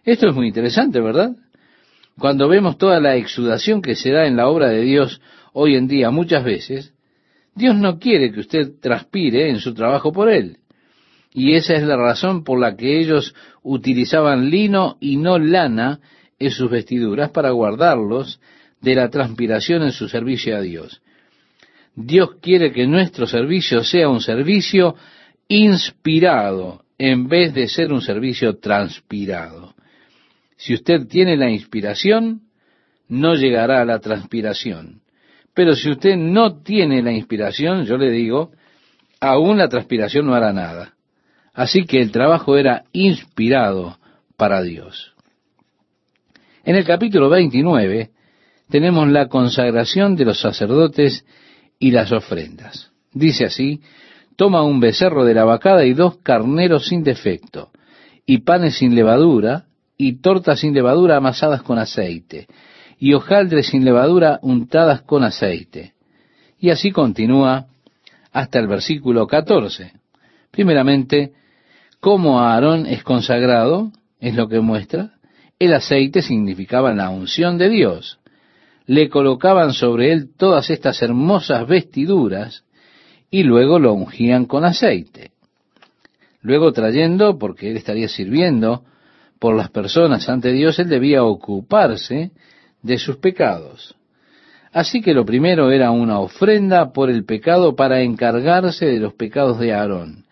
Esto 0.05 0.29
es 0.29 0.35
muy 0.35 0.49
interesante, 0.49 1.01
¿verdad? 1.01 1.35
Cuando 2.19 2.49
vemos 2.49 2.79
toda 2.79 3.01
la 3.01 3.17
exudación 3.17 3.83
que 3.83 3.97
se 3.97 4.11
da 4.11 4.27
en 4.27 4.37
la 4.37 4.49
obra 4.49 4.69
de 4.69 4.83
Dios 4.83 5.21
hoy 5.53 5.77
en 5.77 5.89
día 5.89 6.11
muchas 6.11 6.45
veces, 6.45 6.95
Dios 7.55 7.75
no 7.77 7.99
quiere 7.99 8.31
que 8.31 8.41
usted 8.41 8.73
transpire 8.81 9.49
en 9.49 9.59
su 9.59 9.75
trabajo 9.75 10.13
por 10.13 10.29
Él. 10.29 10.59
Y 11.33 11.55
esa 11.55 11.75
es 11.75 11.83
la 11.83 11.97
razón 11.97 12.45
por 12.45 12.61
la 12.61 12.77
que 12.77 13.01
ellos 13.01 13.35
utilizaban 13.63 14.51
lino 14.51 14.97
y 15.01 15.17
no 15.17 15.39
lana 15.39 16.01
en 16.39 16.51
sus 16.51 16.71
vestiduras 16.71 17.31
para 17.31 17.51
guardarlos 17.51 18.41
de 18.81 18.95
la 18.95 19.09
transpiración 19.09 19.83
en 19.83 19.93
su 19.93 20.09
servicio 20.09 20.57
a 20.57 20.61
Dios. 20.61 21.01
Dios 21.97 22.37
quiere 22.41 22.73
que 22.73 22.87
nuestro 22.87 23.27
servicio 23.27 23.85
sea 23.85 24.09
un 24.09 24.21
servicio 24.21 24.97
inspirado 25.49 26.85
en 26.99 27.29
vez 27.29 27.55
de 27.55 27.69
ser 27.69 27.93
un 27.93 28.01
servicio 28.01 28.59
transpirado. 28.59 29.75
Si 30.57 30.75
usted 30.75 31.07
tiene 31.07 31.37
la 31.37 31.51
inspiración, 31.51 32.43
no 33.09 33.35
llegará 33.35 33.83
a 33.83 33.85
la 33.85 33.99
transpiración. 34.01 35.03
Pero 35.55 35.75
si 35.75 35.91
usted 35.91 36.17
no 36.17 36.63
tiene 36.63 37.03
la 37.03 37.13
inspiración, 37.13 37.85
yo 37.85 37.97
le 37.97 38.11
digo, 38.11 38.53
aún 39.21 39.59
la 39.59 39.69
transpiración 39.69 40.27
no 40.27 40.35
hará 40.35 40.53
nada. 40.53 40.95
Así 41.53 41.85
que 41.85 42.01
el 42.01 42.11
trabajo 42.11 42.57
era 42.57 42.85
inspirado 42.93 43.99
para 44.37 44.63
Dios. 44.63 45.15
En 46.65 46.77
el 46.77 46.85
capítulo 46.85 47.29
29 47.29 48.11
tenemos 48.69 49.09
la 49.09 49.29
consagración 49.29 50.17
de 50.17 50.25
los 50.25 50.41
sacerdotes 50.41 51.25
y 51.85 51.91
las 51.91 52.13
ofrendas. 52.13 52.91
Dice 53.13 53.45
así, 53.45 53.83
toma 54.37 54.63
un 54.63 54.81
becerro 54.81 55.27
de 55.27 55.35
la 55.35 55.45
vacada 55.45 55.85
y 55.85 55.93
dos 55.93 56.17
carneros 56.23 56.87
sin 56.87 57.05
defecto, 57.05 57.73
y 58.25 58.39
panes 58.39 58.79
sin 58.79 58.95
levadura, 58.95 59.67
y 59.99 60.23
tortas 60.23 60.61
sin 60.61 60.73
levadura 60.73 61.19
amasadas 61.19 61.63
con 61.63 61.79
aceite, 61.79 62.47
y 62.99 63.13
hojaldres 63.13 63.67
sin 63.67 63.85
levadura 63.85 64.39
untadas 64.41 65.03
con 65.03 65.25
aceite. 65.25 65.93
Y 66.59 66.71
así 66.71 66.91
continúa 66.91 67.67
hasta 68.33 68.61
el 68.61 68.67
versículo 68.67 69.27
14. 69.27 69.93
Primeramente, 70.53 71.33
cómo 72.01 72.41
Aarón 72.41 72.87
es 72.87 73.05
consagrado, 73.05 73.93
es 74.21 74.35
lo 74.35 74.49
que 74.49 74.61
muestra. 74.61 75.17
El 75.59 75.75
aceite 75.75 76.23
significaba 76.23 76.95
la 76.95 77.11
unción 77.11 77.59
de 77.59 77.69
Dios. 77.69 78.21
Le 78.87 79.09
colocaban 79.09 79.73
sobre 79.73 80.13
él 80.13 80.31
todas 80.37 80.71
estas 80.71 81.01
hermosas 81.03 81.67
vestiduras 81.67 82.65
y 83.31 83.43
luego 83.43 83.79
lo 83.79 83.95
ungían 83.95 84.45
con 84.45 84.65
aceite. 84.65 85.33
Luego 86.43 86.73
trayendo, 86.73 87.39
porque 87.39 87.71
él 87.71 87.77
estaría 87.79 88.09
sirviendo 88.09 88.85
por 89.39 89.57
las 89.57 89.71
personas 89.71 90.29
ante 90.29 90.53
Dios, 90.53 90.79
él 90.79 90.89
debía 90.89 91.25
ocuparse 91.25 92.33
de 92.83 92.99
sus 92.99 93.17
pecados. 93.17 93.97
Así 94.73 95.01
que 95.01 95.15
lo 95.15 95.25
primero 95.25 95.71
era 95.71 95.91
una 95.91 96.19
ofrenda 96.19 96.93
por 96.93 97.09
el 97.09 97.25
pecado 97.25 97.77
para 97.77 98.03
encargarse 98.03 98.87
de 98.87 98.99
los 98.99 99.15
pecados 99.15 99.59
de 99.59 99.73
Aarón, 99.73 100.25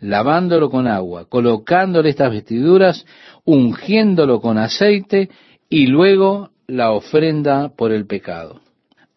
lavándolo 0.00 0.70
con 0.70 0.86
agua, 0.86 1.26
colocándole 1.28 2.10
estas 2.10 2.30
vestiduras, 2.30 3.06
ungiéndolo 3.44 4.40
con 4.40 4.58
aceite 4.58 5.30
y 5.68 5.86
luego 5.86 6.50
la 6.68 6.92
ofrenda 6.92 7.70
por 7.76 7.92
el 7.92 8.06
pecado. 8.06 8.60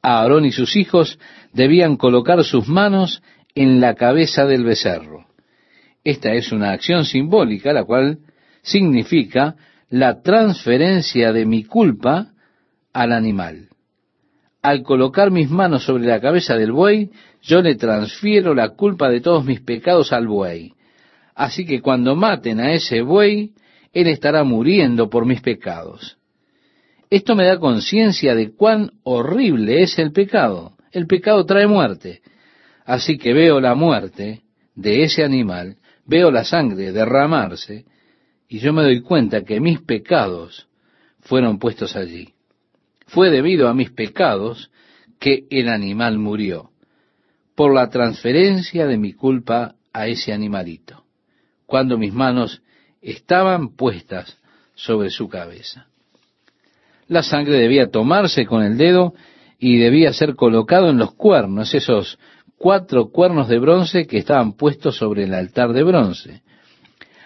Aarón 0.01 0.45
y 0.45 0.51
sus 0.51 0.75
hijos 0.75 1.19
debían 1.53 1.97
colocar 1.97 2.43
sus 2.43 2.67
manos 2.67 3.21
en 3.55 3.81
la 3.81 3.95
cabeza 3.95 4.45
del 4.45 4.63
becerro. 4.63 5.25
Esta 6.03 6.33
es 6.33 6.51
una 6.51 6.71
acción 6.71 7.05
simbólica, 7.05 7.73
la 7.73 7.83
cual 7.83 8.19
significa 8.61 9.55
la 9.89 10.21
transferencia 10.21 11.33
de 11.33 11.45
mi 11.45 11.63
culpa 11.63 12.31
al 12.93 13.11
animal. 13.11 13.69
Al 14.61 14.83
colocar 14.83 15.31
mis 15.31 15.49
manos 15.49 15.83
sobre 15.85 16.05
la 16.05 16.19
cabeza 16.19 16.55
del 16.55 16.71
buey, 16.71 17.09
yo 17.41 17.61
le 17.61 17.75
transfiero 17.75 18.53
la 18.53 18.69
culpa 18.69 19.09
de 19.09 19.21
todos 19.21 19.45
mis 19.45 19.61
pecados 19.61 20.11
al 20.13 20.27
buey. 20.27 20.73
Así 21.33 21.65
que 21.65 21.81
cuando 21.81 22.15
maten 22.15 22.59
a 22.59 22.73
ese 22.73 23.01
buey, 23.01 23.53
él 23.93 24.07
estará 24.07 24.43
muriendo 24.43 25.09
por 25.09 25.25
mis 25.25 25.41
pecados. 25.41 26.18
Esto 27.09 27.35
me 27.35 27.45
da 27.45 27.57
conciencia 27.57 28.35
de 28.35 28.51
cuán 28.51 28.91
horrible 29.03 29.81
es 29.81 29.97
el 29.97 30.11
pecado. 30.11 30.73
El 30.91 31.07
pecado 31.07 31.45
trae 31.45 31.65
muerte. 31.65 32.21
Así 32.85 33.17
que 33.17 33.33
veo 33.33 33.59
la 33.59 33.73
muerte 33.73 34.43
de 34.75 35.03
ese 35.03 35.23
animal, 35.23 35.77
veo 36.05 36.31
la 36.31 36.43
sangre 36.43 36.91
derramarse, 36.91 37.85
y 38.47 38.59
yo 38.59 38.73
me 38.73 38.83
doy 38.83 39.01
cuenta 39.01 39.43
que 39.43 39.59
mis 39.59 39.81
pecados 39.81 40.67
fueron 41.21 41.59
puestos 41.59 41.95
allí. 41.95 42.33
Fue 43.07 43.29
debido 43.29 43.67
a 43.67 43.73
mis 43.73 43.91
pecados 43.91 44.71
que 45.19 45.45
el 45.49 45.69
animal 45.69 46.17
murió, 46.17 46.71
por 47.55 47.73
la 47.73 47.89
transferencia 47.89 48.87
de 48.87 48.97
mi 48.97 49.13
culpa 49.13 49.75
a 49.93 50.07
ese 50.07 50.31
animalito, 50.31 51.03
cuando 51.65 51.97
mis 51.97 52.13
manos 52.13 52.61
estaban 53.01 53.75
puestas 53.75 54.37
sobre 54.75 55.09
su 55.09 55.27
cabeza. 55.27 55.88
La 57.09 57.21
sangre 57.23 57.57
debía 57.57 57.91
tomarse 57.91 58.45
con 58.45 58.63
el 58.63 58.77
dedo 58.77 59.13
y 59.59 59.77
debía 59.77 60.13
ser 60.13 60.35
colocado 60.35 60.89
en 60.89 60.97
los 60.97 61.13
cuernos, 61.15 61.73
esos 61.75 62.17
cuatro 62.57 63.09
cuernos 63.09 63.49
de 63.49 63.59
bronce 63.59 64.07
que 64.07 64.17
estaban 64.17 64.53
puestos 64.53 64.95
sobre 64.95 65.25
el 65.25 65.33
altar 65.33 65.73
de 65.73 65.83
bronce. 65.83 66.41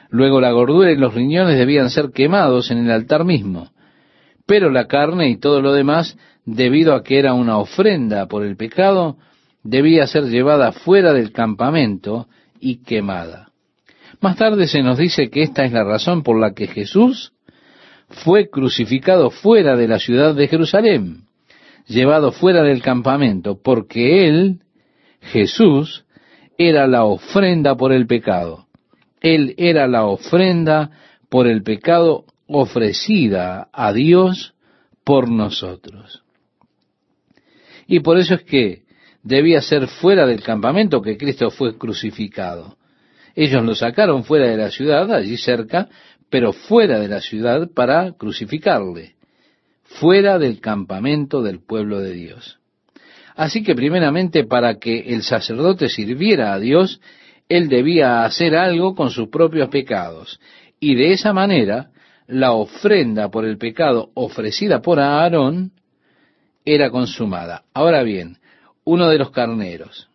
Luego 0.09 0.41
la 0.41 0.51
gordura 0.51 0.91
y 0.91 0.95
los 0.95 1.13
riñones 1.13 1.57
debían 1.57 1.91
ser 1.91 2.09
quemados 2.11 2.71
en 2.71 2.79
el 2.79 2.91
altar 2.91 3.23
mismo 3.23 3.69
pero 4.45 4.69
la 4.69 4.87
carne 4.87 5.29
y 5.29 5.37
todo 5.37 5.61
lo 5.61 5.73
demás, 5.73 6.17
debido 6.45 6.93
a 6.93 7.03
que 7.03 7.19
era 7.19 7.33
una 7.33 7.57
ofrenda 7.57 8.27
por 8.27 8.43
el 8.43 8.57
pecado, 8.57 9.17
debía 9.63 10.07
ser 10.07 10.25
llevada 10.25 10.71
fuera 10.71 11.13
del 11.13 11.31
campamento 11.31 12.27
y 12.59 12.83
quemada. 12.83 13.49
Más 14.19 14.35
tarde 14.35 14.67
se 14.67 14.81
nos 14.81 14.97
dice 14.97 15.29
que 15.29 15.41
esta 15.41 15.63
es 15.63 15.71
la 15.71 15.83
razón 15.83 16.23
por 16.23 16.39
la 16.39 16.53
que 16.53 16.67
Jesús 16.67 17.32
fue 18.09 18.49
crucificado 18.49 19.29
fuera 19.29 19.75
de 19.75 19.87
la 19.87 19.99
ciudad 19.99 20.35
de 20.35 20.47
Jerusalén, 20.47 21.23
llevado 21.87 22.31
fuera 22.31 22.63
del 22.63 22.81
campamento, 22.81 23.59
porque 23.61 24.27
Él, 24.27 24.61
Jesús, 25.21 26.05
era 26.57 26.87
la 26.87 27.05
ofrenda 27.05 27.75
por 27.75 27.91
el 27.91 28.07
pecado. 28.07 28.67
Él 29.21 29.55
era 29.57 29.87
la 29.87 30.05
ofrenda 30.05 30.91
por 31.29 31.47
el 31.47 31.63
pecado 31.63 32.25
ofrecida 32.47 33.69
a 33.71 33.93
Dios 33.93 34.53
por 35.03 35.29
nosotros. 35.29 36.23
Y 37.87 38.01
por 38.01 38.17
eso 38.17 38.35
es 38.35 38.43
que 38.43 38.83
debía 39.23 39.61
ser 39.61 39.87
fuera 39.87 40.25
del 40.25 40.43
campamento 40.43 41.01
que 41.01 41.17
Cristo 41.17 41.49
fue 41.49 41.77
crucificado. 41.77 42.77
Ellos 43.35 43.63
lo 43.63 43.73
sacaron 43.73 44.23
fuera 44.23 44.47
de 44.47 44.57
la 44.57 44.69
ciudad, 44.69 45.11
allí 45.11 45.37
cerca, 45.37 45.89
pero 46.33 46.51
fuera 46.51 46.97
de 46.99 47.07
la 47.07 47.21
ciudad 47.21 47.69
para 47.75 48.13
crucificarle, 48.13 49.13
fuera 49.83 50.39
del 50.39 50.59
campamento 50.59 51.43
del 51.43 51.59
pueblo 51.59 51.99
de 51.99 52.11
Dios. 52.13 52.57
Así 53.35 53.61
que 53.61 53.75
primeramente 53.75 54.43
para 54.43 54.79
que 54.79 55.13
el 55.13 55.21
sacerdote 55.21 55.89
sirviera 55.89 56.51
a 56.51 56.59
Dios, 56.59 56.99
él 57.49 57.69
debía 57.69 58.23
hacer 58.23 58.55
algo 58.55 58.95
con 58.95 59.11
sus 59.11 59.27
propios 59.27 59.69
pecados. 59.69 60.39
Y 60.79 60.95
de 60.95 61.11
esa 61.11 61.33
manera 61.33 61.91
la 62.25 62.53
ofrenda 62.53 63.29
por 63.29 63.45
el 63.45 63.59
pecado 63.59 64.09
ofrecida 64.15 64.81
por 64.81 64.99
Aarón 64.99 65.71
era 66.65 66.89
consumada. 66.89 67.61
Ahora 67.75 68.01
bien, 68.01 68.37
uno 68.85 69.07
de 69.07 69.19
los 69.19 69.29
carneros. 69.29 70.09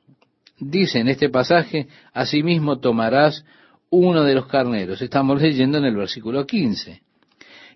Dice 0.59 0.99
en 0.99 1.07
este 1.07 1.29
pasaje, 1.29 1.87
asimismo 2.13 2.81
tomarás 2.81 3.45
uno 3.91 4.25
de 4.25 4.35
los 4.35 4.47
carneros. 4.47 5.01
Estamos 5.03 5.41
leyendo 5.41 5.79
en 5.79 5.85
el 5.85 5.97
versículo 5.97 6.47
15. 6.47 7.03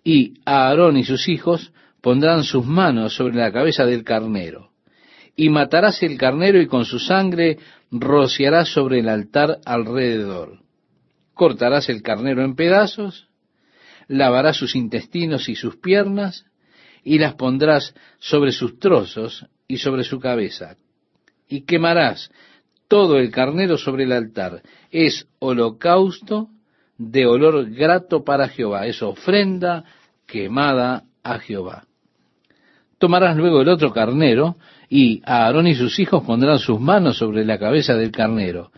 Y 0.05 0.35
Aarón 0.45 0.97
y 0.97 1.05
sus 1.05 1.29
hijos 1.29 1.73
pondrán 2.01 2.45
sus 2.45 2.67
manos 2.67 3.15
sobre 3.15 3.37
la 3.37 3.53
cabeza 3.53 3.85
del 3.85 4.05
carnero. 4.05 4.71
Y 5.37 5.49
matarás 5.49 6.03
el 6.03 6.19
carnero 6.19 6.61
y 6.61 6.67
con 6.67 6.85
su 6.85 6.99
sangre 6.99 7.59
rociarás 7.91 8.69
sobre 8.69 9.01
el 9.01 9.09
altar 9.09 9.59
alrededor. 9.65 10.61
Cortarás 11.35 11.89
el 11.89 12.03
carnero 12.03 12.45
en 12.45 12.55
pedazos 12.55 13.29
lavarás 14.09 14.57
sus 14.57 14.77
intestinos 14.77 15.49
y 15.49 15.55
sus 15.55 15.77
piernas, 15.77 16.45
y 17.03 17.19
las 17.19 17.35
pondrás 17.35 17.95
sobre 18.19 18.53
sus 18.53 18.79
trozos 18.79 19.47
y 19.67 19.79
sobre 19.79 20.05
su 20.05 20.21
cabeza, 20.21 20.77
y 21.49 21.63
quemarás 21.63 22.31
todo 22.93 23.17
el 23.17 23.31
carnero 23.31 23.79
sobre 23.79 24.05
el 24.05 24.13
altar. 24.13 24.61
Es 24.91 25.27
holocausto 25.39 26.49
de 26.99 27.25
olor 27.25 27.71
grato 27.71 28.23
para 28.23 28.49
Jehová, 28.49 28.87
es 28.87 29.03
ofrenda 29.03 29.85
quemada 30.27 31.05
a 31.23 31.39
Jehová. 31.39 31.85
Tomarás 32.99 33.35
luego 33.39 33.63
el 33.63 33.71
otro 33.71 33.95
carnero, 33.95 34.57
y 34.91 35.23
Aarón 35.25 35.69
y 35.69 35.75
sus 35.75 35.99
hijos 36.01 36.23
pondrán 36.25 36.59
sus 36.59 36.79
manos 36.81 37.17
sobre 37.17 37.47
la 37.47 37.59
cabeza 37.59 37.95
del 37.95 38.11
carnero, 38.11 38.73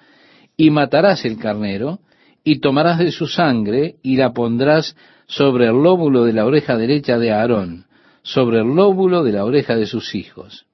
y 0.57 0.71
matarás 0.71 1.25
el 1.25 1.37
carnero, 1.37 1.99
y 2.45 2.61
tomarás 2.61 3.01
de 3.01 3.11
su 3.11 3.27
sangre, 3.27 3.97
y 4.01 4.17
la 4.17 4.33
pondrás 4.33 4.95
sobre 5.27 5.67
el 5.67 5.83
lóbulo 5.83 6.25
de 6.25 6.35
la 6.35 6.47
oreja 6.47 6.77
derecha 6.77 7.19
de 7.19 7.33
Aarón, 7.33 7.87
sobre 8.23 8.61
el 8.61 8.77
lóbulo 8.77 9.25
de 9.25 9.33
la 9.33 9.45
oreja 9.45 9.75
de 9.75 9.87
sus 9.87 10.15
hijos, 10.15 10.67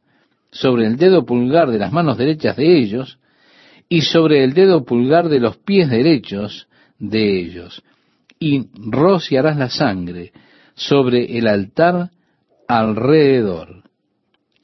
sobre 0.51 0.87
el 0.87 0.99
dedo 0.99 1.25
pulgar 1.25 1.71
de 1.71 1.79
las 1.79 1.91
manos 1.91 2.19
derechas 2.19 2.55
de 2.57 2.79
ellos, 2.79 3.17
y 3.93 4.03
sobre 4.03 4.45
el 4.45 4.55
dedo 4.55 4.85
pulgar 4.85 5.29
de 5.29 5.41
los 5.41 5.57
pies 5.59 5.91
derechos 5.91 6.69
de 7.01 7.41
ellos, 7.41 7.83
y 8.39 8.69
rociarás 8.75 9.57
la 9.57 9.69
sangre 9.69 10.33
sobre 10.75 11.37
el 11.37 11.49
altar 11.49 12.11
alrededor. 12.69 13.83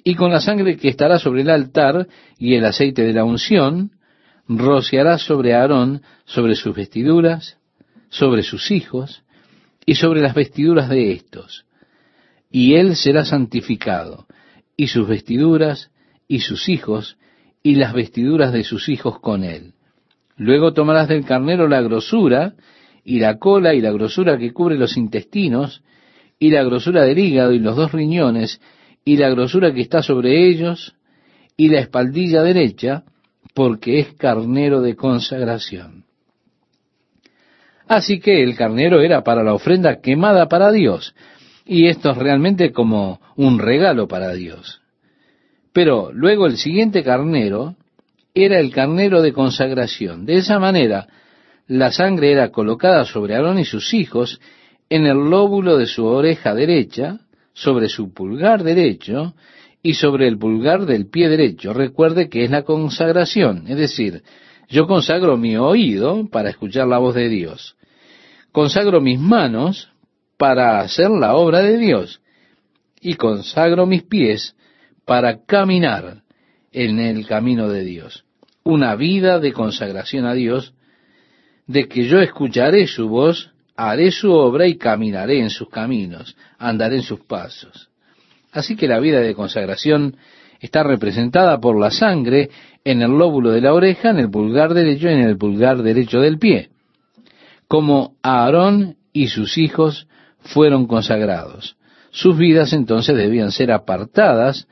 Y 0.05 0.15
con 0.15 0.31
la 0.31 0.41
sangre 0.41 0.77
que 0.77 0.89
estará 0.89 1.19
sobre 1.19 1.43
el 1.43 1.51
altar 1.51 2.07
y 2.39 2.55
el 2.55 2.65
aceite 2.65 3.03
de 3.03 3.13
la 3.13 3.25
unción, 3.25 3.91
rociarás 4.49 5.23
sobre 5.23 5.55
Aarón, 5.55 6.03
sobre 6.25 6.55
sus 6.55 6.77
vestiduras, 6.77 7.59
sobre 8.09 8.45
sus 8.45 8.71
hijos, 8.71 9.25
y 9.85 9.97
sobre 9.97 10.21
las 10.21 10.35
vestiduras 10.35 10.89
de 10.89 11.13
éstos. 11.13 11.67
Y 12.49 12.75
él 12.75 12.95
será 12.95 13.25
santificado, 13.25 14.27
y 14.77 14.87
sus 14.87 15.09
vestiduras, 15.09 15.91
y 16.29 16.41
sus 16.41 16.69
hijos, 16.69 17.17
y 17.67 17.75
las 17.75 17.95
vestiduras 17.95 18.53
de 18.53 18.63
sus 18.63 18.89
hijos 18.89 19.19
con 19.19 19.43
él. 19.43 19.73
Luego 20.37 20.73
tomarás 20.73 21.09
del 21.09 21.25
carnero 21.25 21.67
la 21.67 21.83
grosura, 21.83 22.55
y 23.03 23.19
la 23.19 23.39
cola, 23.39 23.75
y 23.75 23.81
la 23.81 23.91
grosura 23.91 24.39
que 24.39 24.53
cubre 24.53 24.79
los 24.79 24.97
intestinos, 24.97 25.83
y 26.39 26.51
la 26.51 26.63
grosura 26.63 27.03
del 27.03 27.19
hígado, 27.19 27.53
y 27.53 27.59
los 27.59 27.75
dos 27.75 27.91
riñones, 27.91 28.61
y 29.05 29.17
la 29.17 29.31
grosura 29.31 29.75
que 29.75 29.81
está 29.81 30.01
sobre 30.01 30.49
ellos, 30.49 30.95
y 31.57 31.69
la 31.69 31.81
espaldilla 31.81 32.45
derecha, 32.45 33.03
porque 33.53 33.99
es 33.99 34.15
carnero 34.15 34.81
de 34.81 34.95
consagración. 34.95 36.05
Así 37.89 38.21
que 38.21 38.45
el 38.45 38.55
carnero 38.55 39.01
era 39.01 39.25
para 39.25 39.43
la 39.43 39.55
ofrenda 39.55 40.01
quemada 40.01 40.47
para 40.47 40.71
Dios. 40.71 41.17
Y 41.65 41.89
esto 41.89 42.13
es 42.13 42.17
realmente 42.17 42.71
como 42.71 43.21
un 43.35 43.59
regalo 43.59 44.07
para 44.07 44.35
Dios. 44.35 44.86
Pero 45.77 46.11
luego 46.11 46.47
el 46.47 46.57
siguiente 46.57 47.03
carnero 47.03 47.77
era 48.33 48.59
el 48.61 48.73
carnero 48.73 49.21
de 49.21 49.35
consagración. 49.35 50.25
De 50.25 50.37
esa 50.37 50.59
manera, 50.59 51.07
la 51.67 51.93
sangre 51.93 52.33
era 52.33 52.51
colocada 52.51 53.05
sobre 53.05 53.35
Aarón 53.35 53.59
y 53.59 53.67
sus 53.67 53.93
hijos 53.93 54.41
en 54.89 55.05
el 55.05 55.19
lóbulo 55.19 55.77
de 55.77 55.85
su 55.85 56.07
oreja 56.07 56.55
derecha, 56.55 57.21
sobre 57.53 57.91
su 57.91 58.15
pulgar 58.15 58.63
derecho 58.65 59.35
y 59.83 59.93
sobre 59.93 60.29
el 60.29 60.39
pulgar 60.39 60.87
del 60.87 61.11
pie 61.11 61.29
derecho. 61.29 61.75
Recuerde 61.75 62.31
que 62.31 62.45
es 62.45 62.51
la 62.51 62.63
consagración, 62.63 63.67
es 63.69 63.77
decir, 63.77 64.23
yo 64.71 64.87
consagro 64.87 65.37
mi 65.37 65.59
oído 65.59 66.27
para 66.31 66.49
escuchar 66.49 66.89
la 66.89 66.97
voz 66.97 67.15
de 67.15 67.29
Dios. 67.29 67.77
Consagro 68.51 69.03
mis 69.03 69.21
manos 69.21 69.91
para 70.39 70.81
hacer 70.81 71.11
la 71.11 71.37
obra 71.37 71.61
de 71.61 71.77
Dios. 71.77 72.23
Y 72.99 73.17
consagro 73.17 73.85
mis 73.85 74.05
pies 74.05 74.57
para 75.07 75.45
caminar 75.47 76.23
en 76.73 76.99
el 76.99 77.27
camino 77.27 77.69
de 77.69 77.85
Dios. 77.85 78.25
Una 78.65 78.97
vida 78.97 79.39
de 79.39 79.53
consagración 79.53 80.27
a 80.27 80.35
Dios, 80.35 80.75
de 81.67 81.89
que 81.89 82.05
yo 82.05 82.21
escucharé 82.21 82.87
su 82.87 83.09
voz, 83.09 83.53
haré 83.77 84.11
su 84.11 84.33
obra 84.33 84.67
y 84.67 84.77
caminaré 84.77 85.41
en 85.41 85.51
sus 85.51 85.71
caminos, 85.71 86.37
andaré 86.59 86.97
en 86.97 87.03
sus 87.03 87.21
pasos. 87.21 87.89
Así 88.53 88.77
que 88.77 88.89
la 88.89 88.99
vida 88.99 89.21
de 89.21 89.35
consagración 89.35 90.17
está 90.61 90.83
representada 90.83 91.61
por 91.61 91.79
la 91.79 91.91
sangre 91.91 92.51
en 92.85 93.03
el 93.03 93.13
lóbulo 93.13 93.53
de 93.53 93.61
la 93.61 93.75
oreja, 93.75 94.11
en 94.11 94.19
el 94.19 94.31
pulgar 94.31 94.75
derecho 94.75 95.09
y 95.09 95.13
en 95.13 95.21
el 95.21 95.39
pulgar 95.39 95.83
derecho 95.83 96.21
del 96.21 96.39
pie. 96.39 96.71
Como 97.69 98.17
Aarón 98.23 98.97
y 99.13 99.29
sus 99.29 99.57
hijos 99.59 100.09
fueron 100.41 100.87
consagrados. 100.87 101.77
Sus 102.11 102.37
vidas 102.37 102.73
entonces 102.73 103.17
debían 103.17 103.53
ser 103.53 103.71
apartadas 103.71 104.67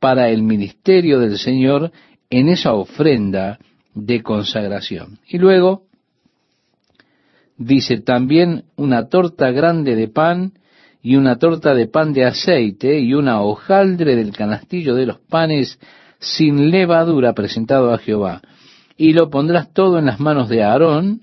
para 0.00 0.30
el 0.30 0.42
ministerio 0.42 1.20
del 1.20 1.38
Señor 1.38 1.92
en 2.30 2.48
esa 2.48 2.72
ofrenda 2.72 3.58
de 3.94 4.22
consagración. 4.22 5.18
Y 5.28 5.38
luego 5.38 5.84
dice 7.56 8.00
también 8.00 8.64
una 8.76 9.08
torta 9.08 9.50
grande 9.50 9.94
de 9.94 10.08
pan 10.08 10.54
y 11.02 11.16
una 11.16 11.36
torta 11.36 11.74
de 11.74 11.86
pan 11.86 12.12
de 12.12 12.24
aceite 12.24 12.98
y 12.98 13.14
una 13.14 13.42
hojaldre 13.42 14.16
del 14.16 14.32
canastillo 14.32 14.94
de 14.94 15.06
los 15.06 15.18
panes 15.18 15.78
sin 16.18 16.70
levadura 16.70 17.34
presentado 17.34 17.92
a 17.92 17.98
Jehová. 17.98 18.42
Y 18.96 19.12
lo 19.12 19.30
pondrás 19.30 19.72
todo 19.72 19.98
en 19.98 20.06
las 20.06 20.20
manos 20.20 20.48
de 20.48 20.62
Aarón 20.62 21.22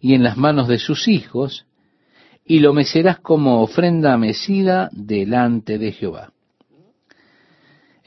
y 0.00 0.14
en 0.14 0.22
las 0.22 0.36
manos 0.36 0.68
de 0.68 0.78
sus 0.78 1.08
hijos, 1.08 1.66
y 2.44 2.60
lo 2.60 2.72
mecerás 2.74 3.18
como 3.18 3.62
ofrenda 3.62 4.16
mecida 4.18 4.90
delante 4.92 5.78
de 5.78 5.92
Jehová. 5.92 6.32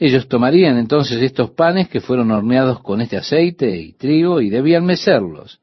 Ellos 0.00 0.28
tomarían 0.28 0.78
entonces 0.78 1.20
estos 1.20 1.50
panes 1.50 1.90
que 1.90 2.00
fueron 2.00 2.30
horneados 2.30 2.80
con 2.80 3.02
este 3.02 3.18
aceite 3.18 3.76
y 3.76 3.92
trigo 3.92 4.40
y 4.40 4.48
debían 4.48 4.86
mecerlos. 4.86 5.60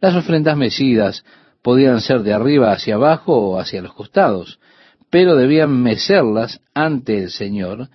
Las 0.00 0.14
ofrendas 0.14 0.56
mecidas 0.56 1.22
podían 1.60 2.00
ser 2.00 2.22
de 2.22 2.32
arriba 2.32 2.72
hacia 2.72 2.94
abajo 2.94 3.36
o 3.36 3.60
hacia 3.60 3.82
los 3.82 3.92
costados, 3.92 4.58
pero 5.10 5.36
debían 5.36 5.82
mecerlas 5.82 6.62
ante 6.72 7.18
el 7.24 7.30
Señor, 7.30 7.90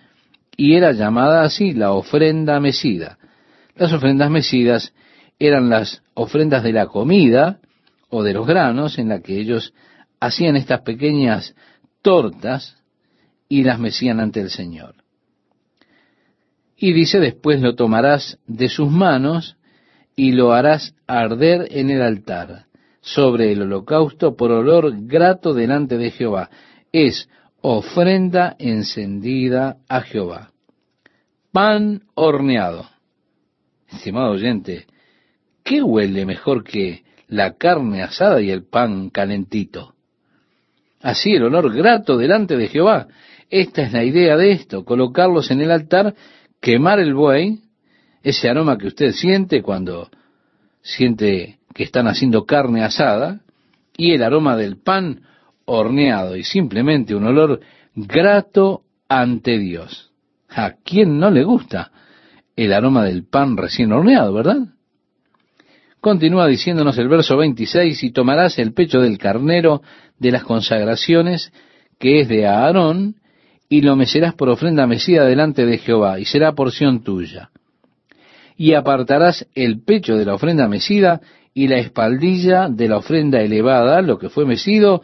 y 0.56 0.76
era 0.76 0.92
llamada 0.92 1.42
así 1.42 1.74
la 1.74 1.92
ofrenda 1.94 2.60
mecida. 2.60 3.18
Las 3.76 3.92
ofrendas 3.92 4.30
mecidas 4.30 4.94
eran 5.40 5.70
las 5.70 6.04
ofrendas 6.14 6.62
de 6.62 6.74
la 6.74 6.86
comida 6.86 7.62
o 8.10 8.22
de 8.22 8.34
los 8.34 8.46
granos 8.46 9.00
en 9.00 9.10
la 9.10 9.22
que 9.22 9.40
ellos 9.40 9.74
hacían 10.20 10.56
estas 10.56 10.82
pequeñas 10.82 11.56
tortas 12.04 12.78
y 13.48 13.64
las 13.64 13.80
mecían 13.80 14.20
ante 14.20 14.40
el 14.40 14.52
Señor. 14.52 14.94
Y 16.80 16.94
dice, 16.94 17.20
después 17.20 17.62
lo 17.62 17.76
tomarás 17.76 18.40
de 18.48 18.70
sus 18.70 18.90
manos 18.90 19.58
y 20.16 20.32
lo 20.32 20.54
harás 20.54 20.96
arder 21.08 21.68
en 21.72 21.90
el 21.90 22.02
altar 22.02 22.70
sobre 23.02 23.52
el 23.52 23.62
holocausto 23.62 24.36
por 24.36 24.52
olor 24.52 24.94
grato 25.06 25.54
delante 25.54 25.98
de 25.98 26.12
Jehová 26.12 26.50
es 26.92 27.30
ofrenda 27.62 28.56
encendida 28.60 29.78
a 29.88 30.02
Jehová. 30.02 30.52
Pan 31.52 32.04
horneado. 32.16 32.88
Estimado 33.92 34.32
oyente, 34.32 34.86
¿qué 35.64 35.82
huele 35.82 36.26
mejor 36.26 36.64
que 36.64 37.04
la 37.28 37.56
carne 37.56 38.04
asada 38.04 38.42
y 38.42 38.52
el 38.52 38.64
pan 38.64 39.10
calentito? 39.10 39.96
Así 41.02 41.32
el 41.32 41.44
olor 41.44 41.74
grato 41.74 42.18
delante 42.18 42.56
de 42.56 42.68
Jehová. 42.68 43.08
Esta 43.50 43.82
es 43.82 43.94
la 43.94 44.04
idea 44.04 44.38
de 44.38 44.52
esto, 44.52 44.86
colocarlos 44.86 45.50
en 45.50 45.62
el 45.62 45.72
altar, 45.72 46.14
quemar 46.60 46.99
el 46.99 47.14
buey, 47.14 47.60
ese 48.24 48.49
aroma 48.49 48.78
que 48.78 48.88
usted 48.88 49.12
siente 49.12 49.62
cuando 49.62 50.10
siente 50.82 51.60
que 51.74 51.84
están 51.84 52.07
haciendo 52.07 52.45
carne 52.45 52.84
asada, 52.84 53.41
y 53.95 54.14
el 54.14 54.24
aroma 54.24 54.55
del 54.55 54.78
pan 54.78 55.22
horneado 55.66 56.36
y 56.36 56.43
simplemente 56.43 57.16
un 57.16 57.26
olor 57.26 57.60
grato 57.95 58.84
ante 59.07 59.60
Dios. 59.60 60.12
¿A 60.49 60.74
quién 60.84 61.20
no 61.20 61.30
le 61.30 61.43
gusta 61.43 61.91
el 62.55 62.74
aroma 62.74 63.03
del 63.03 63.26
pan 63.26 63.55
recién 63.55 63.91
horneado, 63.91 64.34
verdad? 64.34 64.57
Continúa 66.01 66.47
diciéndonos 66.47 66.97
el 66.97 67.10
verso 67.10 67.36
26, 67.36 68.03
y 68.03 68.12
tomarás 68.12 68.57
el 68.57 68.74
pecho 68.74 69.01
del 69.01 69.18
carnero 69.18 69.82
de 70.18 70.32
las 70.32 70.43
consagraciones, 70.43 71.51
que 71.99 72.22
es 72.22 72.30
de 72.30 72.47
Aarón, 72.47 73.16
y 73.70 73.82
lo 73.82 73.95
mecerás 73.95 74.34
por 74.34 74.49
ofrenda 74.49 74.88
mecida 74.88 75.26
delante 75.26 75.65
de 75.65 75.78
Jehová, 75.78 76.20
y 76.20 76.26
será 76.26 76.53
porción 76.53 77.03
tuya. 77.03 77.51
Y 78.57 78.74
apartarás 78.74 79.47
el 79.53 79.84
pecho 79.84 80.17
de 80.17 80.26
la 80.26 80.34
ofrenda 80.34 80.67
mecida 80.67 81.22
y 81.53 81.67
la 81.67 81.78
espaldilla 81.78 82.67
de 82.67 82.88
la 82.88 82.97
ofrenda 82.97 83.41
elevada, 83.41 84.01
lo 84.01 84.17
que 84.17 84.30
fue 84.30 84.45
mecido, 84.45 85.03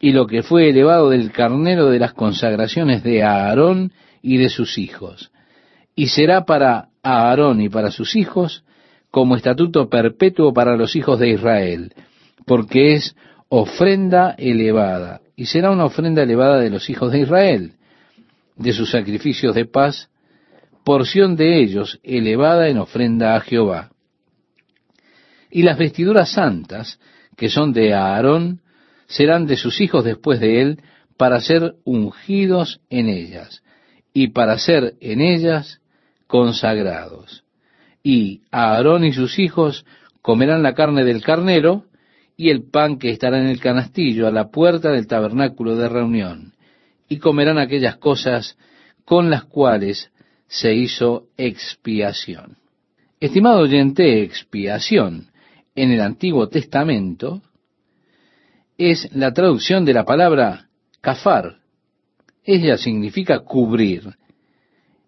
y 0.00 0.12
lo 0.12 0.26
que 0.26 0.42
fue 0.42 0.70
elevado 0.70 1.10
del 1.10 1.32
carnero 1.32 1.90
de 1.90 1.98
las 1.98 2.14
consagraciones 2.14 3.02
de 3.02 3.24
Aarón 3.24 3.92
y 4.22 4.36
de 4.36 4.48
sus 4.48 4.78
hijos. 4.78 5.32
Y 5.96 6.08
será 6.08 6.44
para 6.44 6.88
Aarón 7.02 7.60
y 7.60 7.68
para 7.68 7.90
sus 7.90 8.14
hijos 8.16 8.64
como 9.10 9.36
estatuto 9.36 9.88
perpetuo 9.88 10.52
para 10.52 10.76
los 10.76 10.96
hijos 10.96 11.18
de 11.18 11.30
Israel, 11.30 11.92
porque 12.46 12.94
es 12.94 13.16
ofrenda 13.48 14.34
elevada, 14.36 15.20
y 15.36 15.46
será 15.46 15.70
una 15.70 15.84
ofrenda 15.84 16.22
elevada 16.22 16.58
de 16.58 16.70
los 16.70 16.90
hijos 16.90 17.12
de 17.12 17.20
Israel, 17.20 17.72
de 18.56 18.72
sus 18.72 18.90
sacrificios 18.90 19.54
de 19.54 19.64
paz, 19.64 20.10
porción 20.84 21.36
de 21.36 21.62
ellos 21.62 21.98
elevada 22.02 22.68
en 22.68 22.78
ofrenda 22.78 23.36
a 23.36 23.40
Jehová. 23.40 23.90
Y 25.50 25.62
las 25.62 25.78
vestiduras 25.78 26.32
santas, 26.32 26.98
que 27.36 27.48
son 27.48 27.72
de 27.72 27.94
Aarón, 27.94 28.60
serán 29.06 29.46
de 29.46 29.56
sus 29.56 29.80
hijos 29.80 30.04
después 30.04 30.40
de 30.40 30.60
él 30.60 30.82
para 31.16 31.40
ser 31.40 31.74
ungidos 31.84 32.80
en 32.90 33.08
ellas 33.08 33.62
y 34.12 34.28
para 34.28 34.58
ser 34.58 34.94
en 35.00 35.20
ellas 35.20 35.80
consagrados. 36.26 37.44
Y 38.02 38.42
Aarón 38.50 39.04
y 39.04 39.12
sus 39.12 39.38
hijos 39.38 39.84
comerán 40.22 40.62
la 40.62 40.74
carne 40.74 41.04
del 41.04 41.22
carnero 41.22 41.84
y 42.36 42.50
el 42.50 42.68
pan 42.68 42.98
que 42.98 43.10
estará 43.10 43.38
en 43.38 43.46
el 43.46 43.60
canastillo 43.60 44.26
a 44.26 44.32
la 44.32 44.48
puerta 44.48 44.90
del 44.90 45.06
tabernáculo 45.06 45.76
de 45.76 45.88
reunión, 45.88 46.53
y 47.08 47.18
comerán 47.18 47.58
aquellas 47.58 47.96
cosas 47.96 48.56
con 49.04 49.30
las 49.30 49.44
cuales 49.44 50.10
se 50.46 50.74
hizo 50.74 51.28
expiación. 51.36 52.56
Estimado 53.20 53.60
oyente, 53.60 54.22
expiación 54.22 55.28
en 55.74 55.92
el 55.92 56.00
Antiguo 56.00 56.48
Testamento 56.48 57.42
es 58.76 59.08
la 59.14 59.32
traducción 59.32 59.84
de 59.84 59.94
la 59.94 60.04
palabra 60.04 60.68
kafar. 61.00 61.58
Ella 62.42 62.76
significa 62.76 63.40
cubrir. 63.40 64.14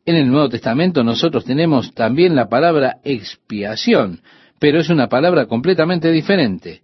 En 0.05 0.15
el 0.15 0.31
Nuevo 0.31 0.49
Testamento 0.49 1.03
nosotros 1.03 1.45
tenemos 1.45 1.93
también 1.93 2.35
la 2.37 2.49
palabra 2.49 2.99
expiación, 3.05 4.21
pero 4.59 4.81
es 4.81 4.89
una 4.89 5.09
palabra 5.09 5.47
completamente 5.47 6.11
diferente. 6.11 6.83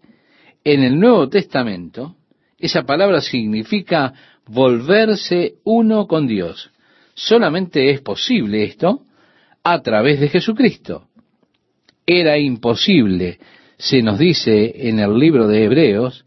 En 0.65 0.83
el 0.83 0.99
Nuevo 0.99 1.29
Testamento, 1.29 2.17
esa 2.59 2.83
palabra 2.83 3.21
significa 3.21 4.13
volverse 4.47 5.55
uno 5.65 6.07
con 6.07 6.27
Dios. 6.27 6.71
Solamente 7.15 7.91
es 7.91 8.01
posible 8.01 8.65
esto 8.65 9.03
a 9.63 9.81
través 9.83 10.21
de 10.21 10.29
Jesucristo. 10.29 11.09
Era 12.07 12.39
imposible, 12.39 13.39
se 13.77 14.03
nos 14.03 14.19
dice 14.19 14.89
en 14.89 14.99
el 14.99 15.19
libro 15.19 15.47
de 15.47 15.65
Hebreos, 15.65 16.25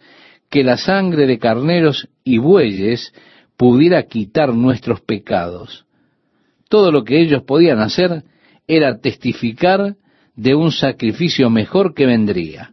que 0.50 0.64
la 0.64 0.78
sangre 0.78 1.26
de 1.28 1.38
carneros 1.38 2.08
y 2.24 2.38
bueyes 2.38 3.14
pudiera 3.58 4.04
quitar 4.04 4.54
nuestros 4.54 5.02
pecados. 5.02 5.86
Todo 6.70 6.92
lo 6.92 7.04
que 7.04 7.20
ellos 7.20 7.44
podían 7.44 7.80
hacer 7.80 8.24
era 8.68 9.00
testificar 9.00 9.96
de 10.36 10.56
un 10.56 10.72
sacrificio 10.72 11.50
mejor 11.50 11.94
que 11.94 12.06
vendría. 12.06 12.72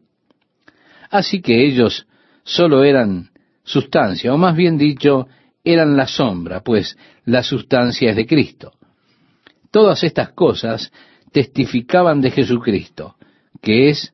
Así 1.11 1.41
que 1.43 1.67
ellos 1.67 2.07
solo 2.45 2.85
eran 2.85 3.32
sustancia, 3.65 4.33
o 4.35 4.39
más 4.39 4.57
bien 4.57 4.79
dicho, 4.79 5.29
eran 5.65 5.97
la 5.97 6.07
sombra, 6.07 6.63
pues 6.63 6.97
la 7.25 7.43
sustancia 7.43 8.11
es 8.11 8.17
de 8.17 8.27
Cristo. 8.27 8.73
Todas 9.71 10.03
estas 10.05 10.31
cosas 10.33 10.93
testificaban 11.33 12.21
de 12.21 12.31
Jesucristo, 12.31 13.17
que 13.61 13.89
es 13.89 14.13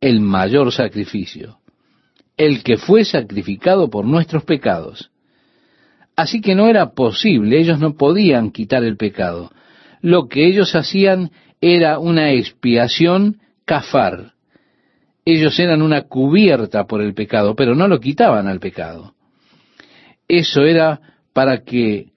el 0.00 0.20
mayor 0.20 0.72
sacrificio 0.72 1.60
el 2.40 2.62
que 2.62 2.78
fue 2.78 3.04
sacrificado 3.04 3.90
por 3.90 4.06
nuestros 4.06 4.44
pecados. 4.44 5.10
Así 6.16 6.40
que 6.40 6.54
no 6.54 6.68
era 6.68 6.94
posible, 6.94 7.60
ellos 7.60 7.78
no 7.78 7.98
podían 7.98 8.50
quitar 8.50 8.82
el 8.82 8.96
pecado. 8.96 9.50
Lo 10.00 10.26
que 10.26 10.46
ellos 10.46 10.74
hacían 10.74 11.32
era 11.60 11.98
una 11.98 12.32
expiación 12.32 13.40
kafar. 13.66 14.32
Ellos 15.24 15.58
eran 15.58 15.82
una 15.82 16.02
cubierta 16.02 16.86
por 16.86 17.02
el 17.02 17.14
pecado, 17.14 17.54
pero 17.54 17.74
no 17.74 17.88
lo 17.88 18.00
quitaban 18.00 18.48
al 18.48 18.60
pecado. 18.60 19.14
Eso 20.26 20.62
era 20.62 21.00
para 21.32 21.62
que 21.62 22.08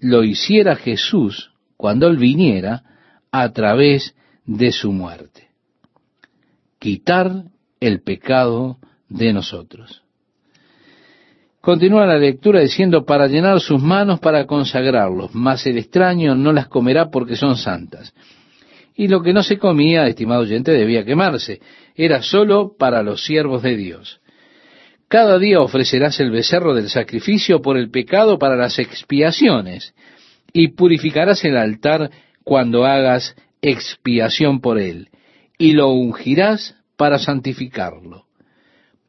lo 0.00 0.24
hiciera 0.24 0.76
Jesús 0.76 1.52
cuando 1.76 2.08
Él 2.08 2.16
viniera 2.16 2.82
a 3.30 3.52
través 3.52 4.14
de 4.44 4.72
su 4.72 4.92
muerte. 4.92 5.48
Quitar 6.78 7.44
el 7.80 8.02
pecado 8.02 8.78
de 9.08 9.32
nosotros. 9.32 10.02
Continúa 11.60 12.06
la 12.06 12.16
lectura 12.16 12.60
diciendo, 12.60 13.04
para 13.04 13.26
llenar 13.26 13.60
sus 13.60 13.82
manos 13.82 14.20
para 14.20 14.46
consagrarlos, 14.46 15.34
mas 15.34 15.66
el 15.66 15.76
extraño 15.76 16.34
no 16.34 16.52
las 16.52 16.68
comerá 16.68 17.10
porque 17.10 17.36
son 17.36 17.56
santas. 17.56 18.14
Y 18.94 19.08
lo 19.08 19.22
que 19.22 19.32
no 19.32 19.42
se 19.42 19.58
comía, 19.58 20.06
estimado 20.06 20.42
oyente, 20.42 20.72
debía 20.72 21.04
quemarse. 21.04 21.60
Era 21.98 22.22
sólo 22.22 22.76
para 22.78 23.02
los 23.02 23.24
siervos 23.24 23.62
de 23.62 23.76
Dios. 23.76 24.20
Cada 25.08 25.36
día 25.40 25.58
ofrecerás 25.58 26.20
el 26.20 26.30
becerro 26.30 26.72
del 26.72 26.88
sacrificio 26.88 27.60
por 27.60 27.76
el 27.76 27.90
pecado 27.90 28.38
para 28.38 28.54
las 28.54 28.78
expiaciones, 28.78 29.94
y 30.52 30.68
purificarás 30.68 31.44
el 31.44 31.56
altar 31.56 32.10
cuando 32.44 32.86
hagas 32.86 33.34
expiación 33.62 34.60
por 34.60 34.78
él, 34.78 35.08
y 35.58 35.72
lo 35.72 35.88
ungirás 35.88 36.76
para 36.96 37.18
santificarlo. 37.18 38.26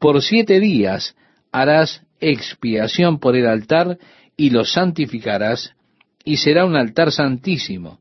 Por 0.00 0.20
siete 0.20 0.58
días 0.58 1.14
harás 1.52 2.02
expiación 2.18 3.20
por 3.20 3.36
el 3.36 3.46
altar 3.46 3.98
y 4.36 4.50
lo 4.50 4.64
santificarás, 4.64 5.76
y 6.24 6.38
será 6.38 6.64
un 6.64 6.74
altar 6.74 7.12
santísimo. 7.12 8.00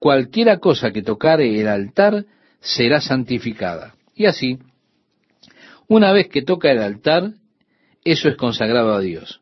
Cualquiera 0.00 0.58
cosa 0.58 0.90
que 0.90 1.02
tocare 1.02 1.60
el 1.60 1.68
altar 1.68 2.24
será 2.60 3.00
santificada. 3.00 3.94
Y 4.18 4.26
así, 4.26 4.58
una 5.86 6.12
vez 6.12 6.28
que 6.28 6.42
toca 6.42 6.72
el 6.72 6.82
altar, 6.82 7.34
eso 8.04 8.28
es 8.28 8.36
consagrado 8.36 8.92
a 8.92 9.00
Dios. 9.00 9.40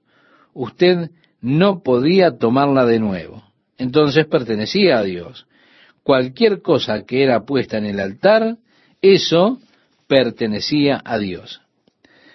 Usted 0.52 1.10
no 1.40 1.82
podía 1.82 2.36
tomarla 2.36 2.84
de 2.84 3.00
nuevo. 3.00 3.42
Entonces 3.78 4.26
pertenecía 4.26 4.98
a 4.98 5.02
Dios. 5.02 5.46
Cualquier 6.02 6.60
cosa 6.60 7.04
que 7.06 7.22
era 7.22 7.46
puesta 7.46 7.78
en 7.78 7.86
el 7.86 8.00
altar, 8.00 8.58
eso 9.00 9.58
pertenecía 10.06 11.00
a 11.04 11.18
Dios. 11.18 11.62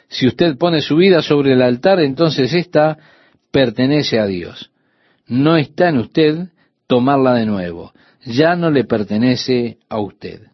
Si 0.09 0.27
usted 0.27 0.57
pone 0.57 0.81
su 0.81 0.95
vida 0.95 1.21
sobre 1.21 1.53
el 1.53 1.61
altar, 1.61 1.99
entonces 1.99 2.53
ésta 2.53 2.97
pertenece 3.51 4.19
a 4.19 4.25
Dios. 4.25 4.71
No 5.27 5.57
está 5.57 5.89
en 5.89 5.99
usted 5.99 6.47
tomarla 6.87 7.35
de 7.35 7.45
nuevo. 7.45 7.93
Ya 8.25 8.55
no 8.55 8.71
le 8.71 8.83
pertenece 8.83 9.77
a 9.89 9.99
usted. 9.99 10.50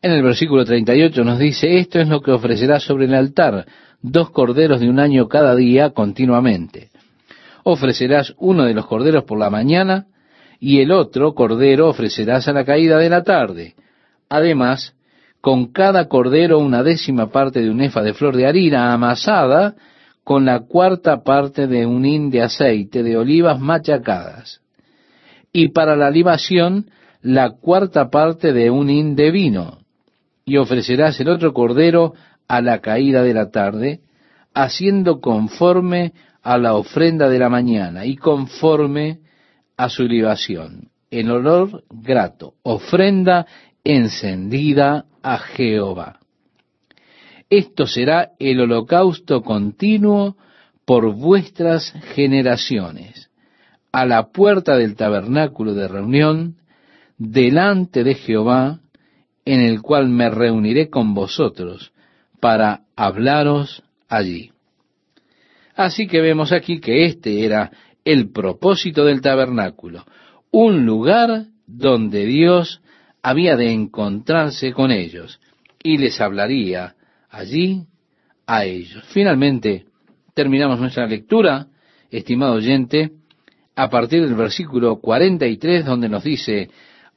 En 0.00 0.12
el 0.12 0.22
versículo 0.22 0.64
38 0.64 1.24
nos 1.24 1.40
dice, 1.40 1.78
esto 1.78 1.98
es 1.98 2.06
lo 2.06 2.20
que 2.20 2.30
ofrecerá 2.30 2.78
sobre 2.78 3.06
el 3.06 3.14
altar, 3.14 3.66
dos 4.00 4.30
corderos 4.30 4.78
de 4.78 4.88
un 4.88 5.00
año 5.00 5.26
cada 5.26 5.56
día 5.56 5.90
continuamente. 5.90 6.90
Ofrecerás 7.64 8.32
uno 8.38 8.64
de 8.64 8.74
los 8.74 8.86
corderos 8.86 9.24
por 9.24 9.40
la 9.40 9.50
mañana 9.50 10.06
y 10.60 10.80
el 10.80 10.92
otro 10.92 11.34
cordero 11.34 11.88
ofrecerás 11.88 12.46
a 12.46 12.52
la 12.52 12.64
caída 12.64 12.96
de 12.98 13.10
la 13.10 13.24
tarde. 13.24 13.74
Además, 14.28 14.94
con 15.40 15.72
cada 15.72 16.06
cordero 16.06 16.60
una 16.60 16.84
décima 16.84 17.30
parte 17.30 17.60
de 17.60 17.68
un 17.68 17.80
efa 17.80 18.00
de 18.02 18.14
flor 18.14 18.36
de 18.36 18.46
harina 18.46 18.92
amasada 18.92 19.74
con 20.22 20.44
la 20.44 20.60
cuarta 20.60 21.24
parte 21.24 21.66
de 21.66 21.86
un 21.86 22.04
hin 22.06 22.30
de 22.30 22.42
aceite 22.42 23.02
de 23.02 23.16
olivas 23.16 23.58
machacadas. 23.58 24.60
Y 25.52 25.70
para 25.70 25.96
la 25.96 26.08
libación, 26.08 26.88
la 27.20 27.50
cuarta 27.50 28.10
parte 28.10 28.52
de 28.52 28.70
un 28.70 28.90
hin 28.90 29.16
de 29.16 29.32
vino. 29.32 29.87
Y 30.48 30.56
ofrecerás 30.56 31.20
el 31.20 31.28
otro 31.28 31.52
cordero 31.52 32.14
a 32.48 32.62
la 32.62 32.80
caída 32.80 33.22
de 33.22 33.34
la 33.34 33.50
tarde, 33.50 34.00
haciendo 34.54 35.20
conforme 35.20 36.14
a 36.42 36.56
la 36.56 36.72
ofrenda 36.72 37.28
de 37.28 37.38
la 37.38 37.50
mañana 37.50 38.06
y 38.06 38.16
conforme 38.16 39.18
a 39.76 39.90
su 39.90 40.04
libación, 40.04 40.88
en 41.10 41.28
olor 41.28 41.84
grato, 41.90 42.54
ofrenda 42.62 43.46
encendida 43.84 45.04
a 45.22 45.36
Jehová. 45.36 46.20
Esto 47.50 47.86
será 47.86 48.30
el 48.38 48.62
holocausto 48.62 49.42
continuo 49.42 50.38
por 50.86 51.14
vuestras 51.14 51.92
generaciones, 52.14 53.28
a 53.92 54.06
la 54.06 54.28
puerta 54.28 54.78
del 54.78 54.96
tabernáculo 54.96 55.74
de 55.74 55.88
reunión, 55.88 56.56
delante 57.18 58.02
de 58.02 58.14
Jehová, 58.14 58.80
en 59.48 59.62
el 59.62 59.80
cual 59.80 60.10
me 60.10 60.28
reuniré 60.28 60.90
con 60.90 61.14
vosotros 61.14 61.90
para 62.38 62.82
hablaros 62.94 63.82
allí. 64.06 64.52
Así 65.74 66.06
que 66.06 66.20
vemos 66.20 66.52
aquí 66.52 66.80
que 66.80 67.06
este 67.06 67.46
era 67.46 67.70
el 68.04 68.30
propósito 68.30 69.06
del 69.06 69.22
tabernáculo, 69.22 70.04
un 70.50 70.84
lugar 70.84 71.46
donde 71.66 72.26
Dios 72.26 72.82
había 73.22 73.56
de 73.56 73.72
encontrarse 73.72 74.74
con 74.74 74.90
ellos 74.90 75.40
y 75.82 75.96
les 75.96 76.20
hablaría 76.20 76.94
allí 77.30 77.86
a 78.46 78.66
ellos. 78.66 79.02
Finalmente, 79.14 79.86
terminamos 80.34 80.78
nuestra 80.78 81.06
lectura, 81.06 81.68
estimado 82.10 82.52
oyente, 82.52 83.12
a 83.74 83.88
partir 83.88 84.26
del 84.26 84.34
versículo 84.34 85.00
43, 85.00 85.86
donde 85.86 86.10
nos 86.10 86.22
dice, 86.22 86.68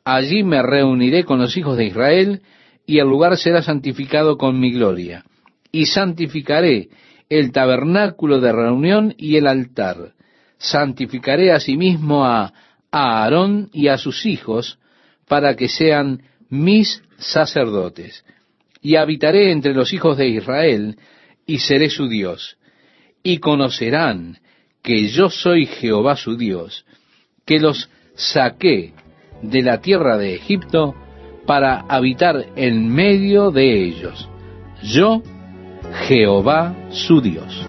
allí 0.04 0.44
me 0.44 0.62
reuniré 0.62 1.24
con 1.24 1.40
los 1.40 1.56
hijos 1.58 1.78
de 1.78 1.86
Israel, 1.86 2.42
y 2.86 3.00
el 3.00 3.08
lugar 3.08 3.38
será 3.38 3.62
santificado 3.62 4.38
con 4.38 4.60
mi 4.60 4.72
gloria, 4.72 5.24
y 5.72 5.86
santificaré 5.86 6.90
el 7.30 7.52
tabernáculo 7.52 8.40
de 8.40 8.52
reunión 8.52 9.16
y 9.18 9.38
el 9.38 9.48
altar. 9.48 10.14
Santificaré 10.58 11.52
asimismo 11.52 12.26
a 12.26 12.54
Aarón 12.92 13.70
y 13.72 13.88
a 13.88 13.98
sus 13.98 14.26
hijos, 14.26 14.80
para 15.28 15.56
que 15.56 15.70
sean 15.70 16.24
mis 16.50 17.02
sacerdotes. 17.18 18.26
Y 18.82 18.96
habitaré 18.98 19.52
entre 19.52 19.74
los 19.74 19.94
hijos 19.94 20.18
de 20.18 20.28
Israel, 20.28 20.98
y 21.46 21.60
seré 21.60 21.90
su 21.90 22.10
Dios. 22.10 22.58
Y 23.24 23.38
conocerán 23.38 24.40
que 24.84 25.08
yo 25.08 25.30
soy 25.30 25.68
Jehová 25.68 26.18
su 26.18 26.36
Dios, 26.36 26.86
que 27.46 27.60
los 27.60 27.90
saqué 28.16 28.94
de 29.42 29.62
la 29.62 29.82
tierra 29.82 30.18
de 30.18 30.36
Egipto 30.36 30.96
para 31.46 31.82
habitar 31.88 32.46
en 32.56 32.88
medio 32.88 33.52
de 33.52 33.86
ellos. 33.86 34.30
Yo, 34.84 35.22
Jehová 36.08 36.76
su 36.90 37.22
Dios. 37.22 37.54